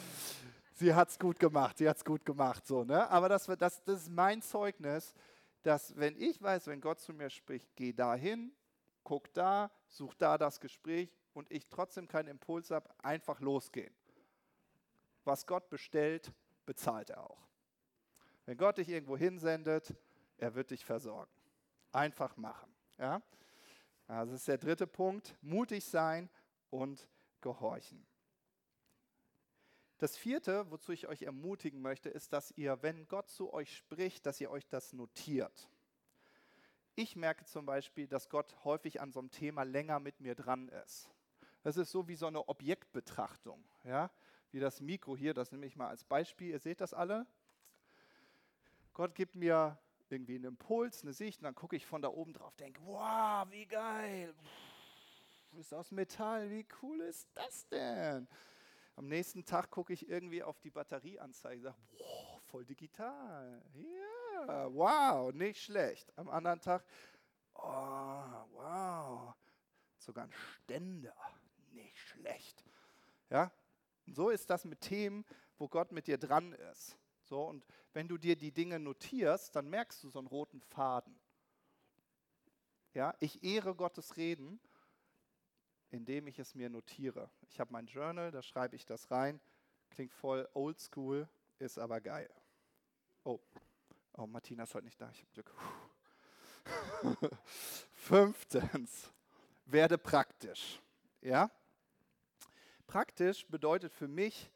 sie 0.76 0.94
hat 0.94 1.10
es 1.10 1.18
gut 1.18 1.40
gemacht, 1.40 1.80
sie 1.80 1.90
hat 1.90 1.98
es 1.98 2.06
gut 2.06 2.24
gemacht. 2.24 2.68
So, 2.68 2.84
ne? 2.84 3.10
Aber 3.10 3.30
das, 3.30 3.48
das, 3.48 3.84
das 3.84 4.02
ist 4.02 4.12
mein 4.12 4.44
Zeugnis, 4.44 5.16
dass 5.64 5.98
wenn 5.98 6.16
ich 6.22 6.40
weiß, 6.40 6.68
wenn 6.68 6.80
Gott 6.80 7.00
zu 7.00 7.14
mir 7.14 7.32
spricht, 7.32 7.76
geh 7.76 7.94
dahin, 7.94 8.52
guck 9.04 9.34
da, 9.34 9.72
such 9.88 10.14
da 10.14 10.38
das 10.38 10.60
Gespräch 10.60 11.10
und 11.34 11.52
ich 11.52 11.68
trotzdem 11.68 12.08
keinen 12.08 12.28
Impuls 12.28 12.70
habe, 12.70 12.88
einfach 13.02 13.40
losgehen. 13.40 13.92
Was 15.24 15.46
Gott 15.46 15.70
bestellt, 15.70 16.32
bezahlt 16.66 17.10
er 17.10 17.30
auch. 17.30 17.48
Wenn 18.46 18.58
Gott 18.58 18.78
dich 18.78 18.90
irgendwo 18.90 19.18
hinsendet, 19.18 19.96
er 20.38 20.56
wird 20.56 20.72
dich 20.72 20.84
versorgen. 20.84 21.32
Einfach 21.92 22.36
machen. 22.38 22.74
Ja? 22.98 23.22
Also 24.08 24.34
das 24.34 24.42
ist 24.42 24.48
der 24.48 24.58
dritte 24.58 24.88
Punkt, 24.88 25.36
mutig 25.42 25.86
sein 25.86 26.30
und 26.70 27.08
gehorchen. 27.42 28.06
Das 29.98 30.18
vierte, 30.18 30.70
wozu 30.70 30.92
ich 30.92 31.08
euch 31.08 31.22
ermutigen 31.22 31.82
möchte, 31.82 32.10
ist, 32.10 32.34
dass 32.34 32.52
ihr, 32.52 32.82
wenn 32.82 33.08
Gott 33.08 33.30
zu 33.30 33.54
euch 33.54 33.78
spricht, 33.78 34.26
dass 34.26 34.42
ihr 34.42 34.52
euch 34.52 34.68
das 34.68 34.92
notiert. 34.92 35.70
Ich 36.96 37.16
merke 37.16 37.46
zum 37.46 37.66
Beispiel, 37.66 38.08
dass 38.08 38.30
Gott 38.30 38.56
häufig 38.66 39.00
an 39.02 39.12
so 39.12 39.20
einem 39.20 39.32
Thema 39.32 39.64
länger 39.64 40.00
mit 40.00 40.20
mir 40.20 40.36
dran 40.36 40.68
ist. 40.68 41.10
Das 41.62 41.78
ist 41.78 41.92
so 41.92 42.08
wie 42.08 42.16
so 42.16 42.28
eine 42.28 42.50
Objektbetrachtung, 42.50 43.64
ja? 43.84 44.12
Wie 44.54 44.60
das 44.60 44.80
Mikro 44.82 45.18
hier, 45.18 45.34
das 45.34 45.52
nehme 45.52 45.66
ich 45.66 45.76
mal 45.76 45.88
als 45.88 46.04
Beispiel. 46.04 46.52
Ihr 46.52 46.60
seht 46.60 46.80
das 46.80 46.94
alle? 46.94 47.26
Gott 48.94 49.16
gibt 49.16 49.36
mir 49.36 49.78
irgendwie 50.10 50.36
einen 50.36 50.46
Impuls, 50.46 51.02
eine 51.02 51.14
Sicht, 51.14 51.40
und 51.40 51.46
dann 51.46 51.56
gucke 51.56 51.76
ich 51.76 51.88
von 51.88 52.04
da 52.04 52.10
oben 52.10 52.34
drauf, 52.34 52.56
denke, 52.56 52.80
wow, 52.86 53.48
wie 53.50 53.66
geil, 53.66 54.34
Pff, 54.36 55.58
ist 55.58 55.74
aus 55.74 55.92
Metall, 55.92 56.52
wie 56.52 56.68
cool 56.82 57.02
ist 57.02 57.28
das 57.34 57.68
denn? 57.70 58.28
Am 58.96 59.08
nächsten 59.08 59.44
Tag 59.44 59.72
gucke 59.72 59.92
ich 59.92 60.08
irgendwie 60.08 60.44
auf 60.44 60.60
die 60.60 60.70
Batterieanzeige 60.70 61.70
und 61.70 61.72
sage, 61.72 61.76
wow, 61.98 62.42
voll 62.44 62.64
digital. 62.64 63.64
Ja, 63.74 64.72
wow, 64.72 65.34
nicht 65.34 65.64
schlecht. 65.64 66.14
Am 66.16 66.30
anderen 66.30 66.62
Tag, 66.62 66.86
oh, 67.56 68.44
wow, 68.52 69.34
sogar 69.98 70.26
ein 70.26 70.32
Ständer, 70.32 71.16
nicht 71.72 71.98
schlecht. 71.98 72.64
Ja, 73.32 73.52
so 74.08 74.30
ist 74.30 74.50
das 74.50 74.66
mit 74.66 74.82
Themen, 74.82 75.26
wo 75.58 75.68
Gott 75.68 75.92
mit 75.92 76.08
dir 76.08 76.18
dran 76.18 76.54
ist. 76.72 76.98
So, 77.24 77.44
und 77.44 77.66
wenn 77.94 78.08
du 78.08 78.18
dir 78.18 78.36
die 78.36 78.52
Dinge 78.52 78.80
notierst, 78.80 79.56
dann 79.56 79.70
merkst 79.70 80.04
du 80.04 80.10
so 80.10 80.20
einen 80.20 80.28
roten 80.28 80.62
Faden. 80.62 81.20
Ja, 82.94 83.16
ich 83.20 83.44
ehre 83.44 83.74
Gottes 83.76 84.18
Reden, 84.18 84.60
indem 85.90 86.28
ich 86.28 86.38
es 86.40 86.54
mir 86.54 86.70
notiere. 86.70 87.30
Ich 87.50 87.60
habe 87.60 87.72
mein 87.72 87.88
Journal, 87.88 88.32
da 88.32 88.42
schreibe 88.42 88.76
ich 88.76 88.86
das 88.86 89.10
rein. 89.10 89.40
Klingt 89.90 90.14
voll 90.14 90.48
oldschool, 90.54 91.28
ist 91.60 91.80
aber 91.80 92.02
geil. 92.02 92.30
Oh, 93.24 93.40
Oh, 94.16 94.28
Martina 94.28 94.64
ist 94.64 94.76
heute 94.76 94.86
nicht 94.86 95.02
da, 95.02 95.10
ich 95.10 95.22
habe 95.22 95.32
Glück. 95.34 95.52
Fünftens, 97.94 99.12
werde 99.66 99.98
praktisch. 99.98 100.80
Ja? 101.22 101.50
Praktisch 102.88 103.48
bedeutet 103.48 103.94
für 103.94 104.08
mich, 104.08 104.52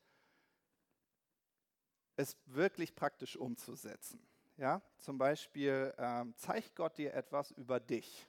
es 2.15 2.35
wirklich 2.45 2.95
praktisch 2.95 3.37
umzusetzen. 3.37 4.19
Ja? 4.57 4.81
Zum 4.97 5.17
Beispiel 5.17 5.93
ähm, 5.97 6.35
zeigt 6.35 6.75
Gott 6.75 6.97
dir 6.97 7.13
etwas 7.13 7.51
über 7.51 7.79
dich. 7.79 8.27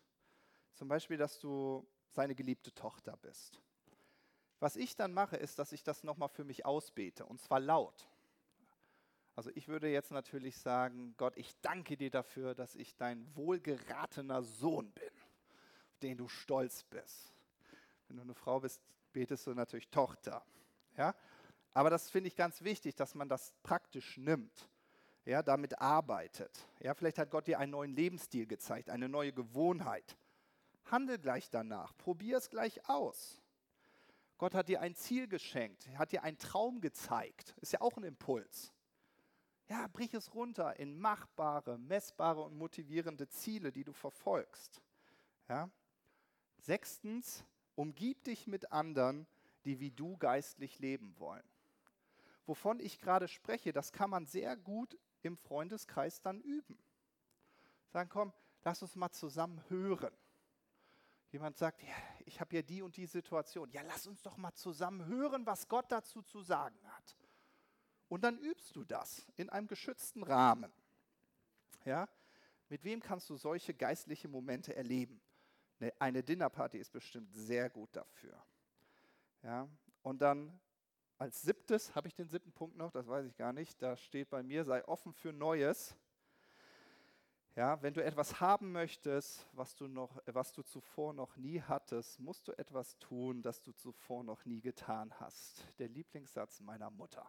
Zum 0.74 0.88
Beispiel, 0.88 1.16
dass 1.16 1.40
du 1.40 1.86
seine 2.10 2.34
geliebte 2.34 2.72
Tochter 2.74 3.16
bist. 3.16 3.60
Was 4.60 4.76
ich 4.76 4.96
dann 4.96 5.12
mache, 5.12 5.36
ist, 5.36 5.58
dass 5.58 5.72
ich 5.72 5.82
das 5.82 6.04
nochmal 6.04 6.28
für 6.28 6.44
mich 6.44 6.66
ausbete, 6.66 7.24
und 7.24 7.40
zwar 7.40 7.60
laut. 7.60 8.08
Also 9.36 9.50
ich 9.54 9.68
würde 9.68 9.88
jetzt 9.88 10.10
natürlich 10.10 10.58
sagen, 10.58 11.14
Gott, 11.16 11.36
ich 11.36 11.54
danke 11.60 11.96
dir 11.96 12.10
dafür, 12.10 12.56
dass 12.56 12.74
ich 12.74 12.96
dein 12.96 13.24
wohlgeratener 13.36 14.42
Sohn 14.42 14.90
bin, 14.90 15.12
auf 15.90 15.98
den 16.02 16.18
du 16.18 16.28
stolz 16.28 16.82
bist. 16.82 17.32
Wenn 18.08 18.16
du 18.16 18.22
eine 18.22 18.34
Frau 18.34 18.58
bist, 18.58 18.80
betest 19.18 19.48
du 19.48 19.54
natürlich 19.54 19.88
Tochter. 19.88 20.44
Ja? 20.96 21.12
Aber 21.72 21.90
das 21.90 22.08
finde 22.08 22.28
ich 22.28 22.36
ganz 22.36 22.62
wichtig, 22.62 22.94
dass 22.94 23.16
man 23.16 23.28
das 23.28 23.52
praktisch 23.64 24.16
nimmt, 24.16 24.70
ja, 25.24 25.42
damit 25.42 25.80
arbeitet. 25.80 26.68
Ja, 26.78 26.94
vielleicht 26.94 27.18
hat 27.18 27.32
Gott 27.32 27.48
dir 27.48 27.58
einen 27.58 27.72
neuen 27.72 27.96
Lebensstil 27.96 28.46
gezeigt, 28.46 28.90
eine 28.90 29.08
neue 29.08 29.32
Gewohnheit. 29.32 30.16
Handel 30.84 31.18
gleich 31.18 31.50
danach, 31.50 31.96
probier 31.98 32.36
es 32.36 32.48
gleich 32.48 32.88
aus. 32.88 33.42
Gott 34.38 34.54
hat 34.54 34.68
dir 34.68 34.80
ein 34.80 34.94
Ziel 34.94 35.26
geschenkt, 35.26 35.88
hat 35.98 36.12
dir 36.12 36.22
einen 36.22 36.38
Traum 36.38 36.80
gezeigt. 36.80 37.56
Ist 37.60 37.72
ja 37.72 37.80
auch 37.80 37.96
ein 37.96 38.04
Impuls. 38.04 38.72
Ja, 39.68 39.88
brich 39.88 40.14
es 40.14 40.32
runter 40.32 40.78
in 40.78 40.96
machbare, 40.96 41.76
messbare 41.76 42.40
und 42.40 42.56
motivierende 42.56 43.28
Ziele, 43.28 43.72
die 43.72 43.82
du 43.82 43.92
verfolgst. 43.92 44.80
Ja? 45.48 45.68
Sechstens, 46.60 47.44
umgib 47.78 48.24
dich 48.24 48.48
mit 48.48 48.72
anderen, 48.72 49.26
die 49.64 49.78
wie 49.78 49.92
du 49.92 50.16
geistlich 50.16 50.80
leben 50.80 51.14
wollen. 51.18 51.44
Wovon 52.44 52.80
ich 52.80 52.98
gerade 52.98 53.28
spreche, 53.28 53.72
das 53.72 53.92
kann 53.92 54.10
man 54.10 54.26
sehr 54.26 54.56
gut 54.56 54.98
im 55.22 55.36
Freundeskreis 55.36 56.20
dann 56.20 56.40
üben. 56.40 56.76
Sagen, 57.86 58.08
komm, 58.08 58.32
lass 58.64 58.82
uns 58.82 58.96
mal 58.96 59.10
zusammen 59.12 59.62
hören. 59.68 60.12
Jemand 61.30 61.56
sagt, 61.56 61.82
ja, 61.82 61.94
ich 62.26 62.40
habe 62.40 62.56
ja 62.56 62.62
die 62.62 62.82
und 62.82 62.96
die 62.96 63.06
Situation. 63.06 63.70
Ja, 63.70 63.82
lass 63.82 64.08
uns 64.08 64.22
doch 64.22 64.36
mal 64.38 64.54
zusammen 64.54 65.06
hören, 65.06 65.46
was 65.46 65.68
Gott 65.68 65.92
dazu 65.92 66.22
zu 66.22 66.40
sagen 66.40 66.78
hat. 66.96 67.16
Und 68.08 68.24
dann 68.24 68.38
übst 68.38 68.74
du 68.74 68.84
das 68.84 69.24
in 69.36 69.50
einem 69.50 69.68
geschützten 69.68 70.24
Rahmen. 70.24 70.72
Ja? 71.84 72.08
Mit 72.70 72.82
wem 72.82 73.00
kannst 73.00 73.30
du 73.30 73.36
solche 73.36 73.72
geistliche 73.72 74.26
Momente 74.26 74.74
erleben? 74.74 75.20
Eine 75.98 76.22
Dinnerparty 76.22 76.78
ist 76.78 76.92
bestimmt 76.92 77.32
sehr 77.32 77.70
gut 77.70 77.94
dafür. 77.94 78.42
Ja? 79.42 79.68
Und 80.02 80.20
dann 80.20 80.60
als 81.18 81.42
siebtes, 81.42 81.94
habe 81.94 82.06
ich 82.06 82.14
den 82.14 82.28
siebten 82.28 82.52
Punkt 82.52 82.76
noch, 82.76 82.92
das 82.92 83.08
weiß 83.08 83.26
ich 83.26 83.36
gar 83.36 83.52
nicht, 83.52 83.82
da 83.82 83.96
steht 83.96 84.30
bei 84.30 84.42
mir, 84.42 84.64
sei 84.64 84.86
offen 84.86 85.12
für 85.12 85.32
Neues. 85.32 85.96
Ja, 87.56 87.82
wenn 87.82 87.92
du 87.92 88.04
etwas 88.04 88.40
haben 88.40 88.70
möchtest, 88.70 89.48
was 89.52 89.74
du, 89.74 89.88
noch, 89.88 90.22
was 90.26 90.52
du 90.52 90.62
zuvor 90.62 91.12
noch 91.12 91.36
nie 91.36 91.60
hattest, 91.60 92.20
musst 92.20 92.46
du 92.46 92.56
etwas 92.56 92.96
tun, 93.00 93.42
das 93.42 93.60
du 93.62 93.72
zuvor 93.72 94.22
noch 94.22 94.44
nie 94.44 94.60
getan 94.60 95.12
hast. 95.18 95.66
Der 95.80 95.88
Lieblingssatz 95.88 96.60
meiner 96.60 96.88
Mutter. 96.90 97.28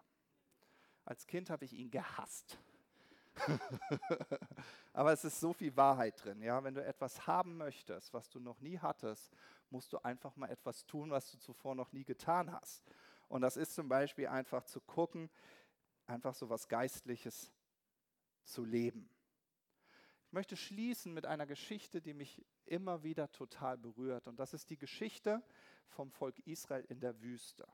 Als 1.03 1.25
Kind 1.25 1.49
habe 1.49 1.65
ich 1.65 1.73
ihn 1.73 1.89
gehasst. 1.89 2.59
Aber 4.93 5.13
es 5.13 5.23
ist 5.23 5.39
so 5.39 5.53
viel 5.53 5.75
Wahrheit 5.75 6.23
drin. 6.23 6.41
Ja? 6.41 6.63
Wenn 6.63 6.73
du 6.73 6.83
etwas 6.83 7.27
haben 7.27 7.57
möchtest, 7.57 8.13
was 8.13 8.29
du 8.29 8.39
noch 8.39 8.59
nie 8.61 8.79
hattest, 8.79 9.31
musst 9.69 9.93
du 9.93 9.97
einfach 9.99 10.35
mal 10.35 10.49
etwas 10.49 10.85
tun, 10.85 11.11
was 11.11 11.31
du 11.31 11.37
zuvor 11.37 11.75
noch 11.75 11.91
nie 11.91 12.03
getan 12.03 12.51
hast. 12.51 12.83
Und 13.27 13.41
das 13.41 13.57
ist 13.57 13.75
zum 13.75 13.87
Beispiel 13.87 14.27
einfach 14.27 14.63
zu 14.63 14.81
gucken, 14.81 15.29
einfach 16.07 16.33
so 16.33 16.49
was 16.49 16.67
Geistliches 16.67 17.51
zu 18.43 18.65
leben. 18.65 19.09
Ich 20.27 20.33
möchte 20.33 20.57
schließen 20.57 21.13
mit 21.13 21.25
einer 21.25 21.45
Geschichte, 21.45 22.01
die 22.01 22.13
mich 22.13 22.45
immer 22.65 23.03
wieder 23.03 23.31
total 23.31 23.77
berührt. 23.77 24.27
Und 24.27 24.39
das 24.39 24.53
ist 24.53 24.69
die 24.69 24.77
Geschichte 24.77 25.43
vom 25.87 26.11
Volk 26.11 26.39
Israel 26.45 26.85
in 26.89 26.99
der 26.99 27.19
Wüste. 27.21 27.67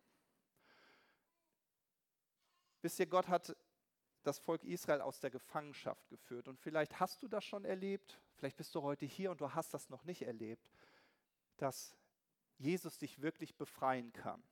Wisst 2.81 2.99
ihr, 2.99 3.07
Gott 3.07 3.27
hat 3.27 3.55
das 4.27 4.39
Volk 4.39 4.63
Israel 4.63 5.01
aus 5.01 5.19
der 5.19 5.29
Gefangenschaft 5.29 6.09
geführt. 6.09 6.47
Und 6.47 6.59
vielleicht 6.59 6.99
hast 6.99 7.21
du 7.21 7.27
das 7.27 7.43
schon 7.43 7.65
erlebt, 7.65 8.19
vielleicht 8.35 8.57
bist 8.57 8.73
du 8.75 8.81
heute 8.81 9.05
hier 9.05 9.31
und 9.31 9.41
du 9.41 9.53
hast 9.53 9.73
das 9.73 9.89
noch 9.89 10.03
nicht 10.03 10.23
erlebt, 10.23 10.69
dass 11.57 11.95
Jesus 12.57 12.97
dich 12.97 13.21
wirklich 13.21 13.55
befreien 13.55 14.11
kann. 14.13 14.43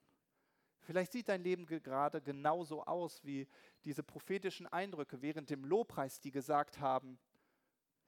Vielleicht 0.82 1.14
sieht 1.14 1.30
dein 1.30 1.44
Leben 1.44 1.66
gerade 1.66 2.22
genauso 2.22 2.84
aus 2.84 3.24
wie 3.24 3.48
diese 3.86 4.04
prophetischen 4.04 4.68
Eindrücke 4.68 5.22
während 5.22 5.50
dem 5.50 5.64
Lobpreis, 5.64 6.20
die 6.20 6.32
gesagt 6.32 6.80
haben, 6.80 7.18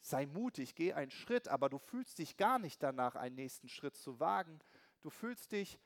sei 0.02 0.26
mutig, 0.26 0.76
geh 0.76 0.94
einen 0.94 1.12
Schritt, 1.12 1.48
aber 1.48 1.70
du 1.70 1.78
fühlst 1.78 2.20
dich 2.20 2.38
gar 2.38 2.60
nicht 2.60 2.84
danach, 2.84 3.16
einen 3.16 3.36
nächsten 3.36 3.70
Schritt 3.70 3.96
zu 3.96 4.20
wagen. 4.20 4.60
Du 5.02 5.10
fühlst 5.10 5.54
dich 5.54 5.80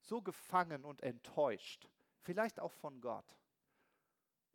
so 0.00 0.22
gefangen 0.22 0.84
und 0.84 1.02
enttäuscht, 1.02 1.90
vielleicht 2.22 2.60
auch 2.60 2.72
von 2.72 3.00
Gott. 3.00 3.36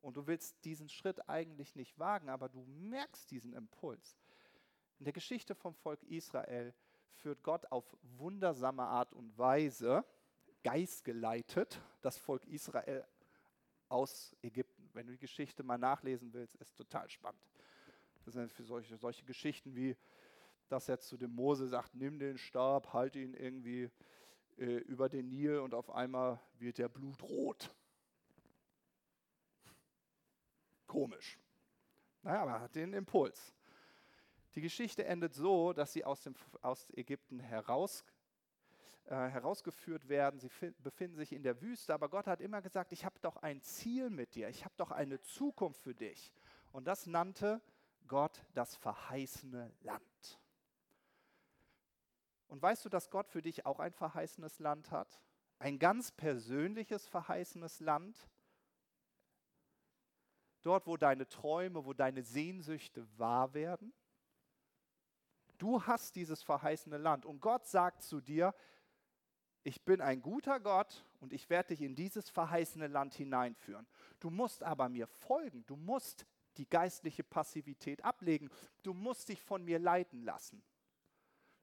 Und 0.03 0.17
du 0.17 0.27
willst 0.27 0.65
diesen 0.65 0.89
Schritt 0.89 1.29
eigentlich 1.29 1.75
nicht 1.75 1.97
wagen, 1.97 2.27
aber 2.27 2.49
du 2.49 2.61
merkst 2.65 3.31
diesen 3.31 3.53
Impuls. 3.53 4.17
In 4.99 5.05
der 5.05 5.13
Geschichte 5.13 5.55
vom 5.55 5.73
Volk 5.75 6.03
Israel 6.03 6.73
führt 7.13 7.41
Gott 7.41 7.71
auf 7.71 7.85
wundersame 8.01 8.83
Art 8.83 9.13
und 9.13 9.37
Weise, 9.37 10.03
geistgeleitet, 10.61 11.81
das 12.01 12.17
Volk 12.17 12.45
Israel 12.47 13.07
aus 13.87 14.35
Ägypten. 14.41 14.89
Wenn 14.91 15.07
du 15.07 15.13
die 15.13 15.19
Geschichte 15.19 15.63
mal 15.63 15.77
nachlesen 15.77 16.33
willst, 16.33 16.55
ist 16.55 16.75
total 16.75 17.09
spannend. 17.09 17.41
Das 18.25 18.33
sind 18.33 18.51
für 18.51 18.65
solche, 18.65 18.97
solche 18.97 19.23
Geschichten 19.23 19.73
wie, 19.73 19.95
dass 20.67 20.89
er 20.89 20.99
zu 20.99 21.15
dem 21.15 21.31
Mose 21.31 21.65
sagt, 21.69 21.95
nimm 21.95 22.19
den 22.19 22.37
Stab, 22.37 22.91
halte 22.91 23.19
ihn 23.19 23.33
irgendwie 23.35 23.89
äh, 24.57 24.79
über 24.79 25.07
den 25.07 25.29
Nil 25.29 25.59
und 25.59 25.73
auf 25.73 25.89
einmal 25.89 26.41
wird 26.59 26.77
der 26.77 26.89
Blut 26.89 27.23
rot. 27.23 27.73
Komisch. 30.93 31.39
Naja, 32.21 32.43
aber 32.43 32.51
er 32.51 32.61
hat 32.61 32.75
den 32.75 32.93
Impuls. 32.93 33.55
Die 34.53 34.61
Geschichte 34.61 35.03
endet 35.05 35.33
so, 35.33 35.73
dass 35.73 35.91
sie 35.91 36.05
aus, 36.05 36.21
dem, 36.21 36.35
aus 36.61 36.91
Ägypten 36.95 37.39
heraus, 37.39 38.05
äh, 39.05 39.15
herausgeführt 39.15 40.07
werden. 40.07 40.39
Sie 40.39 40.51
befinden 40.77 41.17
sich 41.17 41.33
in 41.33 41.41
der 41.41 41.59
Wüste, 41.61 41.95
aber 41.95 42.09
Gott 42.09 42.27
hat 42.27 42.41
immer 42.41 42.61
gesagt, 42.61 42.91
ich 42.91 43.05
habe 43.05 43.19
doch 43.21 43.37
ein 43.37 43.59
Ziel 43.63 44.11
mit 44.11 44.35
dir, 44.35 44.49
ich 44.49 44.65
habe 44.65 44.75
doch 44.77 44.91
eine 44.91 45.19
Zukunft 45.19 45.81
für 45.81 45.95
dich. 45.95 46.31
Und 46.71 46.85
das 46.85 47.07
nannte 47.07 47.59
Gott 48.07 48.45
das 48.53 48.75
verheißene 48.75 49.73
Land. 49.81 50.39
Und 52.45 52.61
weißt 52.61 52.85
du, 52.85 52.89
dass 52.89 53.09
Gott 53.09 53.27
für 53.27 53.41
dich 53.41 53.65
auch 53.65 53.79
ein 53.79 53.93
verheißenes 53.93 54.59
Land 54.59 54.91
hat? 54.91 55.23
Ein 55.57 55.79
ganz 55.79 56.11
persönliches 56.11 57.07
verheißenes 57.07 57.79
Land? 57.79 58.29
Dort, 60.63 60.87
wo 60.87 60.97
deine 60.97 61.27
Träume, 61.27 61.85
wo 61.85 61.93
deine 61.93 62.23
Sehnsüchte 62.23 63.05
wahr 63.17 63.53
werden? 63.53 63.93
Du 65.57 65.85
hast 65.85 66.15
dieses 66.15 66.41
verheißene 66.41 66.97
Land 66.97 67.25
und 67.25 67.39
Gott 67.39 67.67
sagt 67.67 68.01
zu 68.01 68.19
dir, 68.19 68.55
ich 69.63 69.83
bin 69.85 70.01
ein 70.01 70.21
guter 70.21 70.59
Gott 70.59 71.05
und 71.21 71.31
ich 71.31 71.49
werde 71.49 71.69
dich 71.69 71.81
in 71.81 71.95
dieses 71.95 72.29
verheißene 72.29 72.87
Land 72.87 73.13
hineinführen. 73.13 73.87
Du 74.19 74.29
musst 74.29 74.63
aber 74.63 74.89
mir 74.89 75.07
folgen, 75.07 75.65
du 75.65 75.75
musst 75.75 76.25
die 76.57 76.69
geistliche 76.69 77.23
Passivität 77.23 78.03
ablegen. 78.03 78.49
Du 78.83 78.93
musst 78.93 79.29
dich 79.29 79.41
von 79.41 79.63
mir 79.63 79.79
leiten 79.79 80.23
lassen. 80.23 80.63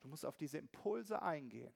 Du 0.01 0.09
musst 0.09 0.25
auf 0.25 0.37
diese 0.37 0.59
Impulse 0.59 1.21
eingehen. 1.23 1.73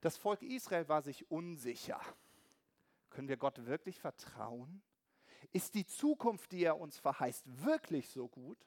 Das 0.00 0.16
Volk 0.16 0.42
Israel 0.42 0.88
war 0.88 1.02
sich 1.02 1.30
unsicher. 1.30 2.00
Können 3.10 3.28
wir 3.28 3.36
Gott 3.36 3.64
wirklich 3.66 4.00
vertrauen? 4.00 4.82
Ist 5.52 5.74
die 5.74 5.86
Zukunft, 5.86 6.52
die 6.52 6.64
er 6.64 6.78
uns 6.78 6.98
verheißt, 6.98 7.64
wirklich 7.64 8.08
so 8.08 8.28
gut? 8.28 8.58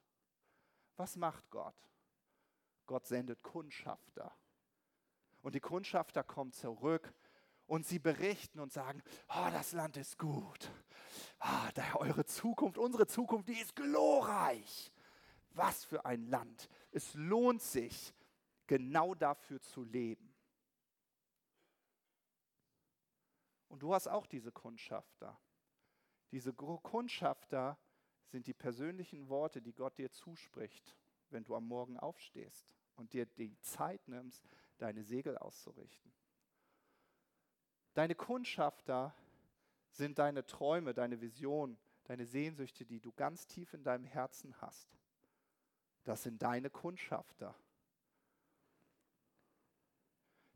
Was 0.96 1.16
macht 1.16 1.50
Gott? 1.52 1.76
Gott 2.86 3.06
sendet 3.06 3.44
Kundschafter. 3.44 4.36
Und 5.42 5.56
die 5.56 5.60
Kundschafter 5.60 6.24
kommen 6.24 6.52
zurück 6.52 7.14
und 7.68 7.86
sie 7.86 8.00
berichten 8.00 8.60
und 8.60 8.74
sagen, 8.74 9.04
oh, 9.30 9.48
das 9.52 9.74
Land 9.74 9.98
ist 9.98 10.18
gut. 10.18 10.72
Oh, 11.40 11.98
eure 12.00 12.26
Zukunft, 12.26 12.78
unsere 12.78 13.08
Zukunft, 13.08 13.50
die 13.50 13.60
ist 13.60 13.76
glorreich. 13.76 14.92
Was 15.52 15.86
für 15.86 16.06
ein 16.06 16.28
Land. 16.28 16.70
Es 16.92 17.14
lohnt 17.14 17.62
sich, 17.62 18.14
genau 18.68 19.16
dafür 19.16 19.62
zu 19.62 19.84
leben. 19.84 20.34
Und 23.70 23.84
du 23.84 23.94
hast 23.94 24.08
auch 24.08 24.26
diese 24.26 24.52
Kundschafter. 24.52 25.38
Diese 26.32 26.54
Kundschafter 26.54 27.78
sind 28.26 28.48
die 28.48 28.54
persönlichen 28.54 29.30
Worte, 29.30 29.62
die 29.62 29.74
Gott 29.74 29.98
dir 29.98 30.12
zuspricht, 30.12 30.96
wenn 31.30 31.44
du 31.44 31.56
am 31.56 31.68
Morgen 31.68 31.98
aufstehst 31.98 32.76
und 32.96 33.14
dir 33.14 33.26
die 33.26 33.60
Zeit 33.62 34.08
nimmst, 34.08 34.44
deine 34.78 35.04
Segel 35.04 35.38
auszurichten. 35.38 36.14
Deine 37.94 38.16
Kundschafter 38.16 39.16
sind 39.90 40.20
deine 40.20 40.46
Träume, 40.46 40.94
deine 40.94 41.22
Visionen, 41.22 41.78
deine 42.04 42.26
Sehnsüchte, 42.26 42.86
die 42.86 43.00
du 43.00 43.12
ganz 43.14 43.48
tief 43.48 43.74
in 43.74 43.84
deinem 43.84 44.06
Herzen 44.06 44.60
hast. 44.62 44.98
Das 46.04 46.24
sind 46.24 46.42
deine 46.42 46.70
Kundschafter. 46.70 47.56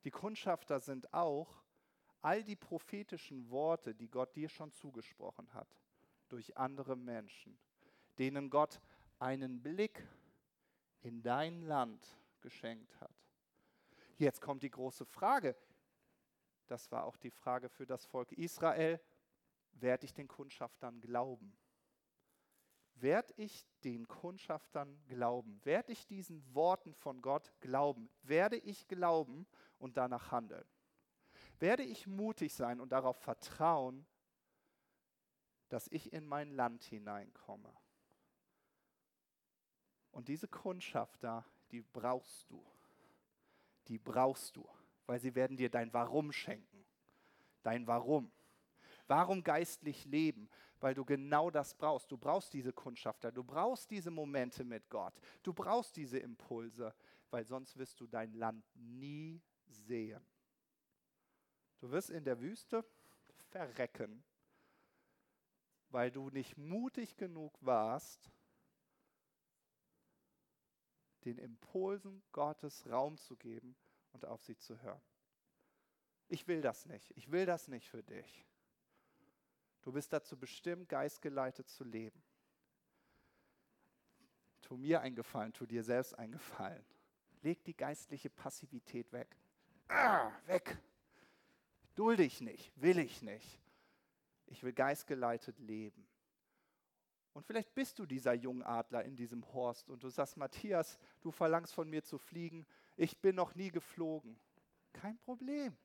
Die 0.03 0.11
Kundschafter 0.11 0.79
sind 0.79 1.13
auch 1.13 1.61
all 2.21 2.43
die 2.43 2.55
prophetischen 2.55 3.49
Worte, 3.49 3.93
die 3.95 4.09
Gott 4.09 4.35
dir 4.35 4.49
schon 4.49 4.71
zugesprochen 4.71 5.53
hat, 5.53 5.75
durch 6.29 6.55
andere 6.57 6.95
Menschen, 6.95 7.57
denen 8.17 8.49
Gott 8.49 8.81
einen 9.19 9.61
Blick 9.61 10.07
in 11.01 11.21
dein 11.21 11.61
Land 11.61 12.17
geschenkt 12.41 12.99
hat. 13.01 13.11
Jetzt 14.17 14.41
kommt 14.41 14.63
die 14.63 14.69
große 14.69 15.05
Frage, 15.05 15.55
das 16.67 16.91
war 16.91 17.05
auch 17.05 17.17
die 17.17 17.31
Frage 17.31 17.69
für 17.69 17.85
das 17.85 18.05
Volk 18.05 18.31
Israel, 18.33 18.99
werde 19.73 20.05
ich 20.05 20.13
den 20.13 20.27
Kundschaftern 20.27 21.01
glauben? 21.01 21.53
Werde 22.95 23.33
ich 23.35 23.65
den 23.83 24.07
Kundschaftern 24.07 25.01
glauben? 25.07 25.59
Werde 25.63 25.91
ich 25.91 26.05
diesen 26.05 26.43
Worten 26.53 26.93
von 26.93 27.21
Gott 27.21 27.51
glauben? 27.59 28.09
Werde 28.21 28.57
ich 28.57 28.87
glauben 28.87 29.47
und 29.79 29.97
danach 29.97 30.31
handeln? 30.31 30.67
Werde 31.61 31.83
ich 31.83 32.07
mutig 32.07 32.53
sein 32.53 32.81
und 32.81 32.91
darauf 32.91 33.15
vertrauen, 33.17 34.05
dass 35.69 35.87
ich 35.87 36.11
in 36.11 36.25
mein 36.25 36.51
Land 36.51 36.83
hineinkomme? 36.83 37.73
Und 40.11 40.27
diese 40.27 40.49
Kundschafter, 40.49 41.45
die 41.71 41.81
brauchst 41.81 42.51
du. 42.51 42.61
Die 43.87 43.97
brauchst 43.97 44.57
du 44.57 44.67
weil 45.11 45.19
sie 45.19 45.35
werden 45.35 45.57
dir 45.57 45.69
dein 45.69 45.91
Warum 45.91 46.31
schenken. 46.31 46.85
Dein 47.63 47.85
Warum. 47.85 48.31
Warum 49.07 49.43
geistlich 49.43 50.05
leben? 50.05 50.49
Weil 50.79 50.93
du 50.93 51.03
genau 51.03 51.51
das 51.51 51.73
brauchst. 51.73 52.09
Du 52.09 52.17
brauchst 52.17 52.53
diese 52.53 52.71
Kundschafter, 52.71 53.29
du 53.29 53.43
brauchst 53.43 53.91
diese 53.91 54.09
Momente 54.09 54.63
mit 54.63 54.89
Gott, 54.89 55.19
du 55.43 55.51
brauchst 55.51 55.97
diese 55.97 56.17
Impulse, 56.17 56.95
weil 57.29 57.43
sonst 57.43 57.77
wirst 57.77 57.99
du 57.99 58.07
dein 58.07 58.31
Land 58.31 58.63
nie 58.73 59.41
sehen. 59.67 60.25
Du 61.81 61.89
wirst 61.89 62.11
in 62.11 62.23
der 62.23 62.39
Wüste 62.39 62.85
verrecken, 63.49 64.23
weil 65.89 66.11
du 66.11 66.29
nicht 66.29 66.55
mutig 66.55 67.17
genug 67.17 67.57
warst, 67.59 68.31
den 71.25 71.39
Impulsen 71.39 72.21
Gottes 72.31 72.87
Raum 72.87 73.17
zu 73.17 73.35
geben 73.35 73.75
und 74.13 74.25
auf 74.25 74.43
sie 74.43 74.55
zu 74.55 74.79
hören. 74.81 75.01
Ich 76.27 76.47
will 76.47 76.61
das 76.61 76.85
nicht. 76.85 77.11
Ich 77.17 77.31
will 77.31 77.47
das 77.47 77.67
nicht 77.67 77.89
für 77.89 78.03
dich. 78.03 78.45
Du 79.81 79.91
bist 79.91 80.13
dazu 80.13 80.37
bestimmt, 80.37 80.87
geistgeleitet 80.87 81.67
zu 81.67 81.83
leben. 81.83 82.23
Tu 84.61 84.77
mir 84.77 85.01
einen 85.01 85.15
Gefallen, 85.15 85.51
tu 85.51 85.65
dir 85.65 85.83
selbst 85.83 86.13
einen 86.13 86.33
Gefallen. 86.33 86.85
Leg 87.41 87.63
die 87.63 87.75
geistliche 87.75 88.29
Passivität 88.29 89.11
weg. 89.11 89.35
Ah, 89.87 90.31
weg. 90.45 90.77
Dulde 91.95 92.23
ich 92.23 92.41
nicht, 92.41 92.71
will 92.75 92.99
ich 92.99 93.21
nicht. 93.21 93.59
Ich 94.47 94.63
will 94.63 94.73
geistgeleitet 94.73 95.59
leben. 95.59 96.07
Und 97.33 97.45
vielleicht 97.45 97.73
bist 97.73 97.97
du 97.99 98.05
dieser 98.05 98.33
Jungadler 98.33 99.05
in 99.05 99.15
diesem 99.15 99.45
Horst 99.53 99.89
und 99.89 100.03
du 100.03 100.09
sagst, 100.09 100.35
Matthias, 100.35 100.99
du 101.21 101.31
verlangst 101.31 101.73
von 101.73 101.89
mir 101.89 102.03
zu 102.03 102.17
fliegen. 102.17 102.65
Ich 102.97 103.17
bin 103.19 103.35
noch 103.35 103.55
nie 103.55 103.71
geflogen. 103.71 104.37
Kein 104.91 105.17
Problem. 105.19 105.77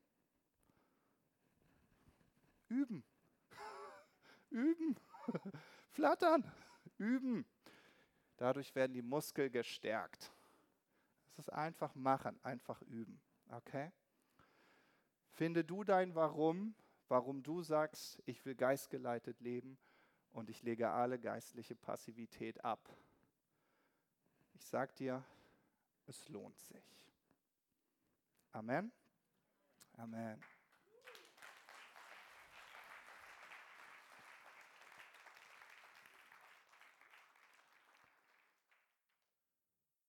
Üben. 2.69 3.05
Üben. 4.51 4.97
Flattern. 5.91 6.45
Üben. 6.99 7.47
Dadurch 8.37 8.75
werden 8.75 8.93
die 8.93 9.03
Muskeln 9.03 9.53
gestärkt. 9.53 10.33
Es 11.39 11.47
ist 11.47 11.53
einfach 11.53 11.95
machen, 11.95 12.39
einfach 12.43 12.81
üben. 12.83 13.21
Okay? 13.51 13.93
Finde 15.37 15.65
du 15.65 15.85
dein 15.85 16.15
Warum, 16.15 16.75
warum 17.09 17.43
du 17.43 17.63
sagst, 17.63 18.23
ich 18.25 18.43
will 18.47 18.55
geistgeleitet 18.55 19.39
leben 19.41 19.77
und 20.31 20.49
ich 20.49 20.63
lege 20.63 20.89
alle 20.91 21.19
geistliche 21.19 21.77
Passivität 21.77 22.65
ab. 22.65 22.81
Ich 24.55 24.65
sage 24.65 24.95
dir, 24.95 25.25
es 26.07 26.27
lohnt 26.31 26.59
sich. 26.61 26.97
Amen. 28.53 28.91
Amen. 29.99 30.41